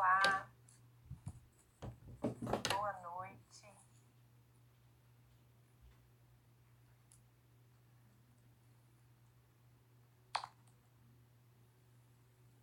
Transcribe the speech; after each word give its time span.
Olá. 0.00 0.48
Boa 2.70 2.92
noite. 3.02 3.66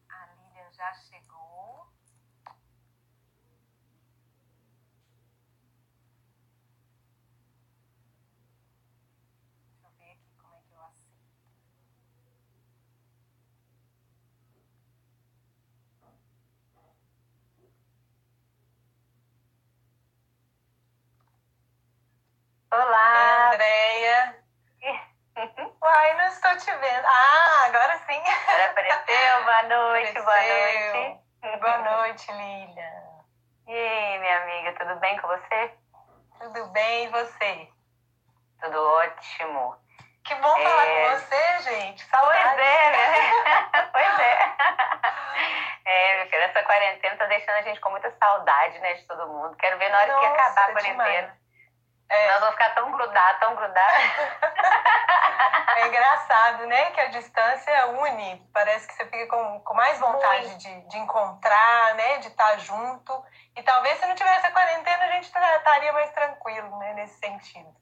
A 0.10 0.26
Lilian 0.34 0.72
já 0.74 0.92
chegou. 0.96 1.88
Deixa 9.70 9.86
eu 9.86 9.92
ver 10.00 10.12
aqui 10.14 10.34
como 10.42 10.56
é 10.56 10.62
que 10.64 10.74
eu 10.74 10.82
aceito. 10.82 11.08
Olá! 22.70 23.54
Andréia. 23.54 24.44
Uai, 26.08 26.14
não 26.16 26.26
estou 26.28 26.56
te 26.56 26.72
vendo. 26.72 27.06
Ah, 27.06 27.66
agora 27.66 27.98
sim. 28.08 28.24
Apareceu, 28.70 29.44
boa 29.44 29.64
noite, 29.64 30.14
boa 30.14 30.24
Apareceu. 30.24 30.94
noite. 30.94 31.60
Boa 31.60 31.78
noite, 31.80 32.32
Lilian. 32.32 33.04
E 33.68 33.74
aí, 33.74 34.20
minha 34.20 34.38
amiga, 34.44 34.74
tudo 34.80 34.96
bem 35.02 35.18
com 35.20 35.28
você? 35.28 35.74
Tudo 36.40 36.66
bem 36.68 37.06
e 37.06 37.08
você? 37.10 37.68
Tudo 38.62 38.82
ótimo. 38.90 39.76
Que 40.24 40.34
bom 40.36 40.58
É. 40.58 40.64
falar 40.64 40.86
com 40.86 41.20
você, 41.20 41.60
gente. 41.64 42.06
Pois 42.10 42.22
Saudade. 42.22 42.62
é, 42.62 42.92
né? 42.92 43.90
pois 43.92 44.20
é. 44.20 44.54
É, 45.86 46.18
meu 46.20 46.30
filho, 46.30 46.42
essa 46.44 46.64
quarentena 46.64 47.18
tá 47.18 47.26
deixando 47.26 47.56
a 47.56 47.62
gente 47.64 47.80
com 47.82 47.90
muita 47.90 48.12
saudade, 48.18 48.80
né, 48.80 48.94
de 48.94 49.04
todo 49.08 49.28
mundo. 49.28 49.56
Quero 49.58 49.78
ver 49.78 49.90
na 49.90 49.98
hora 49.98 50.06
que 50.08 50.14
Nossa, 50.14 50.28
acabar 50.42 50.70
a 50.70 50.72
quarentena. 50.72 51.38
É, 52.10 52.28
Nós 52.32 52.40
vamos 52.40 52.56
ficar 52.56 52.70
tão 52.76 52.92
grudados, 52.92 53.40
tão 53.42 53.56
grudados. 53.56 54.04
é 55.78 55.88
engraçado, 55.88 56.66
né? 56.68 56.92
Que 56.92 57.02
a 57.02 57.08
distância 57.08 57.88
une. 57.88 58.38
Parece 58.54 58.88
que 58.88 58.94
você 58.94 59.06
fica 59.06 59.28
com, 59.28 59.60
com 59.62 59.74
mais 59.74 60.00
vontade 60.00 60.56
de, 60.56 60.82
de 60.88 60.98
encontrar, 60.98 61.96
né? 61.96 62.18
De 62.20 62.28
estar 62.28 62.58
junto. 62.60 63.26
E 63.56 63.64
talvez 63.64 63.98
se 64.00 64.06
não 64.06 64.16
tivesse 64.16 64.46
a 64.48 64.52
quarentena, 64.52 65.06
a 65.06 65.12
gente 65.12 65.32
tra- 65.32 65.58
estaria 65.58 65.94
mais 65.94 66.12
tranquilo, 66.12 66.78
né? 66.80 66.94
Nesse 66.94 67.20
sentido. 67.20 67.76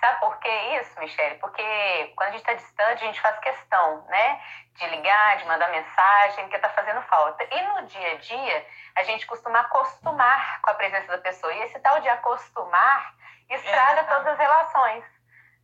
Sabe 0.00 0.18
por 0.20 0.38
que 0.38 0.48
isso, 0.48 0.98
Michele? 0.98 1.34
Porque 1.34 2.12
quando 2.16 2.28
a 2.28 2.32
gente 2.32 2.40
está 2.40 2.54
distante, 2.54 3.04
a 3.04 3.06
gente 3.06 3.20
faz 3.20 3.38
questão, 3.40 4.02
né? 4.06 4.40
De 4.76 4.86
ligar, 4.86 5.36
de 5.36 5.44
mandar 5.44 5.68
mensagem, 5.68 6.44
porque 6.44 6.56
está 6.56 6.70
fazendo 6.70 7.02
falta. 7.02 7.44
E 7.44 7.62
no 7.68 7.82
dia 7.86 8.12
a 8.12 8.16
dia, 8.16 8.66
a 8.96 9.02
gente 9.02 9.26
costuma 9.26 9.60
acostumar 9.60 10.60
com 10.62 10.70
a 10.70 10.74
presença 10.74 11.06
da 11.08 11.18
pessoa. 11.18 11.52
E 11.52 11.62
esse 11.64 11.78
tal 11.80 12.00
de 12.00 12.08
acostumar 12.08 13.14
estraga 13.50 14.00
É. 14.00 14.04
todas 14.04 14.26
as 14.28 14.38
relações. 14.38 15.04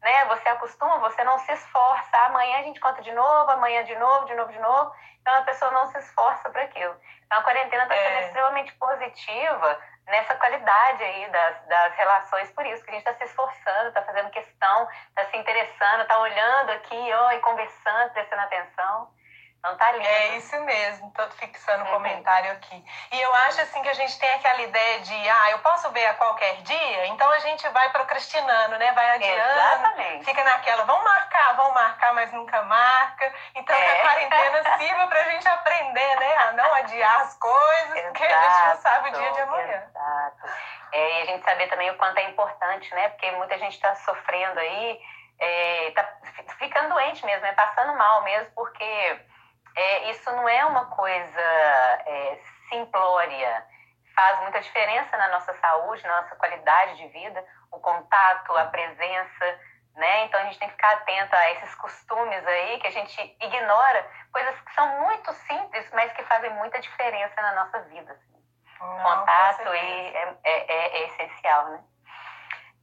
Né? 0.02 0.24
Você 0.26 0.48
acostuma, 0.48 0.98
você 0.98 1.24
não 1.24 1.38
se 1.38 1.52
esforça. 1.52 2.16
Amanhã 2.26 2.58
a 2.58 2.62
gente 2.62 2.78
conta 2.80 3.02
de 3.02 3.12
novo, 3.12 3.50
amanhã 3.50 3.84
de 3.84 3.96
novo, 3.96 4.26
de 4.26 4.34
novo, 4.34 4.52
de 4.52 4.58
novo. 4.58 4.92
Então 5.20 5.34
a 5.34 5.42
pessoa 5.42 5.70
não 5.72 5.86
se 5.86 5.98
esforça 5.98 6.48
para 6.50 6.62
aquilo. 6.62 6.94
Então 7.26 7.38
a 7.38 7.42
quarentena 7.42 7.82
está 7.82 7.94
sendo 7.96 8.16
É. 8.18 8.26
extremamente 8.26 8.72
positiva 8.74 9.80
nessa 10.06 10.36
qualidade 10.36 11.02
aí 11.02 11.28
das, 11.30 11.66
das 11.66 11.94
relações, 11.96 12.48
por 12.52 12.64
isso 12.64 12.84
que 12.84 12.90
a 12.90 12.94
gente 12.94 13.08
está 13.08 13.14
se 13.14 13.24
esforçando, 13.24 13.88
está 13.88 14.02
fazendo 14.02 14.30
questão, 14.30 14.88
está 15.08 15.24
se 15.24 15.36
interessando, 15.36 16.02
está 16.02 16.18
olhando 16.20 16.70
aqui, 16.70 17.12
ó, 17.12 17.32
e 17.32 17.40
conversando, 17.40 18.12
prestando 18.12 18.42
atenção. 18.42 19.10
Então 19.66 19.76
tá. 19.78 19.90
É 19.96 20.36
isso 20.36 20.56
mesmo, 20.60 21.10
tô 21.10 21.28
fixando 21.30 21.82
o 21.82 21.86
Uhum. 21.86 21.92
comentário 21.94 22.52
aqui. 22.52 22.84
E 23.10 23.20
eu 23.20 23.34
acho 23.34 23.60
assim 23.62 23.82
que 23.82 23.88
a 23.88 23.94
gente 23.94 24.16
tem 24.18 24.30
aquela 24.34 24.62
ideia 24.62 25.00
de, 25.00 25.28
ah, 25.28 25.50
eu 25.50 25.58
posso 25.58 25.90
ver 25.90 26.06
a 26.06 26.14
qualquer 26.14 26.62
dia, 26.62 27.06
então 27.08 27.28
a 27.32 27.38
gente 27.40 27.68
vai 27.70 27.90
procrastinando, 27.90 28.78
né? 28.78 28.92
Vai 28.92 29.10
adiando, 29.16 29.40
Exatamente. 29.40 30.24
fica 30.24 30.44
naquela, 30.44 30.84
vamos 30.84 31.02
marcar, 31.02 31.56
vamos 31.56 31.74
marcar, 31.74 32.14
mas 32.14 32.32
nunca 32.32 32.62
marca. 32.62 33.32
Então 33.56 33.76
que 33.76 33.82
É. 33.82 34.00
a 34.00 34.02
quarentena 34.02 34.76
sirva 34.78 35.06
pra 35.08 35.22
gente 35.24 35.48
aprender, 35.48 36.16
né? 36.20 36.36
A 36.36 36.52
não 36.52 36.74
adiar 36.74 37.20
as 37.22 37.34
coisas, 37.36 38.00
porque 38.02 38.24
a 38.24 38.40
gente 38.42 38.68
não 38.68 38.76
sabe 38.76 39.08
o 39.08 39.12
dia 39.12 39.32
de 39.32 39.40
amanhã. 39.40 39.82
Exato. 39.88 40.48
É, 40.92 41.18
e 41.18 41.22
a 41.22 41.24
gente 41.26 41.44
saber 41.44 41.66
também 41.68 41.90
o 41.90 41.96
quanto 41.96 42.18
é 42.18 42.24
importante, 42.30 42.94
né? 42.94 43.08
Porque 43.08 43.32
muita 43.32 43.58
gente 43.58 43.72
está 43.74 43.96
sofrendo 43.96 44.60
aí, 44.60 45.00
é, 45.40 45.90
tá 45.94 46.04
fi- 46.34 46.46
ficando 46.58 46.90
doente 46.90 47.26
mesmo, 47.26 47.44
é 47.44 47.52
passando 47.52 47.94
mal 47.96 48.22
mesmo, 48.22 48.48
porque 48.54 49.20
é, 49.76 50.10
isso 50.10 50.30
não 50.32 50.48
é 50.48 50.64
uma 50.64 50.86
coisa 50.86 51.40
é, 51.40 52.40
simplória. 52.68 53.66
Faz 54.14 54.40
muita 54.40 54.60
diferença 54.60 55.16
na 55.16 55.28
nossa 55.28 55.52
saúde, 55.54 56.02
na 56.06 56.22
nossa 56.22 56.34
qualidade 56.36 56.96
de 56.96 57.08
vida, 57.08 57.44
o 57.70 57.78
contato, 57.78 58.56
a 58.56 58.64
presença, 58.66 59.60
né? 59.94 60.24
Então 60.24 60.40
a 60.40 60.44
gente 60.44 60.58
tem 60.58 60.68
que 60.68 60.74
ficar 60.74 60.92
atento 60.92 61.36
a 61.36 61.50
esses 61.52 61.74
costumes 61.74 62.46
aí 62.46 62.78
que 62.80 62.86
a 62.86 62.90
gente 62.90 63.36
ignora, 63.40 64.10
coisas 64.32 64.58
que 64.62 64.72
são 64.74 65.00
muito 65.02 65.30
simples, 65.34 65.90
mas 65.92 66.10
que 66.12 66.22
fazem 66.24 66.50
muita 66.54 66.80
diferença 66.80 67.40
na 67.42 67.52
nossa 67.52 67.80
vida. 67.82 68.12
assim 68.12 68.42
Não, 68.80 69.02
contato 69.02 69.74
e 69.74 70.16
é, 70.16 70.36
é, 70.44 70.72
é- 70.72 70.98
é 71.02 71.06
essencial, 71.08 71.66
né? 71.68 71.84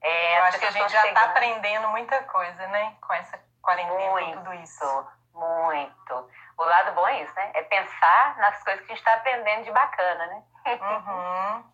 É, 0.01 0.39
Eu 0.39 0.43
acho 0.43 0.59
que 0.59 0.65
a 0.65 0.71
gente 0.71 0.91
já 0.91 0.97
estão 0.99 1.13
tá 1.13 1.19
chegando. 1.21 1.29
aprendendo 1.37 1.87
muita 1.89 2.21
coisa, 2.23 2.67
né? 2.67 2.95
Com 3.01 3.13
essa 3.13 3.39
quarentena, 3.61 4.11
Muito. 4.11 4.37
tudo 4.37 4.53
isso. 4.55 5.07
Muito. 5.33 6.29
O 6.57 6.63
lado 6.63 6.93
bom 6.93 7.07
é 7.07 7.21
isso, 7.21 7.33
né? 7.35 7.51
É 7.53 7.63
pensar 7.63 8.37
nas 8.37 8.63
coisas 8.63 8.85
que 8.85 8.91
a 8.91 8.95
gente 8.95 9.05
está 9.05 9.13
aprendendo 9.15 9.63
de 9.63 9.71
bacana, 9.71 10.25
né? 10.27 10.43
Uhum. 10.67 11.73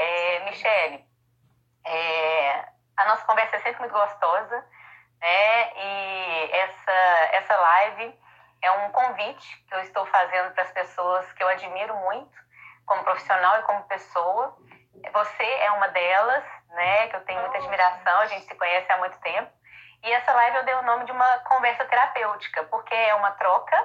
É, 0.00 0.44
Michele, 0.44 1.04
é, 1.84 2.68
a 2.96 3.04
nossa 3.06 3.24
conversa 3.24 3.56
é 3.56 3.58
sempre 3.58 3.80
muito 3.80 3.92
gostosa, 3.92 4.64
né? 5.20 5.72
E 5.74 6.50
essa, 6.52 6.92
essa 7.32 7.56
live 7.56 8.16
é 8.62 8.70
um 8.70 8.90
convite 8.92 9.64
que 9.68 9.74
eu 9.74 9.80
estou 9.80 10.06
fazendo 10.06 10.52
para 10.52 10.62
as 10.62 10.70
pessoas 10.70 11.32
que 11.32 11.42
eu 11.42 11.48
admiro 11.48 11.96
muito, 11.96 12.38
como 12.86 13.02
profissional 13.02 13.58
e 13.58 13.62
como 13.62 13.88
pessoa. 13.88 14.56
Você 15.12 15.44
é 15.44 15.70
uma 15.72 15.88
delas, 15.88 16.44
né? 16.68 17.08
Que 17.08 17.16
eu 17.16 17.24
tenho 17.24 17.40
muita 17.40 17.58
admiração, 17.58 18.20
a 18.20 18.26
gente 18.26 18.46
se 18.46 18.54
conhece 18.54 18.90
há 18.92 18.98
muito 18.98 19.18
tempo. 19.18 19.50
E 20.02 20.12
essa 20.12 20.32
live 20.32 20.56
eu 20.58 20.64
dei 20.64 20.74
o 20.74 20.82
nome 20.82 21.04
de 21.04 21.12
uma 21.12 21.38
conversa 21.40 21.84
terapêutica, 21.84 22.62
porque 22.64 22.94
é 22.94 23.14
uma 23.14 23.32
troca, 23.32 23.76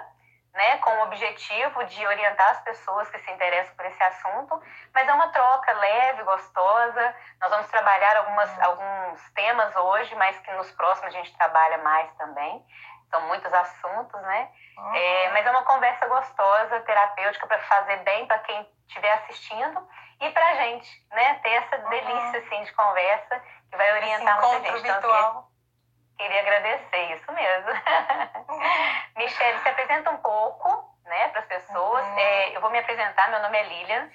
né, 0.53 0.77
com 0.77 0.91
o 0.91 1.03
objetivo 1.03 1.83
de 1.85 2.05
orientar 2.05 2.51
as 2.51 2.61
pessoas 2.61 3.09
que 3.09 3.17
se 3.19 3.31
interessam 3.31 3.75
por 3.75 3.85
esse 3.87 4.03
assunto, 4.03 4.61
mas 4.93 5.07
é 5.07 5.13
uma 5.13 5.29
troca 5.29 5.71
leve, 5.73 6.23
gostosa. 6.23 7.15
Nós 7.41 7.49
vamos 7.49 7.67
trabalhar 7.69 8.17
algumas, 8.17 8.61
alguns 8.61 9.31
temas 9.33 9.75
hoje, 9.75 10.13
mas 10.15 10.37
que 10.39 10.51
nos 10.53 10.71
próximos 10.73 11.13
a 11.13 11.17
gente 11.17 11.35
trabalha 11.37 11.79
mais 11.79 12.11
também. 12.17 12.63
São 13.09 13.21
muitos 13.21 13.51
assuntos, 13.51 14.21
né? 14.21 14.49
Uhum. 14.77 14.95
É, 14.95 15.29
mas 15.31 15.45
é 15.45 15.49
uma 15.51 15.63
conversa 15.63 16.05
gostosa, 16.07 16.79
terapêutica, 16.81 17.47
para 17.47 17.59
fazer 17.59 17.97
bem 17.97 18.25
para 18.27 18.39
quem 18.39 18.67
estiver 18.87 19.11
assistindo 19.13 19.87
e 20.19 20.29
para 20.31 20.45
a 20.49 20.55
gente, 20.55 21.07
né? 21.11 21.33
Ter 21.43 21.49
essa 21.49 21.77
Uhum. 21.77 21.89
delícia 21.89 22.39
assim, 22.39 22.63
de 22.63 22.71
conversa 22.73 23.41
que 23.71 23.77
vai 23.77 23.87
Esse 23.89 23.97
orientar 23.97 24.39
muita 24.39 24.47
encontro 24.57 24.77
gente. 24.77 24.87
Então, 24.87 25.01
virtual. 25.01 25.52
Queria 26.23 26.39
agradecer, 26.39 27.15
isso 27.15 27.31
mesmo. 27.33 27.69
Michelle, 29.17 29.59
se 29.59 29.67
apresenta 29.67 30.09
um 30.09 30.17
pouco, 30.19 30.95
né, 31.03 31.27
para 31.27 31.41
as 31.41 31.47
pessoas. 31.47 32.07
Uhum. 32.07 32.17
É, 32.17 32.55
eu 32.55 32.61
vou 32.61 32.69
me 32.69 32.79
apresentar, 32.79 33.29
meu 33.29 33.41
nome 33.41 33.57
é 33.57 33.63
Lilian, 33.63 34.09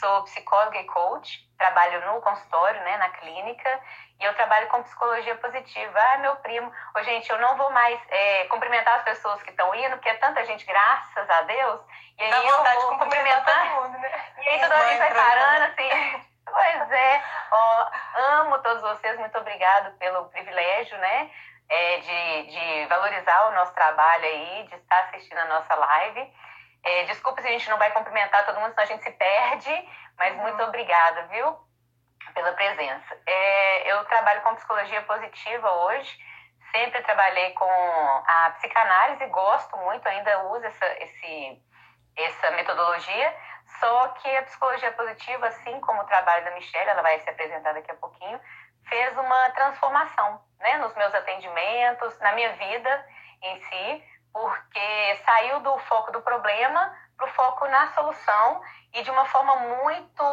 sou 0.00 0.22
psicóloga 0.24 0.78
e 0.78 0.84
coach, 0.84 1.46
trabalho 1.58 2.00
no 2.06 2.22
consultório, 2.22 2.80
né, 2.80 2.96
na 2.96 3.10
clínica, 3.10 3.78
e 4.18 4.24
eu 4.24 4.32
trabalho 4.36 4.68
com 4.68 4.82
psicologia 4.82 5.34
positiva. 5.36 6.00
Ah, 6.00 6.18
meu 6.18 6.36
primo, 6.36 6.72
Ô, 6.96 7.02
gente, 7.02 7.28
eu 7.28 7.38
não 7.38 7.54
vou 7.58 7.70
mais 7.72 8.00
é, 8.08 8.44
cumprimentar 8.44 8.96
as 8.96 9.02
pessoas 9.02 9.42
que 9.42 9.50
estão 9.50 9.74
indo, 9.74 9.96
porque 9.96 10.08
é 10.08 10.14
tanta 10.14 10.42
gente, 10.46 10.64
graças 10.64 11.28
a 11.28 11.42
Deus, 11.42 11.80
e 12.18 12.22
aí 12.22 12.30
Dá 12.30 12.38
eu 12.38 12.56
cumprimentar 12.56 12.98
cumprimentar. 12.98 13.68
todo 13.68 13.82
mundo, 13.82 13.98
né? 13.98 14.24
E 14.40 14.48
aí 14.48 14.60
toda 14.60 14.78
vez 14.78 14.98
vai 14.98 15.12
parando 15.12 15.64
assim. 15.66 16.30
Pois 16.50 16.90
é, 16.90 17.22
ó, 17.52 17.86
amo 18.16 18.58
todos 18.58 18.82
vocês, 18.82 19.18
muito 19.18 19.38
obrigado 19.38 19.96
pelo 19.98 20.24
privilégio, 20.30 20.98
né? 20.98 21.30
É, 21.70 21.98
de, 21.98 22.42
de 22.50 22.86
valorizar 22.86 23.48
o 23.48 23.52
nosso 23.52 23.72
trabalho 23.72 24.24
aí, 24.24 24.66
de 24.68 24.74
estar 24.74 25.04
assistindo 25.04 25.38
a 25.38 25.44
nossa 25.46 25.72
live. 25.74 26.34
É, 26.82 27.04
desculpa 27.04 27.40
se 27.40 27.48
a 27.48 27.52
gente 27.52 27.70
não 27.70 27.78
vai 27.78 27.92
cumprimentar 27.92 28.44
todo 28.44 28.58
mundo, 28.58 28.70
senão 28.70 28.82
a 28.82 28.86
gente 28.86 29.04
se 29.04 29.12
perde, 29.12 29.88
mas 30.18 30.34
Uhum. 30.34 30.42
muito 30.42 30.62
obrigada, 30.64 31.22
viu? 31.28 31.56
Pela 32.34 32.52
presença. 32.52 33.16
É, 33.24 33.92
eu 33.92 34.04
trabalho 34.06 34.40
com 34.42 34.54
psicologia 34.56 35.00
positiva 35.02 35.70
hoje, 35.70 36.18
sempre 36.72 37.02
trabalhei 37.02 37.52
com 37.52 37.70
a 38.26 38.50
psicanálise, 38.56 39.26
gosto 39.26 39.76
muito, 39.78 40.08
ainda 40.08 40.42
uso 40.44 40.64
essa, 40.64 40.86
esse, 41.02 41.62
essa 42.16 42.50
metodologia, 42.52 43.36
só 43.78 44.08
que 44.08 44.36
a 44.36 44.42
psicologia 44.42 44.92
positiva, 44.92 45.46
assim 45.46 45.80
como 45.80 46.02
o 46.02 46.06
trabalho 46.06 46.44
da 46.44 46.50
Michelle, 46.52 46.90
ela 46.90 47.02
vai 47.02 47.18
se 47.20 47.30
apresentar 47.30 47.74
daqui 47.74 47.90
a 47.90 47.96
pouquinho, 47.96 48.40
fez 48.88 49.16
uma 49.16 49.50
transformação 49.50 50.40
né, 50.60 50.78
nos 50.78 50.94
meus 50.94 51.14
atendimentos, 51.14 52.18
na 52.20 52.32
minha 52.32 52.52
vida 52.52 53.06
em 53.42 53.60
si, 53.60 54.04
porque 54.32 55.16
saiu 55.24 55.60
do 55.60 55.78
foco 55.80 56.12
do 56.12 56.22
problema 56.22 56.94
para 57.16 57.26
o 57.26 57.32
foco 57.32 57.66
na 57.68 57.88
solução 57.92 58.62
e 58.92 59.02
de 59.02 59.10
uma 59.10 59.24
forma 59.26 59.56
muito, 59.56 60.24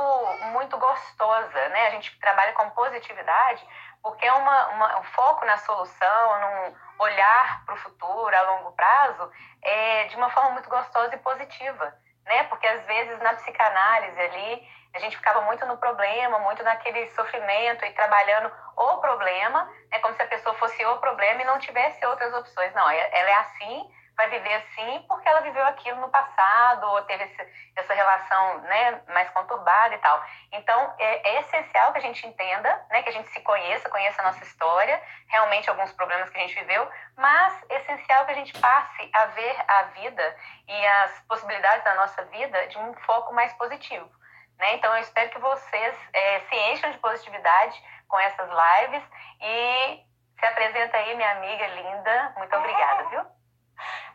muito 0.52 0.78
gostosa, 0.78 1.70
né? 1.70 1.88
A 1.88 1.92
gente 1.92 2.18
trabalha 2.20 2.54
com 2.54 2.70
positividade 2.72 3.66
porque 4.02 4.26
é 4.26 4.34
uma, 4.34 4.68
uma 4.70 5.00
um 5.00 5.04
foco 5.04 5.46
na 5.46 5.58
solução, 5.58 6.40
num 6.40 6.76
olhar 7.00 7.66
para 7.66 7.76
o 7.76 7.78
futuro 7.78 8.36
a 8.36 8.42
longo 8.42 8.72
prazo, 8.72 9.32
é, 9.62 10.06
de 10.06 10.16
uma 10.16 10.30
forma 10.30 10.52
muito 10.52 10.70
gostosa 10.70 11.16
e 11.16 11.20
positiva, 11.20 11.94
né? 12.26 12.44
Porque 12.46 12.68
às 12.68 12.86
vezes 12.86 13.20
na 13.20 13.34
psicanálise 13.34 14.20
ali 14.20 14.68
a 14.98 15.00
gente 15.00 15.16
ficava 15.16 15.42
muito 15.42 15.66
no 15.66 15.78
problema, 15.78 16.40
muito 16.40 16.64
naquele 16.64 17.08
sofrimento 17.12 17.86
e 17.86 17.94
trabalhando 17.94 18.52
o 18.76 18.98
problema, 18.98 19.70
né? 19.92 20.00
Como 20.00 20.14
se 20.16 20.22
a 20.22 20.28
pessoa 20.28 20.56
fosse 20.56 20.84
o 20.86 20.98
problema 20.98 21.42
e 21.42 21.46
não 21.46 21.60
tivesse 21.60 22.04
outras 22.06 22.34
opções. 22.34 22.74
Não, 22.74 22.90
ela 22.90 23.30
é 23.30 23.34
assim, 23.36 23.90
vai 24.18 24.28
viver 24.30 24.56
assim 24.56 25.06
porque 25.08 25.30
ela 25.30 25.42
viveu 25.42 25.64
aquilo 25.66 26.02
no 26.02 26.10
passado 26.10 26.84
ou 26.88 27.04
teve 27.04 27.24
esse, 27.24 27.48
essa 27.76 27.94
relação 27.94 28.62
né, 28.62 29.02
mais 29.10 29.30
conturbada 29.30 29.94
e 29.94 30.00
tal. 30.00 30.24
Então, 30.52 30.96
é, 30.98 31.30
é, 31.30 31.40
essencial 31.42 31.92
que 31.92 32.00
a 32.00 32.02
gente 32.02 32.26
entenda, 32.26 32.86
né, 32.90 33.04
que 33.04 33.10
a 33.10 33.14
gente 33.14 33.30
se 33.30 33.40
conheça, 33.42 33.90
conheça 33.90 34.20
a 34.22 34.26
nossa 34.26 34.44
história, 34.44 35.00
realmente 35.28 35.70
alguns 35.70 35.94
problemas 35.94 36.30
que 36.32 36.38
a 36.38 36.42
gente 36.42 36.56
viveu, 36.56 36.90
mas 37.16 37.64
é 37.70 37.78
essencial 37.78 38.26
que 38.26 38.32
a 38.32 38.36
gente 38.36 38.60
passe 38.60 39.10
a 39.14 39.26
ver 39.28 39.56
a 39.68 39.84
vida 39.84 40.36
e 40.68 40.88
as 40.88 41.20
possibilidades 41.28 41.84
da 41.84 41.94
nossa 41.96 42.24
vida 42.26 42.68
de 42.68 42.78
um 42.80 42.94
foco 43.06 43.34
mais 43.34 43.54
positivo. 43.54 44.17
Né? 44.58 44.76
Então, 44.76 44.94
eu 44.94 45.02
espero 45.02 45.30
que 45.30 45.40
vocês 45.40 45.96
é, 46.14 46.40
se 46.42 46.56
encham 46.72 46.92
de 46.92 46.98
positividade 46.98 47.82
com 48.08 48.20
essas 48.20 48.50
lives 48.50 49.04
e 49.42 50.04
se 50.40 50.46
apresenta 50.46 50.98
aí, 50.98 51.16
minha 51.16 51.32
amiga 51.32 51.68
linda. 51.68 52.34
Muito 52.38 52.56
obrigada, 52.56 53.04
viu? 53.10 53.22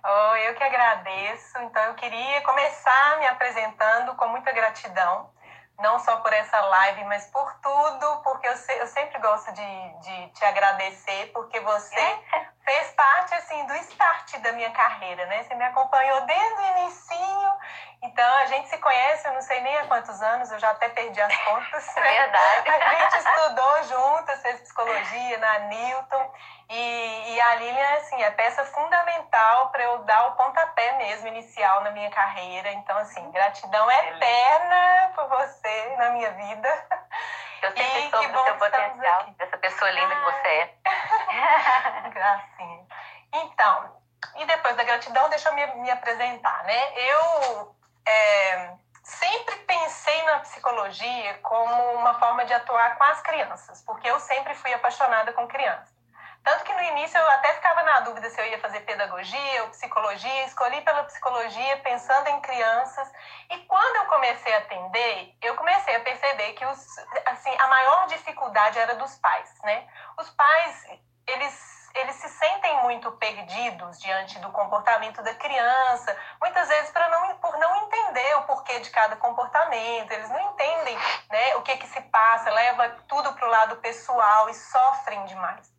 Oh, 0.05 0.37
eu 0.37 0.55
que 0.55 0.65
agradeço. 0.65 1.59
Então, 1.59 1.83
eu 1.85 1.95
queria 1.95 2.41
começar 2.43 3.19
me 3.19 3.27
apresentando 3.27 4.15
com 4.17 4.27
muita 4.29 4.51
gratidão, 4.53 5.33
não 5.79 5.99
só 6.01 6.17
por 6.17 6.33
essa 6.33 6.61
live, 6.61 7.05
mas 7.05 7.27
por 7.27 7.53
tudo, 7.61 8.23
porque 8.23 8.49
eu, 8.49 8.57
se, 8.57 8.73
eu 8.79 8.87
sempre 8.89 9.19
gosto 9.21 9.53
de, 9.53 9.99
de 10.01 10.29
te 10.33 10.45
agradecer, 10.45 11.31
porque 11.33 11.61
você 11.61 12.01
é. 12.01 12.49
fez 12.65 12.91
parte, 12.93 13.35
assim, 13.35 13.67
do 13.67 13.75
start 13.77 14.39
da 14.39 14.53
minha 14.53 14.71
carreira, 14.71 15.27
né? 15.27 15.43
Você 15.43 15.55
me 15.55 15.65
acompanhou 15.65 16.21
desde 16.23 16.55
o 16.55 16.67
inicinho, 16.79 17.53
então 18.03 18.37
a 18.39 18.47
gente 18.47 18.69
se 18.69 18.79
conhece, 18.79 19.27
eu 19.27 19.33
não 19.33 19.43
sei 19.43 19.61
nem 19.61 19.77
há 19.79 19.87
quantos 19.87 20.21
anos, 20.23 20.51
eu 20.51 20.59
já 20.59 20.71
até 20.71 20.89
perdi 20.89 21.21
as 21.21 21.37
contas. 21.45 21.97
É 21.97 22.01
verdade. 22.01 22.69
A 22.69 22.95
gente 22.95 23.19
estudou 23.19 23.83
juntas, 23.85 24.43
fez 24.43 24.61
psicologia 24.61 25.39
na 25.39 25.59
Newton, 25.61 26.33
e, 26.69 27.35
e 27.35 27.41
a 27.41 27.55
Lilian, 27.57 27.95
assim, 27.95 28.23
é 28.23 28.31
peça 28.31 28.65
fundamental 28.65 29.69
para 29.71 29.83
eu 29.85 29.99
dar 30.05 30.29
o 30.29 30.33
pontapé 30.33 30.93
mesmo 30.97 31.29
inicial 31.29 31.83
na 31.83 31.91
minha 31.91 32.11
carreira. 32.11 32.73
Então, 32.73 32.97
assim, 32.99 33.31
gratidão 33.31 33.91
eterna 33.91 35.13
por 35.15 35.29
você 35.29 35.97
na 35.97 36.11
minha 36.11 36.31
vida. 36.31 36.87
Eu 37.63 37.71
sempre 37.71 38.11
soube 38.11 38.27
do 38.29 38.45
seu 38.45 38.57
potencial, 38.57 39.31
dessa 39.39 39.57
pessoa 39.57 39.91
linda 39.91 40.17
que 40.17 40.23
você 40.23 40.49
é. 40.49 40.75
Gracinha. 42.11 42.87
Então, 43.33 44.03
e 44.37 44.45
depois 44.45 44.77
da 44.77 44.83
gratidão, 44.83 45.29
deixa 45.29 45.49
eu 45.49 45.55
me, 45.55 45.67
me 45.77 45.91
apresentar, 45.91 46.65
né? 46.65 46.93
Eu 46.97 47.75
é, 48.07 48.75
sempre 49.03 49.57
pensei 49.57 50.23
na 50.25 50.41
psicologia 50.41 51.39
como 51.43 51.93
uma 51.93 52.15
forma 52.19 52.45
de 52.45 52.53
atuar 52.53 52.97
com 52.97 53.05
as 53.05 53.21
crianças, 53.23 53.83
porque 53.83 54.09
eu 54.09 54.19
sempre 54.19 54.55
fui 54.55 54.73
apaixonada 54.73 55.33
com 55.33 55.47
crianças. 55.47 55.92
Tanto 56.45 56.65
que 56.65 56.73
no 56.75 56.83
início 56.83 57.19
eu 57.19 57.31
até 57.31 57.55
ficava 57.55 57.83
na 57.85 58.01
dúvida 58.01 58.29
se 58.29 58.41
eu 58.41 58.47
ia 58.47 58.59
fazer 58.59 58.81
pedagogia 58.81 59.63
ou 59.63 59.71
psicologia, 59.71 60.45
escolhi 60.45 60.81
pela 60.81 61.05
psicologia 61.05 61.77
pensando 61.79 62.29
em 62.29 62.41
crianças. 62.41 63.11
E 63.51 63.59
quando 63.61 63.97
eu 63.97 64.07
comecei 64.07 64.53
a 64.55 64.59
atender, 64.59 65.37
eu 65.41 65.55
comecei 65.55 65.95
a 65.95 66.01
perceber 66.01 66.53
que 66.55 66.65
os, 66.67 66.99
assim, 67.27 67.55
a 67.59 67.69
maior 67.69 68.07
dificuldade 68.09 68.79
era 68.79 68.97
dos 68.97 69.15
pais, 69.19 69.55
né? 69.63 69.87
Os 70.19 70.31
pais, 70.31 70.87
eles 71.27 71.83
eles 71.95 72.17
se 72.17 72.29
sentem 72.29 72.83
muito 72.83 73.13
perdidos 73.13 74.01
diante 74.01 74.39
do 74.39 74.51
comportamento 74.51 75.23
da 75.23 75.35
criança, 75.35 76.17
muitas 76.41 76.69
vezes 76.69 76.91
para 76.91 77.09
não, 77.09 77.37
por 77.37 77.59
não 77.59 77.85
entender 77.85 78.35
o 78.37 78.43
porquê 78.45 78.81
de 78.81 78.91
cada 78.91 79.17
comportamento, 79.17 80.11
eles 80.11 80.31
não 80.31 80.41
entendem 80.41 80.97
né, 81.31 81.57
o 81.57 81.63
que, 81.63 81.77
que 81.77 81.87
se 81.87 82.01
passa, 82.03 82.51
leva 82.51 82.89
tudo 83.07 83.33
para 83.35 83.47
o 83.47 83.51
lado 83.51 83.77
pessoal 83.77 84.49
e 84.49 84.55
sofrem 84.55 85.25
demais. 85.27 85.71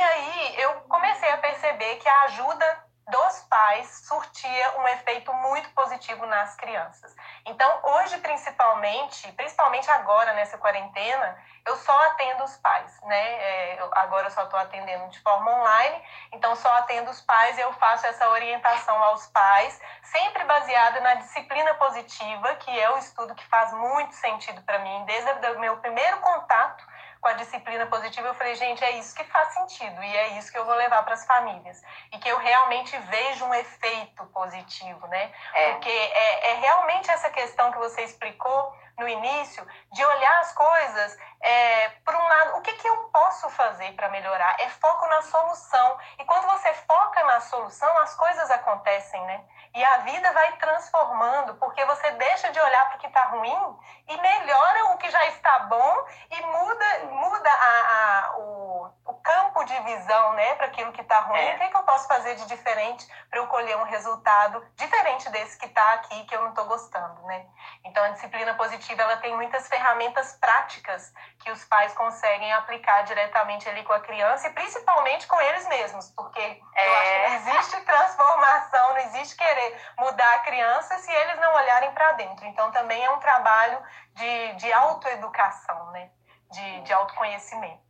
E 0.00 0.02
aí 0.02 0.60
eu 0.62 0.80
comecei 0.88 1.30
a 1.30 1.36
perceber 1.36 1.96
que 1.96 2.08
a 2.08 2.22
ajuda 2.22 2.84
dos 3.06 3.40
pais 3.50 3.86
surtia 4.08 4.78
um 4.78 4.88
efeito 4.88 5.30
muito 5.34 5.68
positivo 5.74 6.24
nas 6.24 6.56
crianças. 6.56 7.14
Então, 7.44 7.80
hoje, 7.82 8.16
principalmente, 8.16 9.30
principalmente 9.32 9.90
agora 9.90 10.32
nessa 10.32 10.56
quarentena, 10.56 11.36
eu 11.66 11.76
só 11.76 11.92
atendo 12.06 12.44
os 12.44 12.56
pais, 12.56 12.98
né? 13.02 13.34
É, 13.42 13.78
agora 13.92 14.28
eu 14.28 14.30
só 14.30 14.44
estou 14.44 14.58
atendendo 14.58 15.06
de 15.10 15.20
forma 15.20 15.50
online, 15.50 16.02
então 16.32 16.56
só 16.56 16.74
atendo 16.76 17.10
os 17.10 17.20
pais 17.20 17.58
e 17.58 17.60
eu 17.60 17.72
faço 17.74 18.06
essa 18.06 18.26
orientação 18.30 19.02
aos 19.04 19.26
pais, 19.26 19.78
sempre 20.02 20.44
baseada 20.44 20.98
na 21.00 21.14
disciplina 21.16 21.74
positiva, 21.74 22.54
que 22.54 22.70
é 22.80 22.90
o 22.90 22.96
estudo 22.96 23.34
que 23.34 23.46
faz 23.48 23.70
muito 23.74 24.14
sentido 24.14 24.62
para 24.62 24.78
mim, 24.78 25.04
desde 25.04 25.30
o 25.30 25.60
meu 25.60 25.76
primeiro 25.76 26.20
contato 26.20 26.88
com 27.20 27.28
a 27.28 27.34
disciplina 27.34 27.86
positiva, 27.86 28.28
eu 28.28 28.34
falei, 28.34 28.54
gente, 28.54 28.82
é 28.82 28.92
isso 28.92 29.14
que 29.14 29.24
faz 29.24 29.52
sentido 29.52 30.02
e 30.02 30.16
é 30.16 30.38
isso 30.38 30.50
que 30.50 30.58
eu 30.58 30.64
vou 30.64 30.74
levar 30.74 31.02
para 31.02 31.14
as 31.14 31.26
famílias. 31.26 31.82
E 32.12 32.18
que 32.18 32.28
eu 32.28 32.38
realmente 32.38 32.96
vejo 32.96 33.44
um 33.44 33.54
efeito 33.54 34.24
positivo, 34.26 35.06
né? 35.06 35.30
É. 35.54 35.72
Porque 35.72 35.90
é, 35.90 36.50
é 36.50 36.54
realmente 36.54 37.10
essa 37.10 37.30
questão 37.30 37.70
que 37.72 37.78
você 37.78 38.02
explicou 38.02 38.74
no 38.98 39.08
início, 39.08 39.66
de 39.92 40.04
olhar 40.04 40.40
as 40.40 40.52
coisas 40.52 41.18
é, 41.40 41.88
por 42.04 42.14
um 42.14 42.22
lado, 42.22 42.58
o 42.58 42.60
que, 42.60 42.72
que 42.74 42.86
eu 42.86 42.96
posso 43.04 43.48
fazer 43.50 43.92
para 43.94 44.10
melhorar? 44.10 44.56
É 44.60 44.68
foco 44.68 45.06
na 45.06 45.22
solução. 45.22 45.98
E 46.18 46.24
quando 46.24 46.46
você 46.46 46.72
foca 46.74 47.24
na 47.24 47.40
solução, 47.40 47.98
as 47.98 48.14
coisas 48.14 48.50
acontecem, 48.50 49.24
né? 49.24 49.42
E 49.72 49.84
a 49.84 49.98
vida 49.98 50.32
vai 50.32 50.56
transformando, 50.56 51.54
porque 51.54 51.84
você 51.84 52.10
deixa 52.12 52.50
de 52.50 52.60
olhar 52.60 52.88
para 52.88 52.96
o 52.96 53.00
que 53.00 53.06
está 53.06 53.24
ruim 53.26 53.78
e 54.08 54.16
melhora 54.20 54.86
o 54.86 54.98
que 54.98 55.08
já 55.10 55.26
está 55.26 55.60
bom 55.60 56.06
e 56.30 56.42
muda, 56.46 56.98
muda 57.10 57.50
a, 57.50 58.24
a 58.26 58.36
o, 58.38 58.79
o 59.04 59.14
campo 59.14 59.64
de 59.64 59.78
visão 59.80 60.32
né, 60.34 60.54
para 60.54 60.66
aquilo 60.66 60.92
que 60.92 61.00
está 61.00 61.20
ruim. 61.20 61.38
É. 61.38 61.54
O 61.54 61.58
que, 61.58 61.64
é 61.64 61.68
que 61.68 61.76
eu 61.76 61.82
posso 61.82 62.06
fazer 62.06 62.34
de 62.36 62.46
diferente 62.46 63.06
para 63.28 63.38
eu 63.38 63.46
colher 63.46 63.76
um 63.76 63.84
resultado 63.84 64.64
diferente 64.76 65.28
desse 65.30 65.58
que 65.58 65.66
está 65.66 65.94
aqui, 65.94 66.24
que 66.24 66.34
eu 66.34 66.42
não 66.42 66.50
estou 66.50 66.64
gostando, 66.66 67.22
né? 67.22 67.46
Então, 67.84 68.02
a 68.04 68.08
disciplina 68.10 68.54
positiva 68.54 69.02
ela 69.02 69.16
tem 69.16 69.34
muitas 69.34 69.68
ferramentas 69.68 70.32
práticas 70.34 71.12
que 71.40 71.50
os 71.50 71.64
pais 71.64 71.92
conseguem 71.94 72.52
aplicar 72.52 73.02
diretamente 73.02 73.68
ali 73.68 73.82
com 73.82 73.92
a 73.92 74.00
criança 74.00 74.48
e 74.48 74.52
principalmente 74.52 75.26
com 75.26 75.40
eles 75.40 75.66
mesmos, 75.68 76.10
porque 76.10 76.40
é. 76.40 76.86
eu 76.86 76.94
acho 76.94 77.10
que 77.10 77.28
não 77.28 77.34
existe 77.34 77.80
transformação, 77.86 78.88
não 78.90 78.98
existe 78.98 79.36
querer 79.36 79.80
mudar 79.98 80.34
a 80.34 80.38
criança 80.40 80.98
se 80.98 81.10
eles 81.10 81.38
não 81.40 81.54
olharem 81.54 81.92
para 81.92 82.12
dentro. 82.12 82.46
Então, 82.46 82.70
também 82.70 83.04
é 83.04 83.10
um 83.10 83.18
trabalho 83.18 83.78
de, 84.14 84.52
de 84.54 84.72
autoeducação, 84.72 85.90
né? 85.92 86.10
de, 86.50 86.80
de 86.82 86.92
autoconhecimento. 86.92 87.89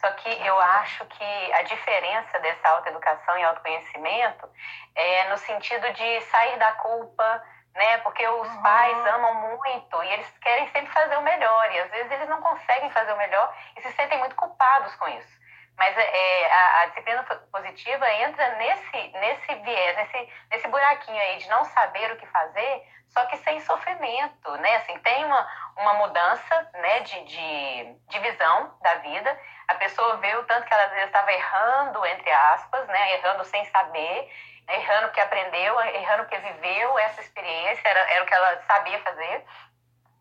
Só 0.00 0.10
que 0.12 0.28
eu 0.28 0.58
acho 0.60 1.04
que 1.06 1.52
a 1.52 1.62
diferença 1.62 2.38
dessa 2.40 2.68
autoeducação 2.68 3.38
e 3.38 3.44
autoconhecimento 3.44 4.48
é 4.94 5.28
no 5.28 5.38
sentido 5.38 5.90
de 5.92 6.20
sair 6.22 6.58
da 6.58 6.72
culpa, 6.72 7.42
né? 7.74 7.98
Porque 7.98 8.26
os 8.26 8.48
uhum. 8.48 8.62
pais 8.62 9.06
amam 9.06 9.34
muito 9.34 10.02
e 10.02 10.12
eles 10.12 10.38
querem 10.38 10.66
sempre 10.68 10.92
fazer 10.92 11.16
o 11.16 11.22
melhor 11.22 11.72
e 11.72 11.80
às 11.80 11.90
vezes 11.90 12.10
eles 12.10 12.28
não 12.28 12.40
conseguem 12.42 12.90
fazer 12.90 13.12
o 13.12 13.16
melhor 13.16 13.54
e 13.76 13.82
se 13.82 13.92
sentem 13.92 14.18
muito 14.18 14.34
culpados 14.36 14.94
com 14.96 15.08
isso. 15.08 15.36
Mas 15.76 15.96
é, 15.96 16.52
a, 16.52 16.80
a, 16.80 16.86
disciplina 16.86 17.22
positiva 17.22 18.10
entra 18.10 18.56
nesse, 18.56 19.08
nesse 19.08 19.54
viés, 19.56 19.96
nesse, 19.96 20.32
nesse 20.50 20.68
buraquinho 20.68 21.20
aí 21.20 21.36
de 21.36 21.48
não 21.48 21.64
saber 21.66 22.12
o 22.12 22.16
que 22.16 22.26
fazer, 22.26 22.82
só 23.08 23.26
que 23.26 23.36
sem 23.38 23.60
sofrimento, 23.60 24.56
né? 24.56 24.76
Assim, 24.76 24.98
tem 25.00 25.24
uma, 25.24 25.46
uma 25.76 25.94
mudança 25.94 26.70
né, 26.74 27.00
de, 27.00 27.24
de, 27.24 27.94
de 28.08 28.18
visão 28.20 28.76
da 28.80 28.94
vida. 28.96 29.40
A 29.68 29.74
pessoa 29.74 30.16
vê 30.18 30.34
o 30.36 30.44
tanto 30.44 30.66
que 30.66 30.72
ela 30.72 31.04
estava 31.04 31.32
errando, 31.32 32.04
entre 32.06 32.30
aspas, 32.30 32.86
né? 32.88 33.14
Errando 33.14 33.44
sem 33.44 33.64
saber, 33.66 34.32
errando 34.68 35.08
porque 35.08 35.20
aprendeu, 35.20 35.80
errando 35.80 36.24
porque 36.24 36.38
viveu 36.38 36.98
essa 36.98 37.20
experiência, 37.20 37.88
era, 37.88 38.00
era 38.12 38.24
o 38.24 38.26
que 38.26 38.34
ela 38.34 38.62
sabia 38.62 38.98
fazer. 39.00 39.44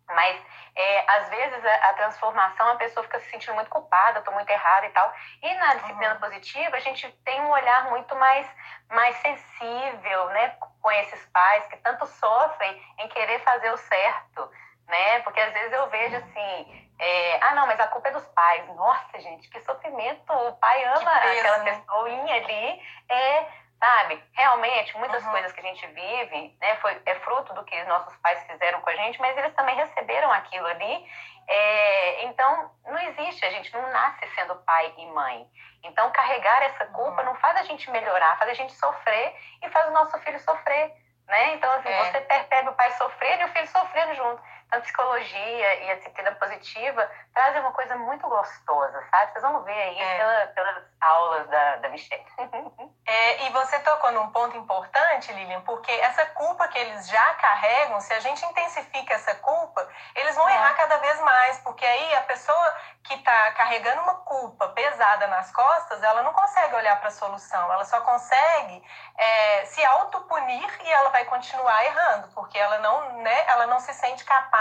Mas 0.08 0.40
é, 0.76 1.12
às 1.12 1.30
vezes 1.30 1.66
a, 1.66 1.90
a, 1.90 1.94
transformação 1.94 2.70
a 2.70 2.76
pessoa 2.76 3.04
fica 3.04 3.20
se 3.20 3.30
sentindo 3.30 3.56
muito 3.56 3.70
culpada, 3.70 4.20
estou 4.20 4.34
muito 4.34 4.50
errada 4.50 4.86
e 4.86 4.90
tal. 4.90 5.14
E 5.42 5.54
na 5.56 5.76
disciplina 5.76 6.14
uhum. 6.14 6.20
positiva 6.20 6.76
a 6.76 6.80
gente 6.80 7.10
tem 7.24 7.42
um 7.42 7.50
olhar 7.50 7.90
muito 7.90 8.16
mais, 8.16 8.48
mais 8.90 9.16
sensível, 9.18 10.26
né, 10.30 10.58
com 10.82 10.92
esses 10.92 11.26
pais 11.28 11.66
que 11.68 11.78
tanto 11.78 12.06
sofrem 12.06 12.96
em 13.00 13.08
querer 13.08 13.40
fazer 13.40 13.72
o 13.72 13.78
certo, 13.78 14.52
né? 14.88 15.20
Porque 15.22 15.40
às 15.40 15.54
vezes 15.54 15.72
eu 15.72 15.90
vejo 15.90 16.18
assim, 16.18 16.90
é, 17.00 17.40
ah 17.42 17.56
não, 17.56 17.68
mas 17.68 17.80
a 17.80 17.88
culpa 17.88 18.10
é 18.10 18.12
dos 18.12 18.26
pais. 18.28 18.68
Nossa, 18.76 19.20
gente, 19.20 19.50
que 19.50 19.60
sofrimento! 19.62 20.32
O 20.32 20.54
pai 20.54 20.84
ama 20.86 21.12
aquela 21.12 21.60
pessoinha 21.60 22.36
ali, 22.36 22.82
é 23.10 23.46
sabe? 23.80 24.24
Realmente, 24.34 24.98
muitas 24.98 25.24
uhum. 25.24 25.32
coisas 25.32 25.52
que 25.52 25.60
a 25.60 25.64
gente 25.64 25.86
vive, 25.88 26.58
né, 26.60 26.76
foi, 26.78 27.00
é 27.06 27.16
fruto 27.16 27.54
do 27.54 27.64
que 27.64 27.84
nossos 27.84 28.16
pais 28.18 28.44
fizeram 28.46 28.82
com 28.82 28.90
a 28.90 28.96
gente, 28.96 29.20
mas 29.20 29.38
eles 29.38 29.54
também 29.54 29.76
receberam 29.76 30.32
aquilo 30.32 30.66
ali. 30.68 31.06
É, 31.48 32.26
então, 32.26 32.72
não 32.86 32.98
existe, 33.00 33.46
a 33.46 33.52
gente 33.52 33.72
não 33.74 33.92
nasce 33.92 34.28
sendo 34.34 34.56
pai 34.56 34.94
e 34.98 35.06
mãe. 35.08 35.48
Então, 35.84 36.10
carregar 36.12 36.64
essa 36.64 36.86
culpa 36.88 37.22
uhum. 37.22 37.26
não 37.26 37.36
faz 37.36 37.58
a 37.58 37.64
gente 37.64 37.90
melhorar, 37.92 38.38
faz 38.38 38.52
a 38.52 38.56
gente 38.56 38.74
sofrer 38.74 39.36
e 39.62 39.70
faz 39.70 39.88
o 39.88 39.92
nosso 39.92 40.18
filho 40.20 40.40
sofrer. 40.40 40.94
Né? 41.28 41.56
Então, 41.56 41.72
assim, 41.74 41.90
é. 41.90 42.06
você 42.06 42.22
percebe 42.22 42.70
o 42.70 42.74
pai 42.74 42.92
sofrendo 42.92 43.42
e 43.42 43.46
o 43.46 43.50
filho 43.50 43.68
sofrendo 43.68 44.16
junto. 44.16 44.42
Então, 44.68 44.80
a 44.80 44.82
psicologia 44.82 45.84
e 45.84 45.92
a 45.92 45.96
disciplina 45.96 46.32
positiva 46.34 47.10
trazem 47.34 47.62
uma 47.62 47.72
coisa 47.72 47.96
muito 47.98 48.28
gostosa, 48.28 49.04
sabe? 49.12 49.32
Vocês 49.32 49.44
vão 49.44 49.64
ver 49.64 49.72
aí 49.72 50.00
é. 50.00 50.18
pela, 50.18 50.48
pelas 50.48 50.84
aulas 51.02 51.48
da, 51.48 51.76
da 51.78 51.90
Michelle. 51.90 52.26
É, 53.08 53.46
e 53.46 53.50
você 53.52 53.78
tocou 53.82 54.12
num 54.14 54.32
ponto 54.32 54.58
importante, 54.58 55.32
Lilian, 55.32 55.62
porque 55.62 55.92
essa 55.92 56.26
culpa 56.26 56.68
que 56.68 56.78
eles 56.80 57.08
já 57.08 57.34
carregam, 57.36 58.02
se 58.02 58.12
a 58.12 58.20
gente 58.20 58.44
intensifica 58.44 59.14
essa 59.14 59.36
culpa, 59.36 59.88
eles 60.16 60.36
vão 60.36 60.50
é. 60.50 60.56
errar 60.56 60.74
cada 60.74 60.98
vez 60.98 61.22
mais, 61.22 61.60
porque 61.60 61.86
aí 61.86 62.16
a 62.16 62.24
pessoa 62.24 62.76
que 63.04 63.14
está 63.14 63.52
carregando 63.52 64.02
uma 64.02 64.16
culpa 64.16 64.70
pesada 64.70 65.28
nas 65.28 65.52
costas, 65.52 66.02
ela 66.02 66.24
não 66.24 66.34
consegue 66.34 66.74
olhar 66.74 67.00
para 67.00 67.10
a 67.10 67.12
solução, 67.12 67.72
ela 67.72 67.86
só 67.86 68.02
consegue 68.02 68.84
é, 69.16 69.66
se 69.66 69.86
autopunir 69.86 70.82
e 70.84 70.92
ela 70.92 71.10
vai 71.10 71.26
continuar 71.26 71.86
errando, 71.86 72.30
porque 72.30 72.58
ela 72.58 72.80
não, 72.80 73.22
né, 73.22 73.46
ela 73.50 73.68
não 73.68 73.80
se 73.80 73.94
sente 73.94 74.26
capaz 74.26 74.55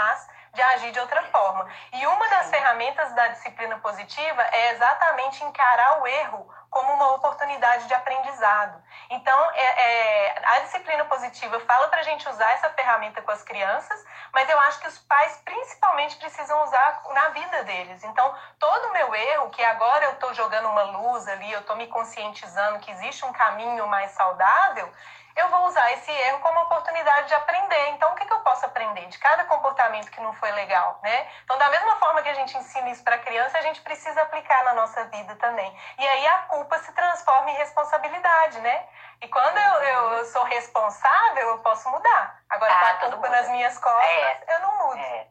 de 0.55 0.61
agir 0.61 0.91
de 0.91 0.99
outra 0.99 1.21
forma. 1.23 1.69
E 1.91 2.07
uma 2.07 2.27
das 2.29 2.49
ferramentas 2.49 3.13
da 3.13 3.27
disciplina 3.27 3.77
positiva 3.79 4.41
é 4.41 4.71
exatamente 4.71 5.43
encarar 5.43 6.01
o 6.01 6.07
erro 6.07 6.49
como 6.69 6.93
uma 6.93 7.13
oportunidade 7.13 7.87
de 7.87 7.93
aprendizado. 7.93 8.81
Então, 9.09 9.51
é, 9.51 9.63
é, 9.63 10.41
a 10.45 10.59
disciplina 10.59 11.05
positiva 11.05 11.59
fala 11.61 11.87
para 11.89 11.99
a 11.99 12.03
gente 12.03 12.27
usar 12.27 12.51
essa 12.51 12.69
ferramenta 12.71 13.21
com 13.21 13.31
as 13.31 13.43
crianças, 13.43 14.03
mas 14.33 14.49
eu 14.49 14.59
acho 14.61 14.79
que 14.79 14.87
os 14.87 14.97
pais 14.99 15.41
principalmente 15.45 16.17
precisam 16.17 16.61
usar 16.63 17.01
na 17.13 17.29
vida 17.29 17.63
deles. 17.63 18.03
Então, 18.03 18.33
todo 18.59 18.89
o 18.89 18.93
meu 18.93 19.13
erro, 19.13 19.49
que 19.51 19.63
agora 19.63 20.05
eu 20.05 20.11
estou 20.13 20.33
jogando 20.33 20.67
uma 20.69 20.83
luz 20.83 21.27
ali, 21.27 21.51
eu 21.51 21.61
estou 21.61 21.75
me 21.75 21.87
conscientizando 21.87 22.79
que 22.79 22.91
existe 22.91 23.23
um 23.25 23.31
caminho 23.31 23.87
mais 23.87 24.11
saudável, 24.11 24.91
eu 25.35 25.49
vou 25.49 25.65
usar 25.65 25.91
esse 25.91 26.11
erro 26.11 26.39
como 26.39 26.61
oportunidade 26.61 27.27
de 27.27 27.33
aprender. 27.33 27.89
Então, 27.89 28.11
o 28.11 28.15
que, 28.15 28.25
que 28.25 28.31
eu 28.31 28.39
posso 28.39 28.65
aprender 28.65 29.05
de 29.07 29.17
cada 29.17 29.43
comportamento 29.45 30.09
que 30.09 30.21
não 30.21 30.33
foi 30.33 30.51
legal, 30.51 30.99
né? 31.03 31.27
Então, 31.43 31.57
da 31.57 31.69
mesma 31.69 31.95
forma 31.97 32.21
que 32.21 32.29
a 32.29 32.33
gente 32.33 32.57
ensina 32.57 32.89
isso 32.89 33.03
para 33.03 33.17
criança, 33.17 33.57
a 33.57 33.61
gente 33.61 33.81
precisa 33.81 34.21
aplicar 34.21 34.63
na 34.63 34.73
nossa 34.73 35.03
vida 35.05 35.35
também. 35.35 35.77
E 35.97 36.07
aí 36.07 36.27
a 36.27 36.37
culpa 36.43 36.77
se 36.79 36.91
transforma 36.93 37.51
em 37.51 37.55
responsabilidade, 37.55 38.59
né? 38.61 38.87
E 39.21 39.27
quando 39.27 39.57
eu, 39.57 39.73
eu, 39.83 40.13
eu 40.13 40.25
sou 40.25 40.43
responsável, 40.43 41.49
eu 41.49 41.57
posso 41.59 41.89
mudar. 41.89 42.39
Agora, 42.49 42.73
ah, 42.73 42.95
com 42.95 43.05
a 43.05 43.11
culpa 43.11 43.29
nas 43.29 43.49
minhas 43.49 43.77
costas, 43.77 44.05
é. 44.05 44.55
eu 44.55 44.59
não 44.61 44.87
mudo. 44.87 44.99
É. 44.99 45.27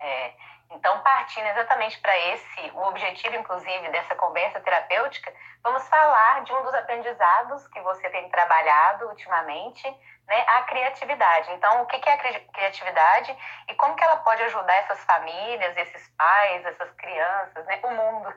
é. 0.00 0.34
Então, 0.70 1.00
partindo 1.00 1.46
exatamente 1.46 1.98
para 2.00 2.16
esse, 2.16 2.70
o 2.74 2.82
objetivo, 2.86 3.34
inclusive, 3.34 3.88
dessa 3.88 4.14
conversa 4.14 4.60
terapêutica, 4.60 5.32
vamos 5.62 5.86
falar 5.88 6.44
de 6.44 6.52
um 6.52 6.62
dos 6.62 6.74
aprendizados 6.74 7.66
que 7.68 7.80
você 7.80 8.08
tem 8.10 8.28
trabalhado 8.30 9.08
ultimamente, 9.08 9.88
né, 10.28 10.44
a 10.46 10.62
criatividade. 10.62 11.50
Então, 11.52 11.82
o 11.82 11.86
que 11.86 12.08
é 12.08 12.12
a 12.12 12.40
criatividade 12.52 13.36
e 13.68 13.74
como 13.74 13.96
que 13.96 14.04
ela 14.04 14.18
pode 14.18 14.42
ajudar 14.44 14.74
essas 14.74 15.02
famílias, 15.04 15.76
esses 15.76 16.08
pais, 16.16 16.64
essas 16.64 16.90
crianças, 16.92 17.66
né, 17.66 17.80
o 17.82 17.90
mundo? 17.90 18.34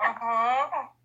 Uhum. 0.00 0.88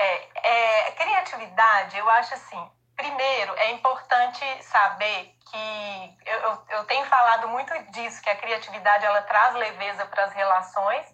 É, 0.00 0.88
é, 0.88 0.92
criatividade, 0.92 1.98
eu 1.98 2.08
acho 2.08 2.32
assim, 2.32 2.70
primeiro, 3.00 3.54
é 3.56 3.70
importante 3.70 4.44
saber 4.62 5.34
que 5.50 6.16
eu, 6.26 6.38
eu, 6.38 6.62
eu, 6.68 6.84
tenho 6.84 7.04
falado 7.06 7.48
muito 7.48 7.72
disso, 7.92 8.20
que 8.22 8.28
a 8.28 8.36
criatividade 8.36 9.06
ela 9.06 9.22
traz 9.22 9.54
leveza 9.54 10.04
para 10.04 10.24
as 10.24 10.32
relações, 10.34 11.06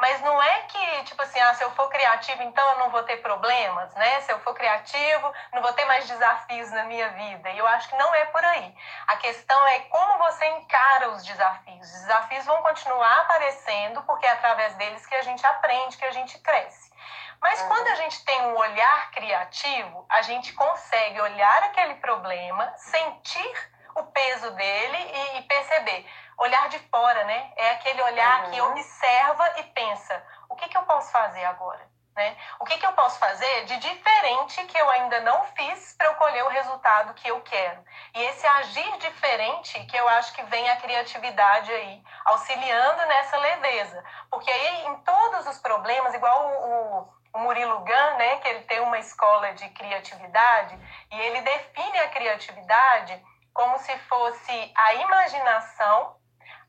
mas 0.00 0.22
não 0.22 0.42
é 0.42 0.62
que, 0.62 1.04
tipo 1.04 1.22
assim, 1.22 1.38
ah, 1.38 1.54
se 1.54 1.62
eu 1.62 1.70
for 1.72 1.88
criativo, 1.90 2.42
então 2.42 2.66
eu 2.72 2.78
não 2.78 2.90
vou 2.90 3.02
ter 3.02 3.18
problemas, 3.18 3.94
né? 3.94 4.22
Se 4.22 4.32
eu 4.32 4.40
for 4.40 4.54
criativo, 4.54 5.32
não 5.52 5.60
vou 5.60 5.72
ter 5.74 5.84
mais 5.84 6.08
desafios 6.08 6.70
na 6.70 6.84
minha 6.84 7.10
vida. 7.10 7.50
E 7.50 7.58
eu 7.58 7.66
acho 7.66 7.88
que 7.90 7.96
não 7.96 8.12
é 8.14 8.24
por 8.26 8.44
aí. 8.44 8.74
A 9.06 9.16
questão 9.16 9.66
é 9.68 9.80
como 9.80 10.18
você 10.18 10.46
encara 10.46 11.10
os 11.10 11.24
desafios. 11.24 11.86
Os 11.86 12.00
desafios 12.00 12.44
vão 12.46 12.62
continuar 12.62 13.20
aparecendo, 13.20 14.02
porque 14.02 14.26
é 14.26 14.30
através 14.30 14.74
deles 14.76 15.06
que 15.06 15.14
a 15.14 15.22
gente 15.22 15.46
aprende, 15.46 15.96
que 15.96 16.04
a 16.06 16.12
gente 16.12 16.38
cresce. 16.38 16.93
Mas 17.40 17.60
uhum. 17.60 17.68
quando 17.68 17.88
a 17.88 17.94
gente 17.96 18.24
tem 18.24 18.40
um 18.46 18.56
olhar 18.56 19.10
criativo, 19.10 20.06
a 20.08 20.22
gente 20.22 20.52
consegue 20.52 21.20
olhar 21.20 21.62
aquele 21.64 21.94
problema, 21.96 22.72
sentir 22.76 23.74
o 23.94 24.02
peso 24.04 24.50
dele 24.52 24.96
e, 24.96 25.38
e 25.38 25.42
perceber. 25.42 26.06
Olhar 26.38 26.68
de 26.68 26.78
fora, 26.90 27.24
né? 27.24 27.52
É 27.56 27.70
aquele 27.70 28.02
olhar 28.02 28.44
uhum. 28.44 28.50
que 28.50 28.60
observa 28.60 29.60
e 29.60 29.62
pensa: 29.64 30.26
o 30.48 30.56
que, 30.56 30.68
que 30.68 30.76
eu 30.76 30.82
posso 30.82 31.12
fazer 31.12 31.44
agora? 31.44 31.93
Né? 32.16 32.36
O 32.60 32.64
que, 32.64 32.78
que 32.78 32.86
eu 32.86 32.92
posso 32.92 33.18
fazer 33.18 33.64
de 33.64 33.76
diferente 33.78 34.64
que 34.66 34.78
eu 34.78 34.88
ainda 34.88 35.20
não 35.22 35.44
fiz 35.46 35.94
para 35.98 36.06
eu 36.06 36.14
colher 36.14 36.44
o 36.44 36.48
resultado 36.48 37.12
que 37.14 37.26
eu 37.26 37.40
quero? 37.40 37.84
E 38.14 38.22
esse 38.22 38.46
agir 38.46 38.98
diferente 38.98 39.84
que 39.86 39.96
eu 39.96 40.08
acho 40.10 40.32
que 40.32 40.42
vem 40.44 40.70
a 40.70 40.76
criatividade 40.76 41.72
aí, 41.72 42.02
auxiliando 42.24 43.04
nessa 43.06 43.36
leveza. 43.36 44.04
Porque 44.30 44.48
aí 44.48 44.86
em 44.86 44.96
todos 44.98 45.46
os 45.48 45.58
problemas, 45.58 46.14
igual 46.14 46.50
o, 46.50 47.14
o, 47.34 47.38
Murilo 47.40 47.80
Gun, 47.80 48.16
né, 48.16 48.36
que 48.36 48.48
ele 48.48 48.60
tem 48.60 48.78
uma 48.78 48.98
escola 49.00 49.52
de 49.54 49.68
criatividade, 49.70 50.78
e 51.10 51.20
ele 51.20 51.40
define 51.40 51.98
a 51.98 52.08
criatividade 52.10 53.20
como 53.52 53.76
se 53.78 53.96
fosse 53.98 54.72
a 54.76 54.94
imaginação 54.94 56.16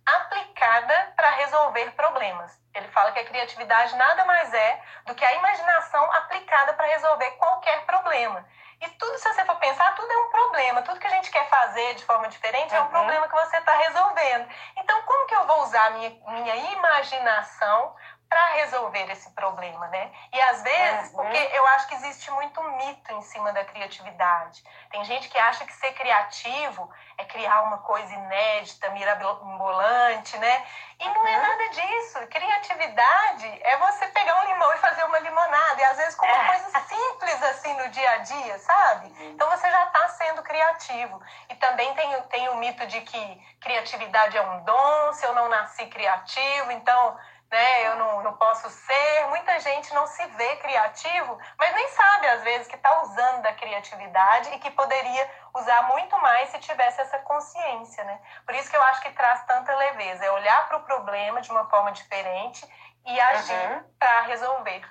aplicada 0.05 1.13
para 1.15 1.29
resolver 1.31 1.91
problemas. 1.91 2.51
Ele 2.73 2.87
fala 2.89 3.11
que 3.11 3.19
a 3.19 3.25
criatividade 3.25 3.95
nada 3.95 4.25
mais 4.25 4.53
é 4.53 4.81
do 5.05 5.15
que 5.15 5.23
a 5.23 5.33
imaginação 5.33 6.11
aplicada 6.13 6.73
para 6.73 6.87
resolver 6.87 7.31
qualquer 7.31 7.85
problema. 7.85 8.45
E 8.81 8.89
tudo, 8.89 9.17
se 9.17 9.33
você 9.33 9.45
for 9.45 9.55
pensar, 9.55 9.95
tudo 9.95 10.11
é 10.11 10.17
um 10.17 10.29
problema. 10.29 10.81
Tudo 10.81 10.99
que 10.99 11.07
a 11.07 11.11
gente 11.11 11.31
quer 11.31 11.47
fazer 11.47 11.95
de 11.95 12.05
forma 12.05 12.27
diferente 12.27 12.71
uhum. 12.71 12.77
é 12.77 12.81
um 12.81 12.83
uhum. 12.83 12.91
problema 12.91 13.27
que 13.27 13.35
você 13.35 13.57
está 13.57 13.73
resolvendo. 13.77 14.49
Então, 14.77 15.01
como 15.03 15.27
que 15.27 15.35
eu 15.35 15.47
vou 15.47 15.63
usar 15.63 15.91
minha, 15.91 16.09
minha 16.09 16.55
imaginação 16.55 17.95
para 18.29 18.53
resolver 18.55 19.09
esse 19.11 19.29
problema, 19.31 19.87
né? 19.87 20.11
E 20.33 20.41
às 20.41 20.61
vezes, 20.61 21.11
uhum. 21.11 21.17
porque 21.17 21.37
eu 21.53 21.67
acho 21.67 21.87
que 21.87 21.95
existe 21.95 22.31
muito 22.31 22.61
mito 22.63 23.13
em 23.13 23.21
cima 23.21 23.53
da 23.53 23.63
criatividade. 23.63 24.63
Tem 24.91 25.03
gente 25.05 25.29
que 25.29 25.37
acha 25.37 25.65
que 25.65 25.73
ser 25.73 25.93
criativo 25.93 26.89
é 27.17 27.25
criar 27.25 27.61
uma 27.63 27.77
coisa 27.79 28.13
inédita, 28.13 28.89
mirabolante, 28.89 30.37
né? 30.37 30.65
E 30.99 31.09
não 31.09 31.27
é 31.27 31.35
uhum. 31.35 31.41
nada 31.41 31.69
disso. 31.69 32.27
Criatividade 32.27 33.59
é 33.63 33.77
você 33.77 34.07
pegar 34.07 34.41
um 34.41 34.45
limão 34.45 34.73
e 34.73 34.77
fazer 34.77 35.03
uma 35.03 35.19
limonada, 35.19 35.81
e 35.81 35.83
às 35.83 35.97
vezes 35.97 36.15
com 36.15 36.25
uma 36.25 36.43
é. 36.43 36.47
coisa 36.47 36.79
simples 36.79 37.43
assim 37.43 37.73
no 37.73 37.89
dia 37.89 38.11
a 38.11 38.17
dia, 38.17 38.59
sabe? 38.59 39.07
Uhum. 39.07 39.31
Então 39.31 39.49
você 39.49 39.69
já 39.69 39.83
está 39.85 40.07
sendo 40.09 40.43
criativo. 40.43 41.21
E 41.49 41.55
também 41.55 41.93
tem, 41.95 42.21
tem 42.23 42.49
o 42.49 42.55
mito 42.55 42.85
de 42.87 43.01
que 43.01 43.55
criatividade 43.61 44.37
é 44.37 44.41
um 44.41 44.63
dom, 44.63 45.13
se 45.13 45.25
eu 45.25 45.33
não 45.33 45.49
nasci 45.49 45.85
criativo, 45.87 46.71
então 46.71 47.17
né? 47.55 47.87
Eu 47.87 47.95
não, 47.95 48.23
não 48.23 48.33
posso 48.33 48.69
ser. 48.69 49.27
Muita 49.29 49.57
gente 49.61 49.93
não 49.93 50.05
se 50.05 50.25
vê 50.27 50.57
criativo, 50.57 51.39
mas 51.57 51.73
nem 51.73 51.87
sabe, 51.87 52.27
às 52.27 52.43
vezes, 52.43 52.67
que 52.67 52.75
está 52.75 53.01
usando 53.03 53.41
da 53.43 53.53
criatividade 53.53 54.49
e 54.49 54.59
que 54.59 54.69
poderia 54.71 55.29
usar 55.53 55.83
muito 55.83 56.19
mais 56.19 56.49
se 56.49 56.59
tivesse 56.59 56.99
essa 56.99 57.17
consciência, 57.19 58.03
né? 58.03 58.19
Por 58.45 58.53
isso 58.55 58.69
que 58.69 58.75
eu 58.75 58.83
acho 58.83 59.01
que 59.01 59.11
traz 59.11 59.45
tanta 59.45 59.73
leveza, 59.73 60.25
é 60.25 60.31
olhar 60.31 60.67
para 60.67 60.77
o 60.77 60.83
problema 60.83 61.39
de 61.39 61.49
uma 61.49 61.69
forma 61.69 61.93
diferente 61.93 62.67
e 63.05 63.19
agir 63.21 63.71
uhum. 63.71 63.83
para 63.97 64.21
resolver 64.21 64.83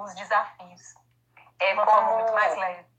os 0.00 0.14
desafios. 0.14 0.94
É 1.60 1.74
uma 1.74 1.84
como... 1.84 1.98
forma 1.98 2.14
muito 2.16 2.32
mais 2.32 2.56
leve 2.56 2.97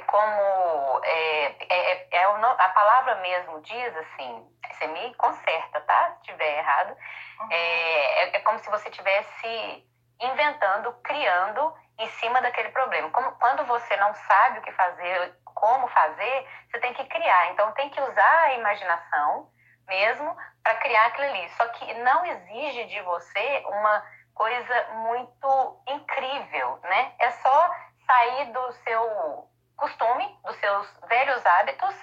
como 0.00 1.00
é, 1.04 1.56
é, 1.68 1.92
é, 1.92 2.08
é 2.12 2.24
a 2.24 2.68
palavra 2.68 3.16
mesmo 3.16 3.60
diz 3.62 3.96
assim, 3.96 4.46
você 4.76 4.86
me 4.88 5.14
conserta, 5.14 5.80
tá? 5.80 6.10
Se 6.12 6.20
estiver 6.20 6.58
errado. 6.58 6.96
Uhum. 7.40 7.48
É, 7.50 8.22
é, 8.22 8.36
é, 8.36 8.40
como 8.40 8.58
se 8.58 8.70
você 8.70 8.88
estivesse 8.88 9.86
inventando, 10.20 10.92
criando 11.02 11.74
em 11.98 12.06
cima 12.08 12.40
daquele 12.40 12.70
problema. 12.70 13.10
Como, 13.10 13.32
quando 13.32 13.64
você 13.66 13.96
não 13.96 14.14
sabe 14.14 14.58
o 14.58 14.62
que 14.62 14.72
fazer, 14.72 15.34
como 15.44 15.88
fazer, 15.88 16.48
você 16.70 16.78
tem 16.80 16.94
que 16.94 17.04
criar. 17.06 17.52
Então 17.52 17.72
tem 17.72 17.88
que 17.90 18.00
usar 18.00 18.40
a 18.44 18.54
imaginação 18.54 19.50
mesmo 19.86 20.36
para 20.62 20.74
criar 20.76 21.06
aquilo 21.06 21.28
ali. 21.28 21.48
Só 21.50 21.66
que 21.68 21.94
não 21.94 22.24
exige 22.26 22.84
de 22.86 23.00
você 23.02 23.64
uma 23.66 24.04
coisa 24.34 24.88
muito 24.94 25.82
incrível, 25.88 26.78
né? 26.82 27.12
É 27.18 27.30
só 27.30 27.70
sair 28.06 28.52
do 28.52 28.72
seu 28.72 29.48
costume, 29.76 30.38
dos 30.44 30.56
seus 30.56 30.88
velhos 31.08 31.44
hábitos, 31.44 31.94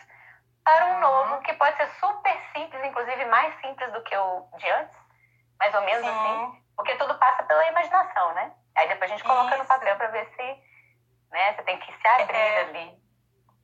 para 0.63 0.85
um 0.85 0.93
uhum. 0.93 0.99
novo 0.99 1.41
que 1.41 1.53
pode 1.53 1.75
ser 1.77 1.87
super 1.99 2.39
simples, 2.53 2.83
inclusive 2.85 3.25
mais 3.25 3.59
simples 3.61 3.91
do 3.91 4.01
que 4.03 4.15
o 4.15 4.47
de 4.57 4.69
antes, 4.69 4.95
mais 5.59 5.73
ou 5.75 5.81
menos 5.81 6.05
Sim. 6.05 6.09
assim, 6.09 6.63
porque 6.75 6.95
tudo 6.95 7.17
passa 7.19 7.43
pela 7.43 7.67
imaginação, 7.67 8.33
né? 8.33 8.51
Aí 8.75 8.87
depois 8.87 9.11
a 9.11 9.15
gente 9.15 9.23
coloca 9.23 9.51
Isso. 9.51 9.63
no 9.63 9.67
papel 9.67 9.95
para 9.97 10.07
ver 10.07 10.25
se, 10.35 10.43
né? 10.43 10.57
né? 11.31 11.53
Você 11.53 11.63
tem 11.63 11.79
que 11.79 11.91
se 11.91 12.07
abrir 12.07 12.35
é, 12.35 12.61
ali. 12.61 13.02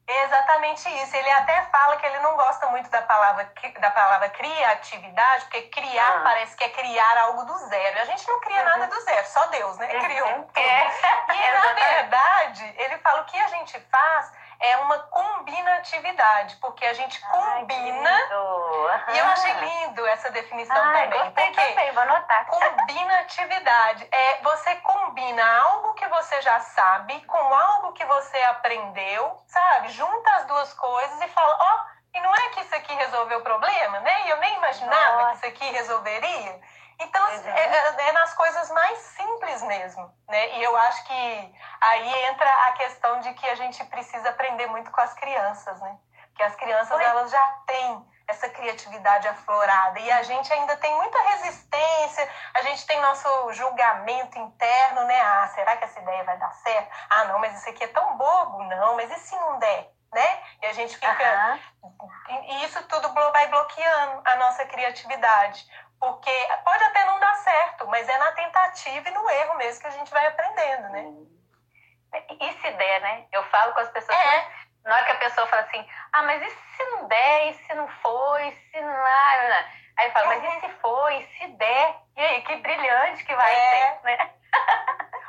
Exatamente 0.09 0.89
isso. 1.03 1.15
Ele 1.15 1.29
até 1.31 1.61
fala 1.65 1.97
que 1.97 2.05
ele 2.05 2.19
não 2.19 2.35
gosta 2.35 2.65
muito 2.67 2.89
da 2.89 3.01
palavra, 3.03 3.51
da 3.79 3.91
palavra 3.91 4.29
criatividade, 4.29 5.45
porque 5.45 5.61
criar 5.63 6.17
ah. 6.17 6.21
parece 6.23 6.55
que 6.55 6.63
é 6.63 6.69
criar 6.69 7.17
algo 7.19 7.45
do 7.45 7.57
zero. 7.67 7.97
E 7.97 8.01
a 8.01 8.05
gente 8.05 8.27
não 8.27 8.39
cria 8.39 8.59
uhum. 8.59 8.65
nada 8.65 8.87
do 8.87 9.01
zero, 9.01 9.27
só 9.27 9.45
Deus, 9.47 9.77
né? 9.77 9.87
Uhum. 9.93 9.99
Criou 9.99 10.43
tudo. 10.45 10.57
É. 10.57 10.91
E, 11.29 11.51
na 11.51 11.73
verdade, 11.73 12.73
ele 12.77 12.97
fala 12.97 13.21
o 13.21 13.25
que 13.25 13.39
a 13.39 13.47
gente 13.49 13.79
faz 13.91 14.31
é 14.59 14.77
uma 14.77 14.99
combinatividade, 14.99 16.57
porque 16.57 16.85
a 16.85 16.93
gente 16.93 17.19
combina. 17.21 18.09
Ai, 18.09 19.15
e 19.15 19.19
eu 19.19 19.25
achei 19.25 19.53
lindo 19.53 20.05
essa 20.07 20.29
definição 20.31 20.75
Ai, 20.75 21.03
também. 21.03 21.23
Gostei 21.23 21.45
porque 21.45 21.61
também, 21.61 21.91
vou 21.93 22.03
anotar. 22.03 22.45
Combinatividade 22.45 24.07
é 24.11 24.41
você 24.41 24.75
combina 24.77 25.61
algo 25.61 25.93
que 25.93 26.07
você 26.07 26.41
já 26.41 26.59
sabe 26.59 27.21
com 27.21 27.37
algo 27.37 27.93
que 27.93 28.03
você 28.05 28.37
aprendeu, 28.43 29.41
sabe? 29.47 29.89
Junta 29.89 30.35
as 30.35 30.45
duas 30.45 30.73
coisas 30.73 31.21
e 31.21 31.27
fala, 31.29 31.57
ó, 31.59 31.75
oh, 31.75 32.17
e 32.17 32.21
não 32.21 32.35
é 32.35 32.49
que 32.49 32.61
isso 32.61 32.75
aqui 32.75 32.93
resolveu 32.93 33.39
o 33.39 33.43
problema, 33.43 33.99
né? 34.01 34.25
E 34.25 34.29
eu 34.29 34.37
nem 34.37 34.55
imaginava 34.57 35.23
Nossa. 35.23 35.29
que 35.29 35.35
isso 35.35 35.45
aqui 35.45 35.71
resolveria. 35.71 36.61
Então, 36.99 37.23
uhum. 37.23 37.49
é, 37.49 37.65
é, 37.65 38.09
é, 38.09 38.11
nas 38.11 38.33
coisas 38.33 38.69
mais 38.71 38.97
simples 38.99 39.61
mesmo, 39.63 40.13
né? 40.27 40.57
E 40.57 40.63
eu 40.63 40.75
acho 40.75 41.03
que 41.05 41.55
aí 41.81 42.25
entra 42.25 42.67
a 42.67 42.71
questão 42.73 43.19
de 43.21 43.33
que 43.35 43.47
a 43.47 43.55
gente 43.55 43.83
precisa 43.85 44.29
aprender 44.29 44.67
muito 44.67 44.91
com 44.91 44.99
as 44.99 45.13
crianças, 45.13 45.79
né? 45.79 45.97
Que 46.35 46.43
as 46.43 46.55
crianças, 46.55 46.97
Oi. 46.97 47.03
elas 47.03 47.31
já 47.31 47.45
têm 47.65 48.05
essa 48.27 48.49
criatividade 48.49 49.27
aflorada 49.27 49.99
e 49.99 50.11
a 50.11 50.23
gente 50.23 50.51
ainda 50.53 50.75
tem 50.77 50.93
muita 50.95 51.19
resistência, 51.21 52.29
a 52.53 52.61
gente 52.61 52.85
tem 52.85 53.01
nosso 53.01 53.53
julgamento 53.53 54.37
interno, 54.37 55.05
né? 55.05 55.19
Ah, 55.21 55.47
será 55.55 55.77
que 55.77 55.85
essa 55.85 55.99
ideia 55.99 56.23
vai 56.23 56.37
dar 56.37 56.51
certo? 56.51 56.89
Ah, 57.09 57.25
não, 57.25 57.39
mas 57.39 57.57
isso 57.57 57.69
aqui 57.69 57.83
é 57.83 57.87
tão 57.87 58.17
bobo. 58.17 58.63
Não, 58.63 58.95
mas 58.95 59.09
e 59.09 59.19
se 59.19 59.35
não 59.35 59.57
der? 59.57 59.89
Né? 60.11 60.43
E 60.63 60.65
a 60.65 60.73
gente 60.73 60.95
fica. 60.95 61.59
Uhum. 61.83 62.43
E 62.43 62.65
isso 62.65 62.81
tudo 62.87 63.13
vai 63.13 63.47
bloqueando 63.47 64.21
a 64.25 64.35
nossa 64.37 64.65
criatividade. 64.65 65.67
Porque 65.99 66.31
pode 66.63 66.83
até 66.83 67.05
não 67.05 67.19
dar 67.19 67.35
certo, 67.35 67.87
mas 67.87 68.07
é 68.07 68.17
na 68.17 68.31
tentativa 68.31 69.09
e 69.09 69.11
no 69.11 69.29
erro 69.29 69.57
mesmo 69.57 69.81
que 69.81 69.87
a 69.87 69.91
gente 69.91 70.11
vai 70.11 70.25
aprendendo, 70.27 70.89
né? 70.89 71.13
E 72.39 72.53
se 72.53 72.71
der, 72.71 73.01
né? 73.01 73.25
Eu 73.31 73.43
falo 73.49 73.73
com 73.73 73.79
as 73.79 73.89
pessoas. 73.89 74.17
É. 74.17 74.69
Na 74.83 74.95
hora 74.95 75.05
que 75.05 75.11
a 75.11 75.17
pessoa 75.17 75.45
fala 75.47 75.61
assim, 75.63 75.85
ah, 76.13 76.23
mas 76.23 76.41
e 76.41 76.49
se 76.49 76.83
não 76.85 77.07
der, 77.07 77.49
e 77.49 77.53
se 77.53 77.73
não 77.73 77.87
for, 77.87 78.41
e 78.41 78.51
se 78.51 78.81
não. 78.81 79.05
Aí 79.97 80.07
eu 80.07 80.11
falo, 80.13 80.27
mas 80.27 80.43
e 80.43 80.59
se 80.61 80.69
for, 80.75 81.11
e 81.11 81.27
se 81.37 81.47
der? 81.47 81.95
E 82.15 82.21
aí, 82.21 82.41
que 82.43 82.55
brilhante 82.55 83.23
que 83.25 83.35
vai 83.35 83.53
é. 83.53 83.69
ser, 83.69 84.03
né? 84.03 84.33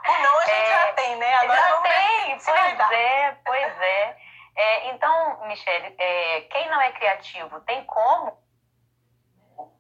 O 0.09 0.23
não 0.23 0.39
a 0.39 0.47
gente 0.47 0.61
é, 0.61 0.71
já 0.71 0.93
tem, 0.93 1.17
né? 1.17 1.35
Agora 1.35 1.61
já 1.61 1.77
tem, 1.83 2.39
pois 2.39 2.91
é, 2.93 3.37
pois 3.45 3.81
é. 3.81 4.17
é. 4.57 4.91
Então, 4.91 5.47
Michele, 5.47 5.95
é, 5.99 6.41
quem 6.43 6.69
não 6.69 6.81
é 6.81 6.93
criativo 6.93 7.61
tem 7.61 7.85
como 7.85 8.39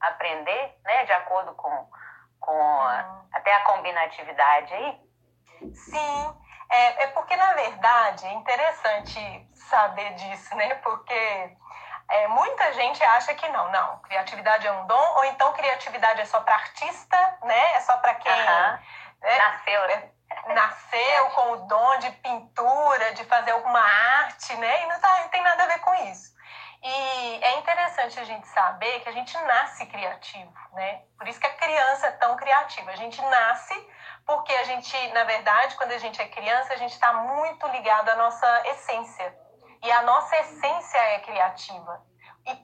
aprender, 0.01 0.77
né, 0.91 1.05
de 1.05 1.13
acordo 1.13 1.55
com, 1.55 1.89
com 2.41 2.53
uhum. 2.53 3.29
até 3.33 3.55
a 3.55 3.65
combinatividade 3.65 4.75
aí? 4.75 5.01
Sim, 5.73 6.37
é, 6.69 7.05
é 7.05 7.07
porque 7.09 7.37
na 7.37 7.53
verdade 7.53 8.27
é 8.27 8.33
interessante 8.33 9.49
saber 9.55 10.15
disso, 10.15 10.55
né? 10.57 10.75
Porque 10.77 11.57
é, 12.11 12.29
muita 12.29 12.73
gente 12.73 13.03
acha 13.05 13.35
que 13.35 13.49
não, 13.51 13.71
não, 13.71 13.99
criatividade 14.01 14.67
é 14.67 14.73
um 14.73 14.87
dom, 14.87 15.15
ou 15.17 15.25
então 15.27 15.53
criatividade 15.53 16.21
é 16.21 16.25
só 16.25 16.41
para 16.41 16.55
artista, 16.55 17.39
né? 17.43 17.75
É 17.75 17.81
só 17.81 17.97
para 17.99 18.15
quem 18.15 18.33
uhum. 18.33 18.39
né? 18.39 19.39
nasceu, 19.39 19.87
né? 19.87 20.11
nasceu 20.49 21.31
com 21.31 21.53
o 21.53 21.57
dom 21.69 21.99
de 21.99 22.11
pintura, 22.13 23.13
de 23.15 23.25
fazer 23.25 23.51
alguma 23.53 23.81
arte, 23.81 24.55
né? 24.57 24.83
E 24.83 24.87
não, 24.87 25.01
tá, 25.01 25.21
não 25.21 25.29
tem 25.29 25.43
nada 25.43 25.65
a 25.65 25.67
ver 25.67 25.81
com 25.81 25.95
isso. 26.07 26.33
E 26.83 27.45
é 27.45 27.59
interessante 27.59 28.19
a 28.19 28.25
gente 28.25 28.49
saber 28.49 29.01
que 29.01 29.09
a 29.09 29.13
gente 29.13 29.37
nasce 29.39 29.85
criativo, 29.87 30.53
né? 30.73 31.03
Por 31.19 31.28
isso 31.28 31.39
que 31.39 31.47
a 31.47 31.54
criança 31.54 32.07
é 32.07 32.13
tão 32.13 32.37
criativa. 32.37 32.91
A 32.91 32.97
gente 32.97 33.21
nasce 33.21 33.75
porque 34.25 34.52
a 34.52 34.65
gente, 34.65 34.97
na 35.09 35.25
verdade, 35.25 35.76
quando 35.76 35.93
a 35.93 35.99
gente 35.99 36.21
é 36.21 36.28
criança, 36.28 36.73
a 36.73 36.76
gente 36.76 36.93
está 36.93 37.13
muito 37.13 37.67
ligado 37.69 38.09
à 38.09 38.17
nossa 38.17 38.69
essência. 38.69 39.37
E 39.83 39.91
a 39.93 40.02
nossa 40.02 40.37
essência 40.39 40.99
é 40.99 41.19
criativa. 41.21 42.02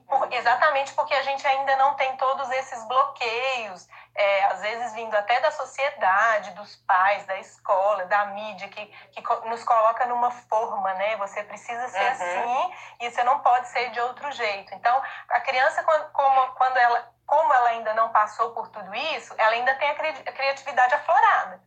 Por, 0.07 0.33
exatamente 0.33 0.93
porque 0.93 1.13
a 1.13 1.21
gente 1.21 1.45
ainda 1.45 1.75
não 1.75 1.93
tem 1.95 2.15
todos 2.17 2.49
esses 2.51 2.83
bloqueios, 2.87 3.87
é, 4.15 4.45
às 4.45 4.61
vezes 4.61 4.93
vindo 4.93 5.15
até 5.15 5.39
da 5.39 5.51
sociedade, 5.51 6.51
dos 6.51 6.75
pais, 6.77 7.25
da 7.25 7.37
escola, 7.37 8.05
da 8.05 8.25
mídia, 8.25 8.67
que, 8.69 8.85
que 8.85 9.21
nos 9.47 9.63
coloca 9.63 10.05
numa 10.07 10.31
forma, 10.31 10.93
né? 10.95 11.15
Você 11.17 11.43
precisa 11.43 11.87
ser 11.89 11.99
uhum. 11.99 12.11
assim 12.11 12.75
e 13.01 13.11
você 13.11 13.23
não 13.23 13.39
pode 13.39 13.67
ser 13.67 13.91
de 13.91 13.99
outro 14.01 14.31
jeito. 14.31 14.73
Então, 14.73 15.01
a 15.29 15.39
criança, 15.41 15.83
quando, 15.83 16.11
como, 16.11 16.47
quando 16.53 16.77
ela, 16.77 17.13
como 17.25 17.53
ela 17.53 17.69
ainda 17.69 17.93
não 17.93 18.09
passou 18.09 18.51
por 18.51 18.69
tudo 18.69 18.93
isso, 18.95 19.35
ela 19.37 19.51
ainda 19.51 19.75
tem 19.75 19.89
a 19.89 20.31
criatividade 20.31 20.95
aflorada. 20.95 21.61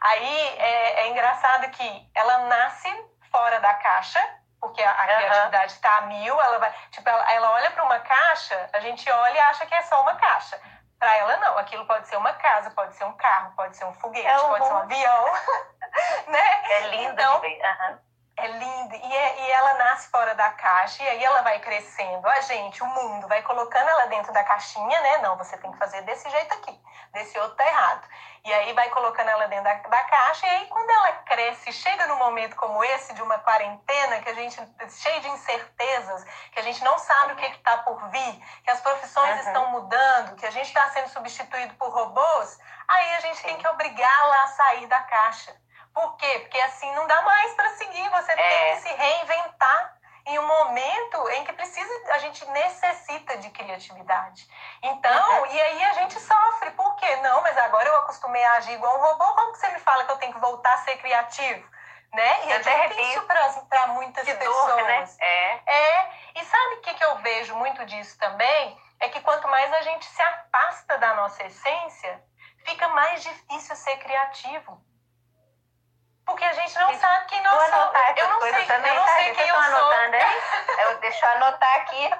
Aí 0.00 0.58
é, 0.58 1.00
é 1.00 1.08
engraçado 1.08 1.70
que 1.70 2.10
ela 2.14 2.38
nasce 2.46 2.88
fora 3.30 3.60
da 3.60 3.74
caixa, 3.74 4.37
porque 4.60 4.82
a, 4.82 4.90
a 4.90 5.00
uhum. 5.00 5.06
criatividade 5.06 5.72
está 5.72 5.96
a 5.98 6.00
mil, 6.02 6.40
ela 6.40 6.58
vai, 6.58 6.72
tipo, 6.90 7.08
ela, 7.08 7.32
ela 7.32 7.50
olha 7.52 7.70
para 7.70 7.84
uma 7.84 8.00
caixa, 8.00 8.68
a 8.72 8.80
gente 8.80 9.10
olha 9.10 9.34
e 9.34 9.38
acha 9.40 9.66
que 9.66 9.74
é 9.74 9.82
só 9.82 10.00
uma 10.02 10.14
caixa. 10.16 10.60
Para 10.98 11.16
ela 11.16 11.36
não, 11.36 11.58
aquilo 11.58 11.86
pode 11.86 12.08
ser 12.08 12.16
uma 12.16 12.32
casa, 12.32 12.70
pode 12.72 12.94
ser 12.94 13.04
um 13.04 13.12
carro, 13.12 13.52
pode 13.54 13.76
ser 13.76 13.84
um 13.84 13.94
foguete, 13.94 14.26
é 14.26 14.40
um 14.40 14.48
pode 14.48 14.66
ser 14.66 14.72
um 14.72 14.78
avião, 14.78 15.32
né? 16.26 16.70
É 16.70 16.80
lindo 16.88 17.12
então, 17.12 17.40
de 17.40 17.48
ver. 17.48 17.62
Uhum. 17.62 17.98
É 18.36 18.46
lindo. 18.46 18.94
E, 18.94 19.16
é, 19.16 19.40
e 19.40 19.50
ela 19.50 19.74
nasce 19.74 20.10
fora 20.10 20.34
da 20.34 20.50
caixa 20.50 21.02
e 21.02 21.08
aí 21.08 21.24
ela 21.24 21.42
vai 21.42 21.58
crescendo. 21.60 22.26
A 22.28 22.40
gente, 22.40 22.82
o 22.82 22.86
mundo, 22.86 23.26
vai 23.28 23.42
colocando 23.42 23.88
ela 23.88 24.06
dentro 24.06 24.32
da 24.32 24.44
caixinha, 24.44 25.00
né? 25.00 25.18
Não, 25.18 25.36
você 25.36 25.56
tem 25.58 25.70
que 25.70 25.78
fazer 25.78 26.02
desse 26.02 26.28
jeito 26.30 26.54
aqui, 26.54 26.80
desse 27.12 27.38
outro 27.38 27.56
tá 27.56 27.66
errado. 27.66 28.08
E 28.44 28.52
aí 28.52 28.72
vai 28.72 28.88
colocando 28.90 29.28
ela 29.28 29.46
dentro 29.48 29.64
da, 29.64 29.74
da 29.74 30.02
caixa 30.04 30.46
e 30.46 30.50
aí 30.50 30.66
quando 30.66 30.88
ela 30.88 31.12
cresce, 31.24 31.72
chega 31.72 32.06
num 32.06 32.16
momento 32.16 32.56
como 32.56 32.82
esse 32.82 33.12
de 33.14 33.22
uma 33.22 33.38
quarentena, 33.38 34.20
que 34.22 34.28
a 34.28 34.34
gente 34.34 34.56
cheio 34.90 35.20
de 35.20 35.28
incertezas, 35.28 36.24
que 36.52 36.60
a 36.60 36.62
gente 36.62 36.82
não 36.82 36.98
sabe 36.98 37.32
o 37.32 37.36
que 37.36 37.46
está 37.46 37.78
por 37.78 38.08
vir, 38.08 38.44
que 38.64 38.70
as 38.70 38.80
profissões 38.80 39.40
uhum. 39.40 39.46
estão 39.46 39.70
mudando, 39.70 40.36
que 40.36 40.46
a 40.46 40.50
gente 40.50 40.66
está 40.66 40.88
sendo 40.90 41.08
substituído 41.08 41.74
por 41.74 41.90
robôs, 41.90 42.58
aí 42.86 43.14
a 43.16 43.20
gente 43.20 43.36
Sim. 43.38 43.48
tem 43.48 43.58
que 43.58 43.68
obrigá-la 43.68 44.42
a 44.44 44.46
sair 44.48 44.86
da 44.86 45.00
caixa 45.00 45.54
por 45.98 46.16
quê? 46.16 46.38
Porque 46.40 46.58
assim 46.60 46.92
não 46.94 47.08
dá 47.08 47.22
mais 47.22 47.54
para 47.54 47.70
seguir, 47.70 48.08
você 48.10 48.32
é. 48.32 48.36
tem 48.36 48.76
que 48.76 48.82
se 48.82 48.94
reinventar 48.94 49.97
em 50.28 50.38
um 50.38 50.46
momento 50.46 51.28
em 51.30 51.44
que 51.44 51.52
precisa, 51.54 51.90
a 52.12 52.18
gente 52.18 52.44
necessita 52.50 53.38
de 53.38 53.48
criatividade. 53.50 54.46
Então, 54.82 55.40
uhum. 55.40 55.46
e 55.46 55.60
aí 55.60 55.84
a 55.84 55.92
gente 55.94 56.20
sofre, 56.20 56.70
por 56.72 56.96
quê? 56.96 57.16
Não, 57.16 57.42
mas 57.42 57.56
agora 57.56 57.88
eu 57.88 57.96
acostumei 57.96 58.44
a 58.44 58.52
agir 58.54 58.72
igual 58.72 58.94
um 58.98 59.00
robô, 59.00 59.24
como 59.34 59.52
que 59.52 59.58
você 59.58 59.68
me 59.68 59.80
fala 59.80 60.04
que 60.04 60.12
eu 60.12 60.18
tenho 60.18 60.34
que 60.34 60.38
voltar 60.38 60.74
a 60.74 60.78
ser 60.78 60.98
criativo? 60.98 61.66
Né? 62.12 62.46
E 62.46 62.52
é 62.52 62.58
difícil 62.58 63.22
para 63.22 63.86
muitas 63.88 64.24
que 64.24 64.34
pessoas. 64.34 64.74
Dor, 64.74 64.82
né? 64.84 65.08
É. 65.18 65.60
é. 65.66 66.10
E 66.36 66.44
sabe 66.44 66.74
o 66.74 66.80
que, 66.80 66.94
que 66.94 67.04
eu 67.04 67.16
vejo 67.16 67.54
muito 67.56 67.84
disso 67.86 68.18
também? 68.18 68.80
É 69.00 69.08
que 69.08 69.20
quanto 69.20 69.46
mais 69.48 69.72
a 69.74 69.82
gente 69.82 70.06
se 70.06 70.22
afasta 70.22 70.98
da 70.98 71.14
nossa 71.14 71.42
essência, 71.44 72.22
fica 72.64 72.88
mais 72.88 73.22
difícil 73.22 73.76
ser 73.76 73.96
criativo. 73.98 74.82
Porque 76.28 76.44
a 76.44 76.52
gente 76.52 76.78
não 76.78 76.92
sabe 76.92 77.24
quem 77.26 77.42
nós 77.42 77.70
somos. 77.70 77.94
Eu 78.16 78.28
não 78.28 78.40
sei, 78.42 78.66
também, 78.66 78.94
eu 78.94 79.00
não 79.00 79.08
sei 79.08 79.34
quem 79.34 79.48
eu 79.48 79.54
sou. 79.54 79.64
Anotando, 79.64 80.16
hein? 80.16 80.26
Eu, 80.78 80.98
deixa 80.98 81.24
eu 81.24 81.30
anotar 81.32 81.76
aqui. 81.76 82.10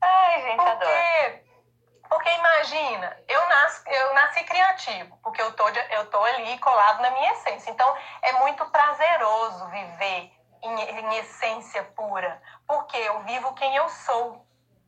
Ai, 0.00 0.42
gente, 0.42 0.56
porque, 0.56 0.70
adoro. 0.70 1.40
Porque 2.08 2.30
imagina, 2.30 3.22
eu 3.28 3.48
nasci, 3.50 3.82
eu 3.86 4.14
nasci 4.14 4.44
criativo, 4.44 5.18
porque 5.22 5.42
eu 5.42 5.52
tô, 5.52 5.68
eu 5.68 6.06
tô 6.10 6.24
ali 6.24 6.58
colado 6.58 7.02
na 7.02 7.10
minha 7.10 7.32
essência. 7.32 7.70
Então, 7.70 7.94
é 8.22 8.32
muito 8.32 8.64
prazeroso 8.70 9.68
viver 9.68 10.32
em, 10.62 10.80
em 10.80 11.18
essência 11.18 11.82
pura, 11.94 12.40
porque 12.66 12.96
eu 12.96 13.20
vivo 13.24 13.52
quem 13.52 13.76
eu 13.76 13.90
sou. 13.90 14.43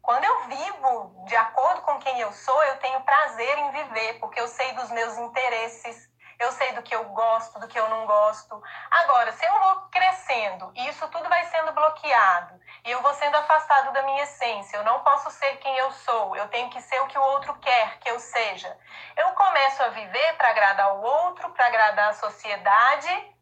Quando 0.06 0.22
eu 0.22 0.44
vivo 0.44 1.24
de 1.26 1.34
acordo 1.34 1.82
com 1.82 1.98
quem 1.98 2.20
eu 2.20 2.32
sou, 2.32 2.62
eu 2.62 2.78
tenho 2.78 3.00
prazer 3.00 3.58
em 3.58 3.72
viver, 3.72 4.20
porque 4.20 4.38
eu 4.38 4.46
sei 4.46 4.72
dos 4.74 4.88
meus 4.92 5.18
interesses, 5.18 6.08
eu 6.38 6.52
sei 6.52 6.74
do 6.74 6.82
que 6.84 6.94
eu 6.94 7.02
gosto, 7.06 7.58
do 7.58 7.66
que 7.66 7.76
eu 7.76 7.88
não 7.88 8.06
gosto. 8.06 8.62
Agora, 8.88 9.32
se 9.32 9.44
eu 9.44 9.58
vou 9.58 9.88
crescendo 9.90 10.70
e 10.76 10.86
isso 10.86 11.08
tudo 11.08 11.28
vai 11.28 11.42
sendo 11.46 11.72
bloqueado, 11.72 12.54
e 12.84 12.92
eu 12.92 13.02
vou 13.02 13.12
sendo 13.14 13.34
afastado 13.34 13.92
da 13.92 14.02
minha 14.02 14.22
essência, 14.22 14.76
eu 14.76 14.84
não 14.84 15.00
posso 15.00 15.28
ser 15.32 15.56
quem 15.56 15.76
eu 15.76 15.90
sou, 15.90 16.36
eu 16.36 16.46
tenho 16.50 16.70
que 16.70 16.80
ser 16.82 17.00
o 17.00 17.08
que 17.08 17.18
o 17.18 17.22
outro 17.22 17.52
quer 17.54 17.98
que 17.98 18.08
eu 18.08 18.20
seja. 18.20 18.78
Eu 19.16 19.30
começo 19.30 19.82
a 19.82 19.88
viver 19.88 20.36
para 20.36 20.50
agradar 20.50 20.94
o 20.94 21.02
outro, 21.02 21.50
para 21.50 21.66
agradar 21.66 22.10
a 22.10 22.14
sociedade, 22.14 23.34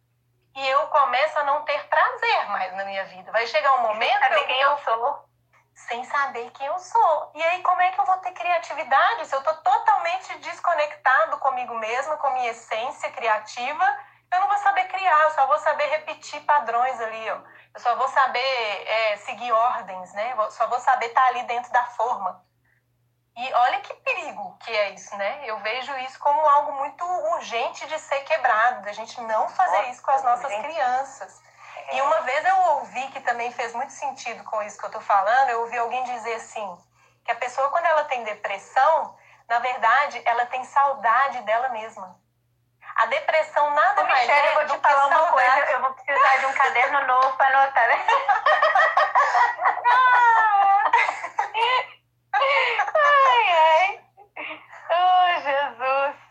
e 0.56 0.66
eu 0.66 0.86
começo 0.86 1.38
a 1.38 1.44
não 1.44 1.62
ter 1.66 1.86
prazer 1.88 2.48
mais 2.48 2.74
na 2.74 2.86
minha 2.86 3.04
vida. 3.04 3.30
Vai 3.32 3.46
chegar 3.48 3.80
um 3.80 3.82
momento. 3.82 4.18
Saber 4.18 4.46
quem 4.46 4.60
eu 4.62 4.78
sou 4.78 5.33
sem 5.74 6.04
saber 6.04 6.50
quem 6.52 6.66
eu 6.66 6.78
sou. 6.78 7.30
E 7.34 7.42
aí, 7.42 7.62
como 7.62 7.80
é 7.80 7.90
que 7.90 8.00
eu 8.00 8.04
vou 8.04 8.16
ter 8.18 8.32
criatividade 8.32 9.26
se 9.26 9.34
eu 9.34 9.40
estou 9.40 9.54
totalmente 9.56 10.38
desconectado 10.38 11.38
comigo 11.38 11.74
mesma, 11.74 12.16
com 12.16 12.30
minha 12.30 12.50
essência 12.50 13.10
criativa? 13.10 13.98
Eu 14.32 14.40
não 14.40 14.48
vou 14.48 14.58
saber 14.58 14.86
criar, 14.88 15.22
eu 15.22 15.30
só 15.30 15.46
vou 15.46 15.58
saber 15.58 15.86
repetir 15.86 16.40
padrões 16.44 17.00
ali, 17.00 17.30
ó. 17.30 17.40
Eu 17.74 17.80
só 17.80 17.94
vou 17.96 18.08
saber 18.08 18.86
é, 18.86 19.16
seguir 19.18 19.52
ordens, 19.52 20.12
né? 20.12 20.34
Eu 20.36 20.50
só 20.50 20.66
vou 20.68 20.78
saber 20.80 21.06
estar 21.06 21.20
tá 21.20 21.26
ali 21.28 21.42
dentro 21.44 21.72
da 21.72 21.84
forma. 21.84 22.44
E 23.36 23.52
olha 23.52 23.80
que 23.80 23.92
perigo 23.94 24.56
que 24.58 24.70
é 24.70 24.90
isso, 24.90 25.16
né? 25.16 25.42
Eu 25.44 25.58
vejo 25.58 25.92
isso 25.98 26.18
como 26.20 26.40
algo 26.40 26.72
muito 26.72 27.04
urgente 27.04 27.84
de 27.86 27.98
ser 27.98 28.20
quebrado, 28.20 28.82
da 28.82 28.92
gente 28.92 29.20
não 29.22 29.48
fazer 29.48 29.90
isso 29.90 30.02
com 30.02 30.12
as 30.12 30.22
nossas 30.22 30.54
crianças. 30.54 31.42
E 31.92 32.00
uma 32.00 32.20
vez 32.22 32.44
eu 32.44 32.56
ouvi 32.76 33.06
que 33.08 33.20
também 33.20 33.52
fez 33.52 33.74
muito 33.74 33.92
sentido 33.92 34.42
com 34.44 34.62
isso 34.62 34.78
que 34.78 34.86
eu 34.86 34.90
tô 34.90 35.00
falando, 35.00 35.50
eu 35.50 35.60
ouvi 35.60 35.76
alguém 35.78 36.02
dizer 36.04 36.34
assim, 36.34 36.78
que 37.24 37.30
a 37.30 37.36
pessoa 37.36 37.68
quando 37.70 37.86
ela 37.86 38.04
tem 38.04 38.24
depressão, 38.24 39.16
na 39.48 39.58
verdade, 39.58 40.20
ela 40.24 40.46
tem 40.46 40.64
saudade 40.64 41.42
dela 41.42 41.68
mesma. 41.70 42.16
A 42.96 43.06
depressão 43.06 43.70
nada 43.74 44.02
Ô, 44.02 44.06
mais 44.06 44.20
Michelle, 44.20 44.46
é 44.46 44.50
eu 44.50 44.54
vou 44.54 44.66
te 44.76 44.82
falar 44.82 45.06
uma 45.06 45.32
coisa, 45.32 45.70
eu 45.70 45.80
vou 45.80 45.92
precisar 45.94 46.36
de 46.36 46.46
um 46.46 46.52
caderno 46.52 47.06
novo 47.06 47.36
para 47.36 47.58
anotar, 47.58 47.88
né? 47.88 48.06
ai, 52.94 53.52
ai. 53.52 54.00
Oh, 54.90 55.40
Jesus. 55.40 56.23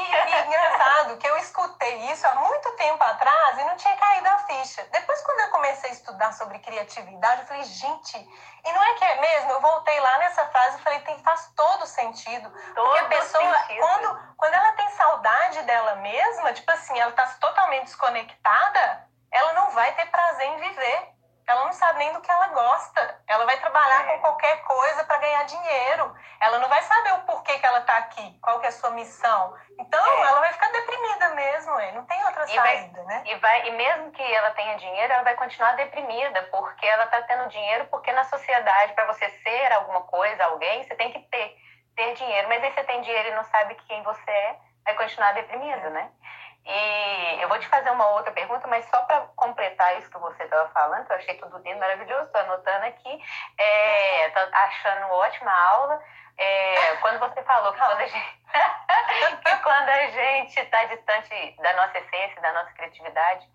E, 0.00 0.30
e 0.32 0.46
engraçado 0.46 1.16
que 1.18 1.26
eu 1.26 1.36
escutei 1.38 2.10
isso 2.10 2.26
há 2.26 2.34
muito 2.36 2.70
tempo 2.72 3.02
atrás 3.02 3.58
e 3.58 3.64
não 3.64 3.76
tinha 3.76 3.96
caído 3.96 4.28
a 4.28 4.38
ficha. 4.38 4.82
Depois, 4.90 5.20
quando 5.22 5.40
eu 5.40 5.50
comecei 5.50 5.90
a 5.90 5.92
estudar 5.92 6.32
sobre 6.32 6.58
criatividade, 6.58 7.42
eu 7.42 7.46
falei, 7.46 7.64
gente, 7.64 8.16
e 8.64 8.72
não 8.72 8.82
é 8.82 8.94
que 8.94 9.04
é 9.04 9.20
mesmo? 9.20 9.52
Eu 9.52 9.60
voltei 9.60 9.98
lá 10.00 10.18
nessa 10.18 10.46
frase 10.46 10.78
e 10.78 10.82
falei, 10.82 11.00
tem, 11.00 11.22
faz 11.22 11.52
todo 11.54 11.86
sentido. 11.86 12.50
Todo 12.74 12.86
porque 12.86 12.98
a 12.98 13.08
pessoa, 13.08 13.58
sentido. 13.60 13.80
quando, 13.80 14.34
quando 14.36 14.54
ela 14.54 14.72
tem 14.72 14.88
saudade 14.90 15.62
dela 15.62 15.96
mesma, 15.96 16.52
tipo 16.52 16.70
assim, 16.72 16.98
ela 16.98 17.10
está 17.10 17.26
totalmente 17.40 17.84
desconectada, 17.84 19.08
ela 19.30 19.52
não 19.52 19.70
vai 19.70 19.92
ter 19.94 20.06
prazer 20.06 20.46
em 20.46 20.56
viver 20.56 21.09
ela 21.50 21.64
não 21.64 21.72
sabe 21.72 21.98
nem 21.98 22.12
do 22.12 22.20
que 22.20 22.30
ela 22.30 22.46
gosta. 22.48 23.22
Ela 23.26 23.44
vai 23.44 23.58
trabalhar 23.58 24.08
é. 24.08 24.12
com 24.12 24.20
qualquer 24.20 24.62
coisa 24.62 25.04
para 25.04 25.18
ganhar 25.18 25.44
dinheiro. 25.44 26.14
Ela 26.40 26.58
não 26.58 26.68
vai 26.68 26.80
saber 26.82 27.14
o 27.14 27.22
porquê 27.22 27.58
que 27.58 27.66
ela 27.66 27.80
está 27.80 27.96
aqui, 27.98 28.38
qual 28.40 28.60
que 28.60 28.66
é 28.66 28.68
a 28.68 28.72
sua 28.72 28.90
missão. 28.90 29.54
Então, 29.78 30.06
é. 30.06 30.28
ela 30.28 30.40
vai 30.40 30.52
ficar 30.52 30.70
deprimida 30.70 31.28
mesmo, 31.30 31.72
não 31.94 32.06
tem 32.06 32.24
outra 32.24 32.44
e 32.44 32.54
saída, 32.54 33.02
vai, 33.02 33.06
né? 33.06 33.22
E, 33.26 33.34
vai, 33.36 33.68
e 33.68 33.70
mesmo 33.72 34.10
que 34.12 34.22
ela 34.22 34.50
tenha 34.52 34.76
dinheiro, 34.76 35.12
ela 35.12 35.22
vai 35.22 35.34
continuar 35.34 35.72
deprimida, 35.72 36.42
porque 36.44 36.86
ela 36.86 37.04
está 37.04 37.22
tendo 37.22 37.48
dinheiro, 37.48 37.86
porque 37.86 38.12
na 38.12 38.24
sociedade, 38.24 38.92
para 38.92 39.06
você 39.06 39.28
ser 39.28 39.72
alguma 39.72 40.02
coisa, 40.02 40.44
alguém, 40.44 40.84
você 40.84 40.94
tem 40.94 41.12
que 41.12 41.18
ter, 41.18 41.56
ter 41.96 42.14
dinheiro. 42.14 42.48
Mas 42.48 42.62
aí 42.62 42.72
você 42.72 42.84
tem 42.84 43.00
dinheiro 43.02 43.28
e 43.28 43.34
não 43.34 43.44
sabe 43.44 43.74
quem 43.88 44.02
você 44.02 44.30
é, 44.30 44.56
vai 44.84 44.94
continuar 44.94 45.32
deprimido, 45.32 45.86
é. 45.86 45.90
né? 45.90 46.10
E 46.64 47.42
eu 47.42 47.48
vou 47.48 47.58
te 47.58 47.66
fazer 47.68 47.90
uma 47.90 48.08
outra 48.10 48.32
pergunta, 48.32 48.66
mas 48.68 48.84
só 48.86 49.00
para 49.02 49.20
completar 49.36 49.98
isso 49.98 50.10
que 50.10 50.18
você 50.18 50.44
estava 50.44 50.68
falando, 50.70 51.06
que 51.06 51.12
eu 51.12 51.16
achei 51.16 51.34
tudo 51.36 51.58
lindo, 51.58 51.80
maravilhoso, 51.80 52.24
estou 52.24 52.40
anotando 52.40 52.86
aqui, 52.86 53.12
estou 53.12 54.42
é, 54.42 54.50
achando 54.52 55.12
ótima 55.12 55.50
aula. 55.50 56.02
É, 56.36 56.96
quando 56.96 57.18
você 57.18 57.42
falou 57.42 57.72
que 57.72 57.78
quando 57.78 58.00
a 58.00 58.06
gente 58.06 58.40
que 59.44 59.56
quando 59.62 59.88
a 59.88 60.06
gente 60.06 60.60
está 60.60 60.84
distante 60.84 61.56
da 61.60 61.72
nossa 61.74 61.98
essência, 61.98 62.40
da 62.40 62.52
nossa 62.52 62.72
criatividade, 62.72 63.46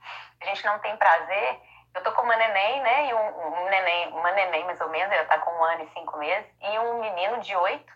a 0.42 0.46
gente 0.46 0.66
não 0.66 0.80
tem 0.80 0.96
prazer. 0.98 1.60
Eu 1.94 2.04
tô 2.04 2.12
com 2.12 2.24
uma 2.24 2.36
neném, 2.36 2.82
né? 2.82 3.08
E 3.08 3.14
um, 3.14 3.48
um 3.48 3.70
neném, 3.70 4.10
uma 4.10 4.32
neném 4.32 4.66
mais 4.66 4.80
ou 4.82 4.90
menos, 4.90 5.12
ela 5.14 5.26
tá 5.26 5.40
com 5.40 5.52
um 5.52 5.64
ano 5.64 5.84
e 5.84 5.94
cinco 5.94 6.18
meses, 6.18 6.46
e 6.62 6.80
um 6.80 7.00
menino 7.00 7.40
de 7.40 7.56
oito. 7.56 7.94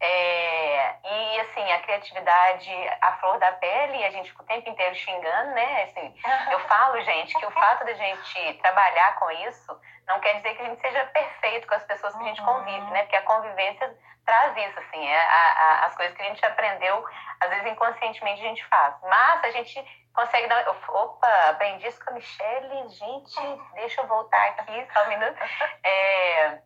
É, 0.00 0.94
e 1.04 1.40
assim, 1.40 1.72
a 1.72 1.80
criatividade, 1.80 2.70
a 3.00 3.12
flor 3.14 3.38
da 3.38 3.50
pele, 3.52 4.04
a 4.04 4.10
gente 4.10 4.30
fica 4.30 4.42
o 4.42 4.46
tempo 4.46 4.68
inteiro 4.70 4.94
xingando, 4.94 5.50
né? 5.54 5.82
Assim, 5.84 6.14
eu 6.52 6.60
falo, 6.60 7.00
gente, 7.00 7.34
que 7.34 7.46
o 7.46 7.50
fato 7.50 7.84
de 7.84 7.90
a 7.90 7.94
gente 7.94 8.54
trabalhar 8.62 9.18
com 9.18 9.28
isso 9.30 9.80
não 10.06 10.20
quer 10.20 10.36
dizer 10.36 10.54
que 10.54 10.62
a 10.62 10.66
gente 10.66 10.80
seja 10.80 11.04
perfeito 11.06 11.66
com 11.66 11.74
as 11.74 11.84
pessoas 11.84 12.14
que 12.14 12.22
a 12.22 12.26
gente 12.26 12.42
convive, 12.42 12.78
uhum. 12.78 12.90
né? 12.90 13.02
Porque 13.02 13.16
a 13.16 13.22
convivência 13.22 13.98
traz 14.24 14.56
isso, 14.56 14.78
assim, 14.78 15.08
é 15.08 15.20
a, 15.20 15.52
a, 15.52 15.86
as 15.86 15.96
coisas 15.96 16.14
que 16.16 16.22
a 16.22 16.26
gente 16.26 16.46
aprendeu, 16.46 17.04
às 17.40 17.50
vezes 17.50 17.66
inconscientemente 17.66 18.40
a 18.40 18.48
gente 18.48 18.64
faz. 18.66 18.94
Mas 19.02 19.44
a 19.44 19.50
gente 19.50 20.08
consegue 20.14 20.46
dar. 20.46 20.64
Opa, 20.68 21.50
aprendi 21.50 21.88
isso 21.88 22.02
com 22.04 22.10
a 22.10 22.14
Michelle, 22.14 22.88
gente, 22.88 23.40
deixa 23.74 24.00
eu 24.00 24.06
voltar 24.06 24.48
aqui 24.50 24.86
só 24.92 25.04
um 25.04 25.08
minuto. 25.08 25.38
É, 25.82 26.60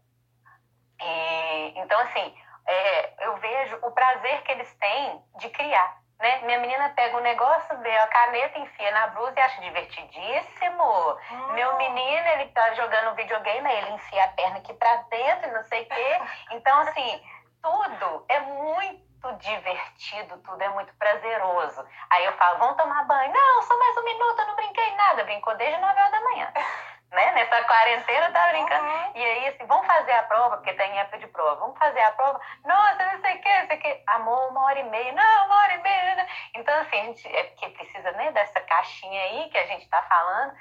e, 1.00 1.78
então, 1.78 1.98
assim 2.00 2.41
é, 2.66 3.26
eu 3.26 3.36
vejo 3.36 3.78
o 3.82 3.90
prazer 3.90 4.42
que 4.42 4.52
eles 4.52 4.74
têm 4.74 5.22
de 5.38 5.48
criar. 5.50 6.02
Né? 6.22 6.40
Minha 6.42 6.60
menina 6.60 6.88
pega 6.90 7.16
um 7.16 7.20
negócio, 7.20 7.76
vê 7.78 7.96
a 7.98 8.06
caneta, 8.06 8.58
enfia 8.58 8.90
na 8.92 9.08
blusa 9.08 9.34
e 9.36 9.40
acha 9.40 9.60
divertidíssimo. 9.60 11.18
Hum. 11.32 11.52
Meu 11.52 11.76
menino, 11.76 12.28
ele 12.28 12.46
tá 12.50 12.74
jogando 12.74 13.16
videogame, 13.16 13.68
ele 13.68 13.90
enfia 13.90 14.24
a 14.24 14.28
perna 14.28 14.58
aqui 14.58 14.72
pra 14.74 14.96
dentro 15.10 15.48
e 15.48 15.52
não 15.52 15.64
sei 15.64 15.82
o 15.82 15.86
quê. 15.86 16.20
Então, 16.52 16.78
assim, 16.80 17.22
tudo 17.60 18.24
é 18.28 18.38
muito 18.40 19.32
divertido, 19.38 20.38
tudo 20.38 20.62
é 20.62 20.68
muito 20.68 20.94
prazeroso. 20.94 21.84
Aí 22.10 22.24
eu 22.24 22.32
falo, 22.34 22.58
vamos 22.58 22.76
tomar 22.76 23.04
banho. 23.04 23.32
Não, 23.32 23.62
só 23.62 23.76
mais 23.76 23.96
um 23.96 24.04
minuto, 24.04 24.38
eu 24.38 24.46
não 24.46 24.56
brinquei 24.56 24.94
nada. 24.94 25.24
Brincou 25.24 25.56
desde 25.56 25.80
9 25.80 25.98
horas 25.98 26.12
da 26.12 26.20
manhã 26.20 26.52
né? 27.12 27.32
Nessa 27.32 27.62
quarentena 27.64 28.30
tá 28.32 28.48
brincando. 28.48 28.84
Uhum. 28.84 29.12
E 29.14 29.24
aí, 29.24 29.48
assim, 29.48 29.66
vamos 29.66 29.86
fazer 29.86 30.12
a 30.12 30.22
prova, 30.24 30.56
porque 30.56 30.72
tem 30.72 30.98
época 30.98 31.18
de 31.18 31.26
prova. 31.28 31.56
Vamos 31.56 31.78
fazer 31.78 32.00
a 32.00 32.12
prova. 32.12 32.40
Nossa, 32.64 33.12
não 33.12 33.20
sei 33.20 33.36
o 33.36 33.40
que, 33.40 33.58
não 33.60 33.66
sei 33.66 33.76
o 33.76 33.80
que. 33.80 34.02
Amor, 34.06 34.50
uma 34.50 34.64
hora 34.64 34.78
e 34.78 34.84
meia. 34.84 35.12
Não, 35.12 35.46
uma 35.46 35.56
hora 35.56 35.74
e 35.74 35.82
meia. 35.82 36.14
Né? 36.16 36.28
Então, 36.54 36.80
assim, 36.80 37.00
a 37.00 37.04
gente 37.04 37.28
é 37.28 37.44
porque 37.44 37.68
precisa, 37.70 38.12
né, 38.12 38.32
dessa 38.32 38.60
caixinha 38.60 39.22
aí 39.22 39.50
que 39.50 39.58
a 39.58 39.66
gente 39.66 39.88
tá 39.88 40.02
falando. 40.02 40.54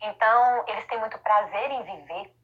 Então, 0.00 0.64
eles 0.68 0.86
têm 0.86 0.98
muito 0.98 1.18
prazer 1.18 1.70
em 1.70 1.82
viver. 1.82 2.35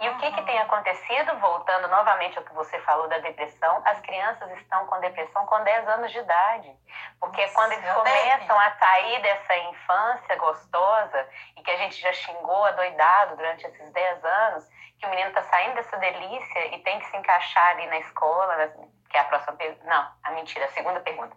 E 0.00 0.08
o 0.08 0.16
que, 0.18 0.30
que 0.32 0.42
tem 0.42 0.58
acontecido, 0.58 1.36
voltando 1.38 1.88
novamente 1.88 2.38
ao 2.38 2.44
que 2.44 2.54
você 2.54 2.78
falou 2.80 3.08
da 3.08 3.18
depressão, 3.18 3.82
as 3.84 4.00
crianças 4.00 4.50
estão 4.52 4.86
com 4.86 5.00
depressão 5.00 5.44
com 5.46 5.62
10 5.62 5.88
anos 5.88 6.12
de 6.12 6.18
idade. 6.18 6.72
Porque 7.20 7.42
Nossa, 7.42 7.54
quando 7.54 7.72
eles 7.72 7.92
começam 7.92 8.58
a 8.58 8.70
sair 8.72 9.22
dessa 9.22 9.56
infância 9.56 10.36
gostosa, 10.36 11.28
e 11.56 11.62
que 11.62 11.70
a 11.70 11.76
gente 11.76 12.00
já 12.00 12.12
xingou 12.12 12.64
adoidado 12.64 13.36
durante 13.36 13.66
esses 13.66 13.90
10 13.90 14.24
anos, 14.24 14.68
que 14.98 15.06
o 15.06 15.10
menino 15.10 15.28
está 15.28 15.42
saindo 15.42 15.74
dessa 15.74 15.96
delícia 15.96 16.74
e 16.74 16.78
tem 16.80 16.98
que 16.98 17.06
se 17.06 17.16
encaixar 17.16 17.70
ali 17.70 17.86
na 17.86 17.98
escola, 17.98 18.72
que 19.08 19.16
é 19.16 19.20
a 19.20 19.24
próxima 19.24 19.56
pergunta. 19.56 19.84
Não, 19.84 20.10
a 20.24 20.30
mentira, 20.32 20.64
a 20.64 20.72
segunda 20.72 21.00
pergunta. 21.00 21.36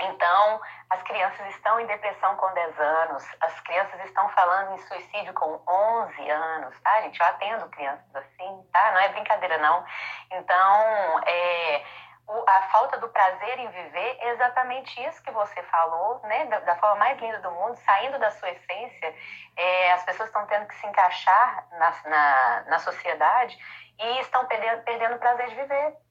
Então, 0.00 0.60
as 0.90 1.02
crianças 1.02 1.46
estão 1.54 1.80
em 1.80 1.86
depressão 1.86 2.36
com 2.36 2.52
10 2.52 2.78
anos, 2.78 3.24
as 3.40 3.60
crianças 3.60 4.04
estão 4.04 4.28
falando 4.30 4.74
em 4.74 4.78
suicídio 4.78 5.32
com 5.32 5.60
11 5.66 6.30
anos, 6.30 6.80
tá, 6.80 7.00
gente? 7.02 7.18
Eu 7.18 7.26
atendo 7.26 7.68
crianças 7.70 8.14
assim, 8.14 8.68
tá? 8.72 8.92
Não 8.92 9.00
é 9.00 9.08
brincadeira, 9.08 9.56
não. 9.58 9.84
Então, 10.30 11.20
é, 11.26 11.82
o, 12.28 12.44
a 12.46 12.62
falta 12.72 12.98
do 12.98 13.08
prazer 13.08 13.58
em 13.58 13.68
viver 13.70 14.16
é 14.20 14.30
exatamente 14.30 15.00
isso 15.06 15.22
que 15.22 15.30
você 15.30 15.62
falou, 15.64 16.20
né? 16.24 16.44
Da, 16.46 16.58
da 16.60 16.76
forma 16.76 16.96
mais 16.96 17.18
linda 17.18 17.38
do 17.38 17.50
mundo, 17.52 17.76
saindo 17.76 18.18
da 18.18 18.30
sua 18.32 18.50
essência. 18.50 19.14
É, 19.56 19.92
as 19.92 20.04
pessoas 20.04 20.28
estão 20.28 20.46
tendo 20.46 20.66
que 20.66 20.76
se 20.76 20.86
encaixar 20.86 21.66
na, 21.72 21.94
na, 22.04 22.64
na 22.68 22.78
sociedade 22.80 23.56
e 23.98 24.20
estão 24.20 24.44
perdendo, 24.46 24.82
perdendo 24.82 25.14
o 25.16 25.18
prazer 25.18 25.48
de 25.48 25.54
viver. 25.54 26.05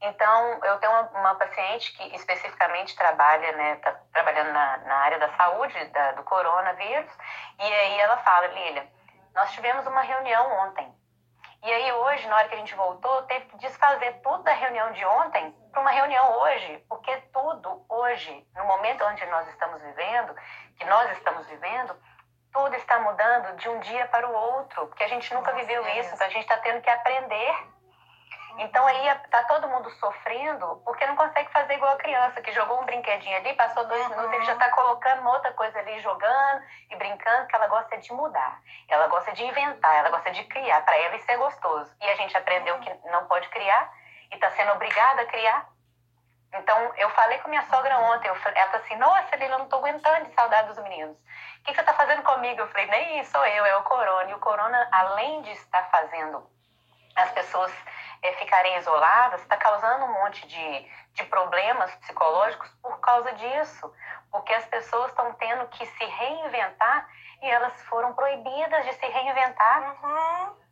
Então, 0.00 0.64
eu 0.64 0.78
tenho 0.78 0.92
uma, 0.92 1.20
uma, 1.20 1.34
paciente 1.36 1.92
que 1.96 2.14
especificamente 2.14 2.94
trabalha, 2.96 3.52
né, 3.52 3.76
tá 3.76 3.92
trabalhando 4.12 4.52
na, 4.52 4.76
na 4.78 4.96
área 4.96 5.18
da 5.18 5.34
saúde, 5.36 5.84
da, 5.86 6.12
do 6.12 6.22
coronavírus, 6.22 7.10
e 7.58 7.62
aí 7.62 8.00
ela 8.00 8.18
fala, 8.18 8.46
Lília, 8.48 8.86
nós 9.34 9.50
tivemos 9.52 9.86
uma 9.86 10.02
reunião 10.02 10.66
ontem, 10.66 10.94
e 11.62 11.72
aí 11.72 11.92
hoje, 11.92 12.28
na 12.28 12.36
hora 12.36 12.48
que 12.48 12.54
a 12.54 12.58
gente 12.58 12.74
voltou, 12.74 13.22
teve 13.22 13.46
que 13.46 13.56
desfazer 13.58 14.20
tudo 14.22 14.42
da 14.44 14.52
reunião 14.52 14.92
de 14.92 15.04
ontem 15.04 15.52
para 15.72 15.80
uma 15.80 15.90
reunião 15.90 16.38
hoje, 16.40 16.84
porque 16.88 17.16
tudo 17.32 17.84
hoje, 17.88 18.46
no 18.54 18.64
momento 18.66 19.04
onde 19.04 19.26
nós 19.26 19.48
estamos 19.48 19.80
vivendo, 19.82 20.36
que 20.78 20.84
nós 20.84 21.10
estamos 21.12 21.46
vivendo, 21.46 21.96
tudo 22.52 22.74
está 22.76 23.00
mudando 23.00 23.56
de 23.56 23.68
um 23.68 23.80
dia 23.80 24.06
para 24.06 24.28
o 24.28 24.32
outro, 24.32 24.86
porque 24.86 25.04
a 25.04 25.08
gente 25.08 25.32
nunca 25.34 25.50
Nossa, 25.50 25.64
viveu 25.64 25.84
é 25.84 25.98
isso, 25.98 26.22
a 26.22 26.28
gente 26.28 26.42
está 26.42 26.56
tendo 26.58 26.80
que 26.80 26.88
aprender 26.90 27.66
então 28.58 28.86
aí 28.86 29.14
tá 29.30 29.42
todo 29.44 29.68
mundo 29.68 29.90
sofrendo 29.92 30.80
porque 30.84 31.06
não 31.06 31.16
consegue 31.16 31.50
fazer 31.50 31.74
igual 31.74 31.92
a 31.92 31.98
criança 31.98 32.40
que 32.40 32.52
jogou 32.52 32.80
um 32.80 32.84
brinquedinho 32.84 33.36
ali, 33.36 33.54
passou 33.54 33.86
dois 33.86 34.02
uhum. 34.02 34.10
minutos, 34.10 34.32
ele 34.32 34.44
já 34.44 34.56
tá 34.56 34.70
colocando 34.70 35.28
outra 35.28 35.52
coisa 35.52 35.78
ali, 35.78 36.00
jogando 36.00 36.62
e 36.90 36.96
brincando, 36.96 37.46
que 37.46 37.54
ela 37.54 37.66
gosta 37.66 37.98
de 37.98 38.12
mudar. 38.12 38.60
Ela 38.88 39.08
gosta 39.08 39.32
de 39.32 39.44
inventar, 39.44 39.94
ela 39.96 40.10
gosta 40.10 40.30
de 40.30 40.44
criar. 40.44 40.80
Para 40.82 40.96
ela 40.96 41.16
isso 41.16 41.30
é 41.30 41.36
gostoso. 41.36 41.94
E 42.00 42.08
a 42.08 42.14
gente 42.16 42.36
aprendeu 42.36 42.78
que 42.80 42.94
não 43.10 43.26
pode 43.26 43.48
criar 43.50 43.92
e 44.30 44.38
tá 44.38 44.50
sendo 44.52 44.72
obrigada 44.72 45.22
a 45.22 45.26
criar. 45.26 45.68
Então, 46.54 46.92
eu 46.96 47.10
falei 47.10 47.38
com 47.38 47.50
minha 47.50 47.62
sogra 47.62 47.98
ontem, 47.98 48.28
ela 48.28 48.38
falou 48.38 48.76
assim, 48.76 48.96
nossa, 48.96 49.36
Lila, 49.36 49.54
eu 49.54 49.58
não 49.58 49.68
tô 49.68 49.76
aguentando 49.76 50.26
de 50.26 50.34
saudade 50.34 50.68
dos 50.68 50.78
meninos. 50.78 51.16
O 51.16 51.64
que, 51.64 51.72
que 51.72 51.74
você 51.74 51.82
tá 51.82 51.92
fazendo 51.92 52.22
comigo? 52.22 52.60
Eu 52.60 52.68
falei, 52.68 52.86
nem 52.86 53.24
sou 53.24 53.44
eu, 53.44 53.66
é 53.66 53.76
o 53.76 53.82
corona. 53.82 54.30
E 54.30 54.34
o 54.34 54.38
corona, 54.38 54.88
além 54.90 55.42
de 55.42 55.50
estar 55.50 55.82
fazendo 55.90 56.48
as 57.16 57.30
pessoas 57.32 57.72
ficarem 58.34 58.76
isoladas, 58.76 59.40
está 59.40 59.56
causando 59.56 60.04
um 60.04 60.12
monte 60.12 60.46
de, 60.46 60.90
de 61.14 61.24
problemas 61.24 61.94
psicológicos 61.96 62.68
por 62.82 62.98
causa 63.00 63.32
disso. 63.32 63.92
Porque 64.30 64.52
as 64.54 64.66
pessoas 64.66 65.10
estão 65.10 65.32
tendo 65.34 65.66
que 65.68 65.86
se 65.86 66.04
reinventar 66.04 67.08
e 67.42 67.50
elas 67.50 67.80
foram 67.84 68.12
proibidas 68.14 68.84
de 68.84 68.92
se 68.94 69.06
reinventar. 69.06 69.96
Uhum. 70.02 70.66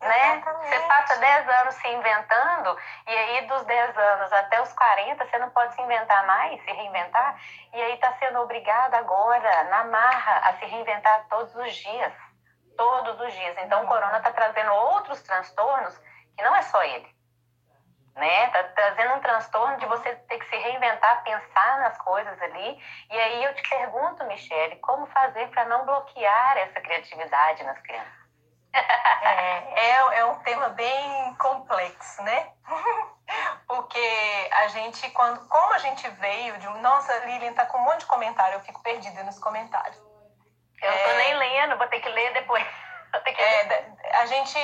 Né? 0.00 0.42
Você 0.44 0.78
passa 0.80 1.16
10 1.16 1.48
anos 1.48 1.74
se 1.76 1.88
inventando, 1.88 2.78
e 3.06 3.10
aí 3.10 3.46
dos 3.46 3.64
10 3.64 3.96
anos 3.96 4.32
até 4.32 4.60
os 4.60 4.72
40 4.74 5.24
você 5.24 5.38
não 5.38 5.50
pode 5.50 5.74
se 5.74 5.80
inventar 5.80 6.26
mais, 6.26 6.62
se 6.62 6.70
reinventar, 6.70 7.40
e 7.72 7.80
aí 7.80 7.94
está 7.94 8.12
sendo 8.18 8.40
obrigado 8.40 8.94
agora, 8.94 9.64
na 9.64 9.84
marra, 9.84 10.48
a 10.48 10.52
se 10.58 10.66
reinventar 10.66 11.26
todos 11.30 11.54
os 11.56 11.74
dias. 11.74 12.12
Todos 12.76 13.18
os 13.18 13.32
dias. 13.32 13.56
Então 13.58 13.84
o 13.84 13.86
corona 13.86 14.18
está 14.18 14.30
trazendo 14.30 14.70
outros 14.70 15.22
transtornos 15.22 15.98
que 16.36 16.44
não 16.44 16.54
é 16.54 16.62
só 16.62 16.82
ele. 16.82 17.16
Né? 18.14 18.46
Tá 18.48 18.64
trazendo 18.64 19.14
um 19.14 19.20
transtorno 19.20 19.76
de 19.78 19.86
você 19.86 20.14
ter 20.14 20.38
que 20.38 20.48
se 20.48 20.56
reinventar, 20.56 21.22
pensar 21.22 21.80
nas 21.80 21.98
coisas 21.98 22.40
ali. 22.40 22.82
E 23.10 23.18
aí 23.18 23.44
eu 23.44 23.54
te 23.54 23.68
pergunto, 23.68 24.24
Michele, 24.24 24.76
como 24.76 25.06
fazer 25.06 25.48
para 25.48 25.66
não 25.66 25.84
bloquear 25.84 26.56
essa 26.58 26.80
criatividade 26.80 27.62
nas 27.64 27.78
crianças? 27.80 28.26
É, 29.22 29.90
é, 29.90 30.18
é 30.18 30.24
um 30.26 30.38
tema 30.40 30.68
bem 30.70 31.34
complexo, 31.36 32.22
né? 32.22 32.50
Porque 33.66 34.48
a 34.52 34.68
gente, 34.68 35.10
quando, 35.10 35.46
como 35.48 35.72
a 35.74 35.78
gente 35.78 36.08
veio 36.10 36.56
de 36.58 36.68
um. 36.68 36.80
Nossa, 36.80 37.12
Lilian 37.26 37.52
tá 37.54 37.66
com 37.66 37.78
um 37.78 37.82
monte 37.82 38.00
de 38.00 38.06
comentário, 38.06 38.54
eu 38.54 38.60
fico 38.60 38.82
perdida 38.82 39.24
nos 39.24 39.38
comentários. 39.38 39.96
Eu 40.80 40.90
não 40.90 40.98
tô 40.98 41.10
é... 41.10 41.16
nem 41.16 41.34
lendo, 41.34 41.78
vou 41.78 41.88
ter 41.88 42.00
que 42.00 42.08
ler 42.08 42.32
depois. 42.34 42.66
É, 43.12 44.18
a 44.20 44.26
gente 44.26 44.58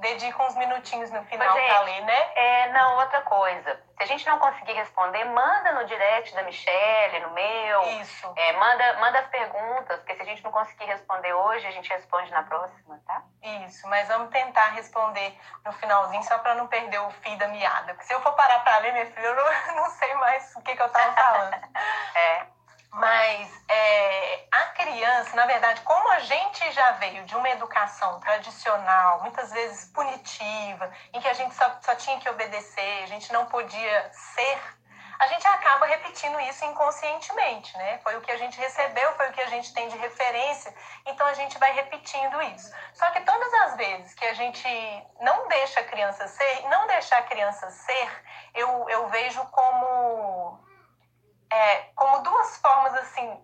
dedica 0.00 0.42
uns 0.42 0.56
minutinhos 0.56 1.10
no 1.10 1.24
final 1.24 1.54
para 1.54 1.80
ler, 1.82 2.02
né? 2.02 2.32
É, 2.34 2.72
não, 2.72 2.96
outra 2.96 3.20
coisa. 3.22 3.80
Se 3.96 4.02
a 4.02 4.06
gente 4.06 4.26
não 4.26 4.38
conseguir 4.38 4.72
responder, 4.72 5.24
manda 5.24 5.72
no 5.72 5.84
direct 5.84 6.34
da 6.34 6.42
Michelle, 6.42 7.20
no 7.20 7.30
meu. 7.30 7.82
Isso. 8.00 8.32
É, 8.36 8.52
manda, 8.54 8.94
manda 9.00 9.18
as 9.18 9.26
perguntas, 9.26 9.98
porque 9.98 10.14
se 10.14 10.22
a 10.22 10.24
gente 10.24 10.42
não 10.42 10.50
conseguir 10.50 10.84
responder 10.86 11.32
hoje, 11.32 11.66
a 11.66 11.70
gente 11.70 11.88
responde 11.90 12.30
na 12.30 12.42
próxima, 12.42 13.00
tá? 13.06 13.22
Isso, 13.66 13.86
mas 13.88 14.08
vamos 14.08 14.30
tentar 14.30 14.70
responder 14.70 15.38
no 15.64 15.72
finalzinho, 15.72 16.22
só 16.22 16.38
para 16.38 16.54
não 16.54 16.66
perder 16.66 16.98
o 17.00 17.10
fio 17.10 17.36
da 17.36 17.48
meada. 17.48 17.94
Porque 17.94 18.04
se 18.04 18.14
eu 18.14 18.20
for 18.22 18.32
parar 18.32 18.60
para 18.60 18.78
ler, 18.78 18.92
minha 18.92 19.06
filha, 19.06 19.26
eu 19.26 19.34
não, 19.34 19.76
não 19.76 19.90
sei 19.90 20.14
mais 20.14 20.54
o 20.56 20.62
que, 20.62 20.74
que 20.74 20.82
eu 20.82 20.88
tava 20.88 21.12
falando. 21.12 21.54
é. 22.14 22.59
Mas 22.92 23.48
é, 23.68 24.44
a 24.50 24.62
criança, 24.70 25.36
na 25.36 25.46
verdade, 25.46 25.80
como 25.82 26.10
a 26.10 26.18
gente 26.20 26.72
já 26.72 26.92
veio 26.92 27.24
de 27.24 27.36
uma 27.36 27.48
educação 27.50 28.18
tradicional, 28.20 29.22
muitas 29.22 29.52
vezes 29.52 29.90
punitiva, 29.92 30.90
em 31.12 31.20
que 31.20 31.28
a 31.28 31.32
gente 31.32 31.54
só, 31.54 31.78
só 31.80 31.94
tinha 31.94 32.18
que 32.18 32.28
obedecer, 32.28 33.04
a 33.04 33.06
gente 33.06 33.32
não 33.32 33.46
podia 33.46 34.10
ser, 34.12 34.58
a 35.20 35.26
gente 35.28 35.46
acaba 35.46 35.86
repetindo 35.86 36.40
isso 36.40 36.64
inconscientemente, 36.64 37.76
né? 37.76 37.98
Foi 38.02 38.16
o 38.16 38.22
que 38.22 38.32
a 38.32 38.38
gente 38.38 38.58
recebeu, 38.58 39.12
foi 39.12 39.28
o 39.28 39.32
que 39.32 39.42
a 39.42 39.48
gente 39.48 39.72
tem 39.72 39.88
de 39.88 39.96
referência, 39.98 40.74
então 41.06 41.26
a 41.26 41.34
gente 41.34 41.58
vai 41.58 41.72
repetindo 41.72 42.42
isso. 42.42 42.74
Só 42.94 43.08
que 43.12 43.20
todas 43.20 43.54
as 43.54 43.76
vezes 43.76 44.14
que 44.14 44.24
a 44.24 44.34
gente 44.34 44.66
não 45.20 45.46
deixa 45.46 45.80
a 45.80 45.84
criança 45.84 46.26
ser, 46.26 46.68
não 46.68 46.86
deixar 46.86 47.18
a 47.18 47.22
criança 47.22 47.70
ser, 47.70 48.24
eu, 48.54 48.88
eu 48.88 49.08
vejo 49.08 49.44
como 49.46 50.69
é, 51.52 51.76
como 51.94 52.22
duas 52.22 52.56
formas 52.58 52.94
assim 52.94 53.40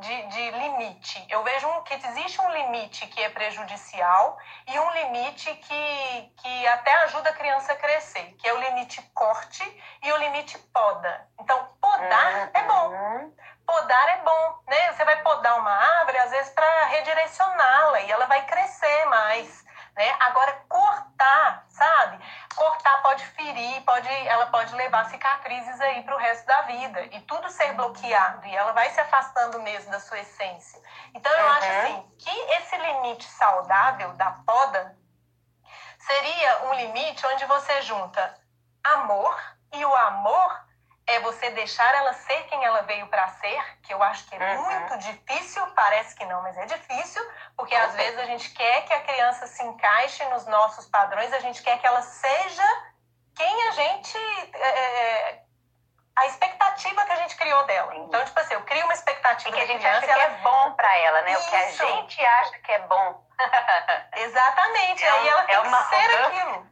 de, 0.00 0.26
de, 0.28 0.50
limite. 0.52 1.26
Eu 1.28 1.42
vejo 1.42 1.66
um, 1.68 1.82
que 1.82 1.94
existe 1.94 2.40
um 2.40 2.50
limite 2.50 3.06
que 3.08 3.20
é 3.22 3.28
prejudicial 3.30 4.38
e 4.66 4.78
um 4.78 4.90
limite 4.92 5.52
que, 5.54 6.32
que 6.36 6.66
até 6.68 6.92
ajuda 7.04 7.30
a 7.30 7.32
criança 7.32 7.72
a 7.72 7.76
crescer, 7.76 8.34
que 8.38 8.48
é 8.48 8.54
o 8.54 8.60
limite 8.60 9.02
corte 9.14 9.64
e 10.02 10.12
o 10.12 10.16
limite 10.18 10.56
poda. 10.72 11.28
Então, 11.40 11.68
podar 11.80 12.34
uhum. 12.34 12.50
é 12.54 12.62
bom. 12.62 13.32
Podar 13.66 14.08
é 14.08 14.22
bom, 14.22 14.58
né? 14.66 14.92
Você 14.92 15.04
vai 15.04 15.20
podar 15.22 15.58
uma 15.58 15.70
árvore, 15.70 16.18
às 16.18 16.30
vezes, 16.30 16.52
para 16.52 16.84
redirecioná-la 16.86 18.00
e 18.00 18.10
ela 18.10 18.26
vai 18.26 18.46
crescer 18.46 19.04
mais. 19.06 19.67
Né? 19.98 20.16
Agora, 20.20 20.52
cortar, 20.68 21.66
sabe? 21.70 22.24
Cortar 22.54 23.02
pode 23.02 23.26
ferir, 23.26 23.82
pode, 23.82 24.08
ela 24.28 24.46
pode 24.46 24.72
levar 24.76 25.06
cicatrizes 25.06 25.80
aí 25.80 26.04
para 26.04 26.14
o 26.14 26.18
resto 26.18 26.46
da 26.46 26.62
vida 26.62 27.02
e 27.06 27.20
tudo 27.22 27.50
ser 27.50 27.72
bloqueado 27.72 28.46
e 28.46 28.54
ela 28.54 28.70
vai 28.70 28.88
se 28.90 29.00
afastando 29.00 29.60
mesmo 29.60 29.90
da 29.90 29.98
sua 29.98 30.20
essência. 30.20 30.80
Então, 31.12 31.32
eu 31.32 31.44
uhum. 31.44 31.52
acho 31.52 31.66
assim 31.66 32.12
que 32.16 32.30
esse 32.30 32.76
limite 32.76 33.24
saudável 33.24 34.12
da 34.12 34.30
poda 34.46 34.96
seria 35.98 36.66
um 36.66 36.74
limite 36.74 37.26
onde 37.26 37.44
você 37.46 37.82
junta 37.82 38.40
amor 38.84 39.36
e 39.72 39.84
o 39.84 39.96
amor 39.96 40.67
é 41.08 41.20
você 41.20 41.50
deixar 41.50 41.92
ela 41.94 42.12
ser 42.12 42.42
quem 42.44 42.62
ela 42.64 42.82
veio 42.82 43.06
para 43.08 43.26
ser, 43.28 43.78
que 43.82 43.92
eu 43.92 44.02
acho 44.02 44.26
que 44.26 44.36
é 44.36 44.38
uhum. 44.38 44.62
muito 44.62 44.98
difícil, 44.98 45.66
parece 45.74 46.14
que 46.14 46.24
não, 46.26 46.42
mas 46.42 46.56
é 46.58 46.66
difícil, 46.66 47.22
porque 47.56 47.74
às 47.74 47.94
vezes 47.94 48.18
a 48.18 48.24
gente 48.24 48.50
quer 48.50 48.84
que 48.84 48.92
a 48.92 49.00
criança 49.00 49.46
se 49.46 49.62
encaixe 49.62 50.22
nos 50.26 50.46
nossos 50.46 50.86
padrões, 50.86 51.32
a 51.32 51.40
gente 51.40 51.62
quer 51.62 51.78
que 51.78 51.86
ela 51.86 52.02
seja 52.02 52.62
quem 53.34 53.68
a 53.68 53.70
gente. 53.72 54.18
É, 54.54 54.68
é 54.68 55.42
a 56.18 56.26
expectativa 56.26 57.04
que 57.04 57.12
a 57.12 57.16
gente 57.16 57.36
criou 57.36 57.64
dela. 57.64 57.94
Então, 57.94 58.24
tipo 58.24 58.40
assim, 58.40 58.54
eu 58.54 58.62
crio 58.62 58.84
uma 58.84 58.92
expectativa 58.92 59.50
e 59.50 59.52
que 59.52 59.64
a 59.64 59.66
gente 59.66 59.78
criança, 59.78 59.98
acha 59.98 60.06
que 60.06 60.12
ela... 60.12 60.22
é 60.24 60.30
bom 60.42 60.72
para 60.72 60.98
ela, 60.98 61.22
né? 61.22 61.32
Isso. 61.32 61.46
O 61.46 61.50
que 61.50 61.56
a 61.56 61.70
gente 61.70 62.24
acha 62.24 62.58
que 62.58 62.72
é 62.72 62.78
bom. 62.80 63.24
Exatamente. 64.16 65.04
É, 65.04 65.10
Aí 65.10 65.28
ela 65.28 65.42
tem 65.44 65.54
é 65.54 65.60
uma... 65.60 65.84
que 65.84 65.94
ser 65.94 66.24
aquilo. 66.24 66.66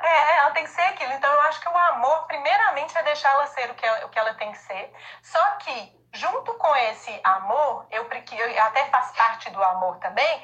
É, 0.00 0.36
ela 0.38 0.50
tem 0.50 0.64
que 0.64 0.70
ser 0.70 0.82
aquilo. 0.82 1.12
Então, 1.12 1.32
eu 1.32 1.40
acho 1.42 1.60
que 1.60 1.68
o 1.68 1.76
amor, 1.76 2.26
primeiramente, 2.26 2.96
é 2.96 3.02
deixar 3.02 3.30
ela 3.30 3.46
ser 3.46 3.70
o 3.70 3.74
que 3.74 3.86
ela, 3.86 4.06
o 4.06 4.08
que 4.08 4.18
ela 4.18 4.34
tem 4.34 4.52
que 4.52 4.58
ser. 4.58 4.92
Só 5.22 5.42
que, 5.56 5.92
junto 6.12 6.54
com 6.54 6.76
esse 6.76 7.20
amor, 7.24 7.86
eu, 7.90 8.04
que 8.06 8.58
até 8.58 8.86
faz 8.86 9.12
parte 9.12 9.50
do 9.50 9.62
amor 9.62 9.98
também, 9.98 10.42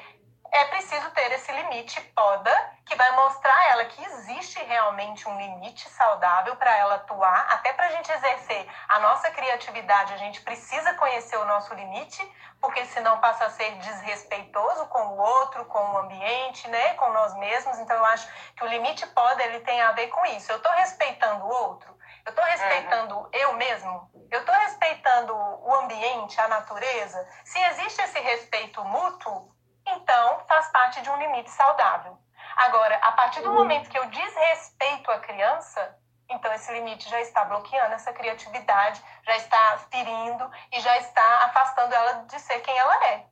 é 0.55 0.65
preciso 0.65 1.11
ter 1.11 1.29
esse 1.33 1.51
limite 1.51 1.99
poda 2.15 2.71
que 2.85 2.95
vai 2.95 3.11
mostrar 3.11 3.53
a 3.53 3.65
ela 3.71 3.85
que 3.85 4.05
existe 4.05 4.57
realmente 4.63 5.27
um 5.27 5.37
limite 5.37 5.89
saudável 5.89 6.55
para 6.55 6.73
ela 6.77 6.95
atuar, 6.95 7.47
até 7.51 7.73
para 7.73 7.87
a 7.87 7.89
gente 7.89 8.09
exercer 8.09 8.65
a 8.87 8.99
nossa 8.99 9.29
criatividade, 9.31 10.13
a 10.13 10.17
gente 10.17 10.39
precisa 10.41 10.93
conhecer 10.93 11.35
o 11.37 11.45
nosso 11.45 11.73
limite, 11.73 12.23
porque 12.61 12.85
senão 12.85 13.19
passa 13.19 13.45
a 13.45 13.49
ser 13.49 13.69
desrespeitoso 13.79 14.85
com 14.85 14.99
o 14.99 15.17
outro, 15.17 15.65
com 15.65 15.79
o 15.79 15.97
ambiente, 15.97 16.69
né, 16.69 16.93
com 16.93 17.09
nós 17.11 17.35
mesmos. 17.35 17.77
Então 17.79 17.97
eu 17.97 18.05
acho 18.05 18.25
que 18.55 18.63
o 18.63 18.67
limite 18.67 19.05
poda 19.07 19.43
ele 19.43 19.59
tem 19.59 19.81
a 19.81 19.91
ver 19.91 20.07
com 20.07 20.25
isso. 20.27 20.51
Eu 20.53 20.57
estou 20.57 20.71
respeitando 20.71 21.43
o 21.43 21.49
outro, 21.49 21.93
eu 22.25 22.29
estou 22.29 22.45
respeitando 22.45 23.17
uhum. 23.17 23.29
eu 23.33 23.53
mesmo, 23.55 24.09
eu 24.31 24.39
estou 24.39 24.55
respeitando 24.55 25.35
o 25.35 25.75
ambiente, 25.75 26.39
a 26.39 26.47
natureza. 26.47 27.27
Se 27.43 27.59
existe 27.59 28.01
esse 28.01 28.19
respeito 28.19 28.83
mútuo, 28.85 29.54
então 29.87 30.39
faz 30.47 30.67
parte 30.69 31.01
de 31.01 31.09
um 31.09 31.17
limite 31.17 31.49
saudável. 31.49 32.17
Agora, 32.57 32.95
a 32.97 33.11
partir 33.11 33.41
do 33.41 33.51
momento 33.51 33.89
que 33.89 33.97
eu 33.97 34.05
desrespeito 34.05 35.11
a 35.11 35.19
criança, 35.19 35.97
então 36.29 36.53
esse 36.53 36.71
limite 36.71 37.09
já 37.09 37.19
está 37.21 37.45
bloqueando 37.45 37.93
essa 37.93 38.13
criatividade, 38.13 39.03
já 39.23 39.35
está 39.35 39.77
ferindo 39.91 40.49
e 40.71 40.79
já 40.79 40.97
está 40.97 41.45
afastando 41.45 41.93
ela 41.93 42.13
de 42.23 42.39
ser 42.39 42.59
quem 42.59 42.77
ela 42.77 43.05
é. 43.05 43.25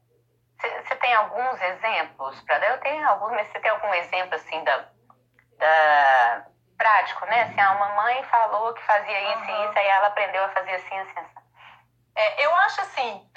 Você 0.82 0.96
tem 0.96 1.14
alguns 1.14 1.62
exemplos 1.62 2.42
para 2.42 2.60
dar? 2.60 2.70
Eu 2.70 2.80
tenho 2.80 3.08
alguns, 3.08 3.32
mas 3.32 3.48
você 3.48 3.60
tem 3.60 3.72
algum 3.72 3.94
exemplo 3.94 4.36
assim 4.36 4.64
da, 4.64 4.86
da 5.58 6.46
prático, 6.78 7.26
né? 7.26 7.44
Assim, 7.44 7.60
a 7.60 7.74
mamãe 7.74 8.24
falou 8.24 8.74
que 8.74 8.84
fazia 8.84 9.34
isso 9.34 9.52
uhum. 9.52 9.64
e 9.64 9.66
isso, 9.70 9.80
aí 9.80 9.88
ela 9.88 10.08
aprendeu 10.08 10.44
a 10.44 10.50
fazer 10.50 10.76
assim, 10.76 11.00
assim, 11.00 11.20
assim. 11.20 11.33
É, 12.16 12.46
eu 12.46 12.56
acho 12.58 12.82
assim, 12.82 13.30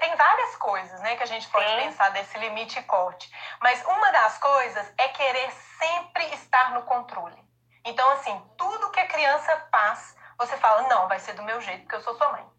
tem 0.00 0.16
várias 0.16 0.56
coisas 0.56 1.00
né, 1.02 1.16
que 1.16 1.22
a 1.22 1.26
gente 1.26 1.48
pode 1.48 1.68
Sim. 1.68 1.76
pensar 1.76 2.10
desse 2.10 2.38
limite 2.38 2.78
e 2.78 2.82
corte. 2.84 3.30
Mas 3.60 3.84
uma 3.84 4.10
das 4.10 4.38
coisas 4.38 4.92
é 4.96 5.08
querer 5.08 5.50
sempre 5.78 6.24
estar 6.34 6.70
no 6.70 6.82
controle. 6.82 7.42
Então, 7.84 8.08
assim, 8.12 8.40
tudo 8.56 8.90
que 8.90 9.00
a 9.00 9.08
criança 9.08 9.68
faz, 9.70 10.16
você 10.38 10.56
fala, 10.56 10.88
não, 10.88 11.08
vai 11.08 11.18
ser 11.18 11.34
do 11.34 11.42
meu 11.42 11.60
jeito, 11.60 11.82
porque 11.82 11.96
eu 11.96 12.00
sou 12.00 12.16
sua 12.16 12.32
mãe. 12.32 12.52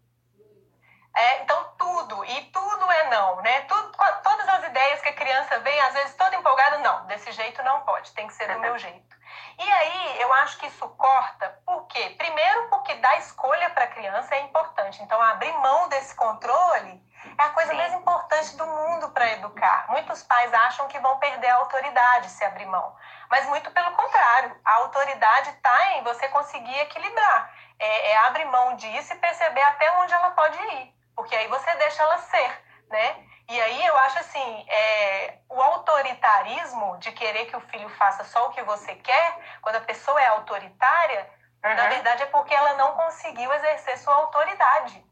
É, 1.16 1.42
então, 1.42 1.74
tudo, 1.78 2.24
e 2.24 2.42
tudo 2.50 2.90
é 2.90 3.10
não, 3.10 3.40
né? 3.40 3.62
Tudo, 3.62 3.92
todas 4.22 4.48
as 4.48 4.64
ideias 4.64 5.00
que 5.00 5.08
a 5.08 5.14
criança 5.14 5.60
vem, 5.60 5.80
às 5.80 5.94
vezes 5.94 6.16
toda 6.16 6.34
empolgada, 6.34 6.78
não, 6.78 7.06
desse 7.06 7.30
jeito 7.30 7.62
não 7.62 7.82
pode, 7.82 8.12
tem 8.12 8.26
que 8.26 8.34
ser 8.34 8.52
do 8.52 8.58
meu 8.58 8.76
jeito. 8.78 9.16
E 9.58 9.72
aí, 9.72 10.20
eu 10.20 10.32
acho 10.34 10.58
que 10.58 10.66
isso 10.66 10.88
corta, 10.90 11.48
por 11.64 11.86
quê? 11.86 12.14
Primeiro, 12.18 12.68
porque 12.68 12.94
dar 12.94 13.18
escolha 13.18 13.70
para 13.70 13.84
a 13.84 13.88
criança 13.88 14.34
é 14.34 14.40
importante. 14.40 15.02
Então, 15.02 15.20
abrir 15.20 15.52
mão 15.58 15.88
desse 15.88 16.14
controle 16.14 17.02
é 17.38 17.42
a 17.42 17.50
coisa 17.50 17.70
Sim. 17.70 17.76
mais 17.76 17.92
importante 17.94 18.56
do 18.56 18.66
mundo 18.66 19.10
para 19.10 19.30
educar. 19.32 19.86
Muitos 19.88 20.22
pais 20.22 20.52
acham 20.52 20.86
que 20.88 20.98
vão 20.98 21.18
perder 21.18 21.48
a 21.48 21.56
autoridade 21.56 22.28
se 22.28 22.44
abrir 22.44 22.66
mão, 22.66 22.94
mas 23.30 23.46
muito 23.46 23.70
pelo 23.70 23.92
contrário. 23.92 24.56
A 24.64 24.74
autoridade 24.76 25.50
está 25.50 25.92
em 25.92 26.02
você 26.02 26.28
conseguir 26.28 26.78
equilibrar. 26.80 27.52
É, 27.78 28.10
é 28.12 28.16
abrir 28.18 28.44
mão 28.44 28.76
disso 28.76 29.14
e 29.14 29.18
perceber 29.18 29.62
até 29.62 29.90
onde 29.98 30.12
ela 30.12 30.30
pode 30.30 30.56
ir, 30.58 30.94
porque 31.16 31.34
aí 31.34 31.48
você 31.48 31.74
deixa 31.74 32.02
ela 32.02 32.18
ser, 32.18 32.64
né? 32.88 33.26
E 33.48 33.60
aí 33.60 33.86
eu 33.86 33.96
acho 33.98 34.18
assim, 34.20 34.66
é, 34.68 35.38
o 35.50 35.60
autor, 35.60 35.84
autoritarismo 35.94 36.98
de 36.98 37.12
querer 37.12 37.46
que 37.46 37.56
o 37.56 37.60
filho 37.60 37.88
faça 37.90 38.24
só 38.24 38.46
o 38.46 38.50
que 38.50 38.62
você 38.62 38.94
quer, 38.96 39.38
quando 39.62 39.76
a 39.76 39.80
pessoa 39.80 40.20
é 40.20 40.26
autoritária, 40.28 41.30
uhum. 41.64 41.74
na 41.74 41.88
verdade 41.88 42.22
é 42.22 42.26
porque 42.26 42.54
ela 42.54 42.74
não 42.74 42.94
conseguiu 42.94 43.52
exercer 43.52 43.98
sua 43.98 44.14
autoridade. 44.14 45.04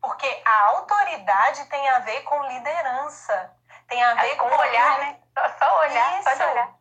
Porque 0.00 0.42
a 0.44 0.64
autoridade 0.68 1.64
tem 1.66 1.88
a 1.90 1.98
ver 2.00 2.22
com 2.22 2.42
liderança, 2.44 3.52
tem 3.88 4.02
a 4.02 4.14
ver 4.14 4.32
é 4.32 4.36
com, 4.36 4.48
com 4.48 4.56
olhar, 4.56 4.98
né? 4.98 5.18
Só, 5.36 5.48
só 5.58 5.78
olhar, 5.80 6.20
Isso. 6.20 6.36
só 6.36 6.50
olhar. 6.50 6.79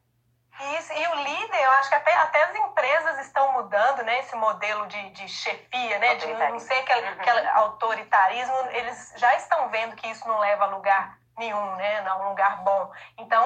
Isso, 0.60 0.92
e 0.92 1.08
o 1.08 1.16
líder, 1.16 1.62
eu 1.62 1.72
acho 1.72 1.90
que 1.90 1.96
até, 1.96 2.14
até 2.16 2.44
as 2.44 2.56
empresas 2.56 3.20
estão 3.20 3.54
mudando, 3.54 4.04
né? 4.04 4.20
Esse 4.20 4.36
modelo 4.36 4.86
de, 4.88 5.10
de 5.12 5.28
chefia, 5.28 6.00
né? 6.00 6.16
De 6.16 6.28
não 6.34 6.60
ser 6.60 6.74
aquele, 6.74 7.08
uhum. 7.08 7.14
aquele 7.14 7.48
autoritarismo, 7.48 8.56
eles 8.72 9.14
já 9.16 9.36
estão 9.36 9.70
vendo 9.70 9.96
que 9.96 10.08
isso 10.08 10.28
não 10.28 10.38
leva 10.40 10.66
a 10.66 10.68
lugar 10.68 11.18
nenhum, 11.38 11.76
né? 11.78 12.02
Não 12.02 12.26
um 12.26 12.30
lugar 12.30 12.62
bom. 12.64 12.92
Então, 13.18 13.42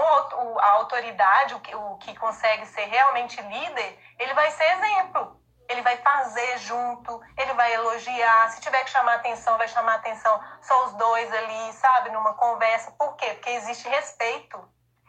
a 0.60 0.70
autoridade, 0.72 1.54
o 1.54 1.60
que, 1.60 1.76
o 1.76 1.98
que 1.98 2.16
consegue 2.16 2.66
ser 2.66 2.86
realmente 2.86 3.40
líder, 3.44 4.00
ele 4.18 4.34
vai 4.34 4.50
ser 4.50 4.64
exemplo. 4.72 5.40
Ele 5.70 5.82
vai 5.82 5.96
fazer 5.98 6.58
junto, 6.58 7.22
ele 7.38 7.54
vai 7.54 7.74
elogiar. 7.74 8.50
Se 8.50 8.60
tiver 8.60 8.84
que 8.84 8.90
chamar 8.90 9.16
atenção, 9.16 9.58
vai 9.58 9.68
chamar 9.68 9.96
atenção. 9.96 10.44
Só 10.62 10.86
os 10.86 10.94
dois 10.94 11.32
ali, 11.32 11.74
sabe? 11.74 12.10
Numa 12.10 12.34
conversa. 12.34 12.92
Por 12.92 13.16
quê? 13.16 13.28
Porque 13.36 13.52
existe 13.52 13.88
respeito. 13.88 14.60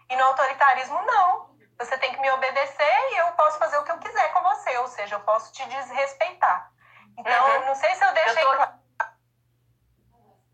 E 0.09 0.17
no 0.17 0.25
autoritarismo, 0.25 1.01
não 1.03 1.54
você 1.79 1.99
tem 1.99 2.13
que 2.13 2.21
me 2.21 2.31
obedecer 2.31 3.13
e 3.13 3.17
eu 3.19 3.33
posso 3.33 3.59
fazer 3.59 3.77
o 3.79 3.85
que 3.85 3.91
eu 3.91 3.99
quiser 3.99 4.33
com 4.33 4.43
você, 4.43 4.77
ou 4.79 4.87
seja, 4.89 5.17
eu 5.17 5.21
posso 5.21 5.53
te 5.53 5.65
desrespeitar. 5.69 6.71
Então, 7.17 7.49
uhum. 7.49 7.67
não 7.67 7.75
sei 7.75 7.95
se 7.95 8.05
eu 8.05 8.13
deixei 8.13 8.43
eu 8.43 8.57
tô... 8.57 8.63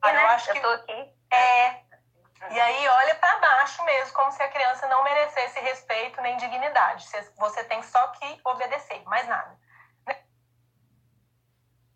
Ah, 0.03 0.15
eu 0.15 0.29
acho 0.29 0.51
eu 0.51 0.55
que 0.55 0.61
tô 0.61 0.69
aqui. 0.69 1.15
é. 1.33 1.91
E 2.49 2.59
aí 2.59 2.89
olha 2.89 3.15
para 3.17 3.39
baixo 3.39 3.85
mesmo, 3.85 4.15
como 4.15 4.33
se 4.33 4.43
a 4.43 4.49
criança 4.49 4.87
não 4.89 5.05
merecesse 5.05 5.61
respeito 5.61 6.21
nem 6.23 6.39
dignidade. 6.39 7.07
Você 7.37 7.65
tem 7.65 7.83
só 7.83 8.09
que 8.09 8.41
obedecer, 8.45 9.03
mais 9.05 9.29
nada. 9.29 9.59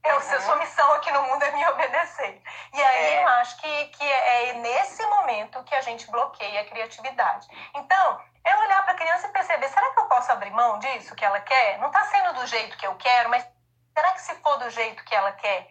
Eu, 0.05 0.17
uhum. 0.17 0.41
Sua 0.41 0.57
missão 0.57 0.93
aqui 0.93 1.11
no 1.11 1.23
mundo 1.23 1.43
é 1.43 1.51
me 1.53 1.67
obedecer. 1.67 2.43
E 2.75 2.83
aí 2.83 3.15
é. 3.15 3.23
eu 3.23 3.29
acho 3.29 3.57
que, 3.57 3.87
que 3.87 4.05
é 4.05 4.53
nesse 4.55 5.05
momento 5.07 5.65
que 5.65 5.75
a 5.75 5.81
gente 5.81 6.11
bloqueia 6.11 6.61
a 6.61 6.67
criatividade. 6.67 7.49
Então, 7.75 8.21
é 8.45 8.57
olhar 8.59 8.83
para 8.83 8.93
a 8.93 8.97
criança 8.97 9.27
e 9.27 9.33
perceber: 9.33 9.69
será 9.69 9.91
que 9.93 10.01
eu 10.01 10.07
posso 10.07 10.31
abrir 10.31 10.51
mão 10.51 10.79
disso 10.79 11.15
que 11.15 11.25
ela 11.25 11.41
quer? 11.41 11.79
Não 11.79 11.89
está 11.89 12.05
sendo 12.05 12.35
do 12.35 12.47
jeito 12.47 12.77
que 12.77 12.87
eu 12.87 12.95
quero, 12.97 13.31
mas 13.31 13.47
será 13.97 14.13
que 14.13 14.21
se 14.21 14.35
for 14.37 14.59
do 14.59 14.71
jeito 14.71 15.05
que 15.05 15.15
ela 15.15 15.33
quer, 15.33 15.69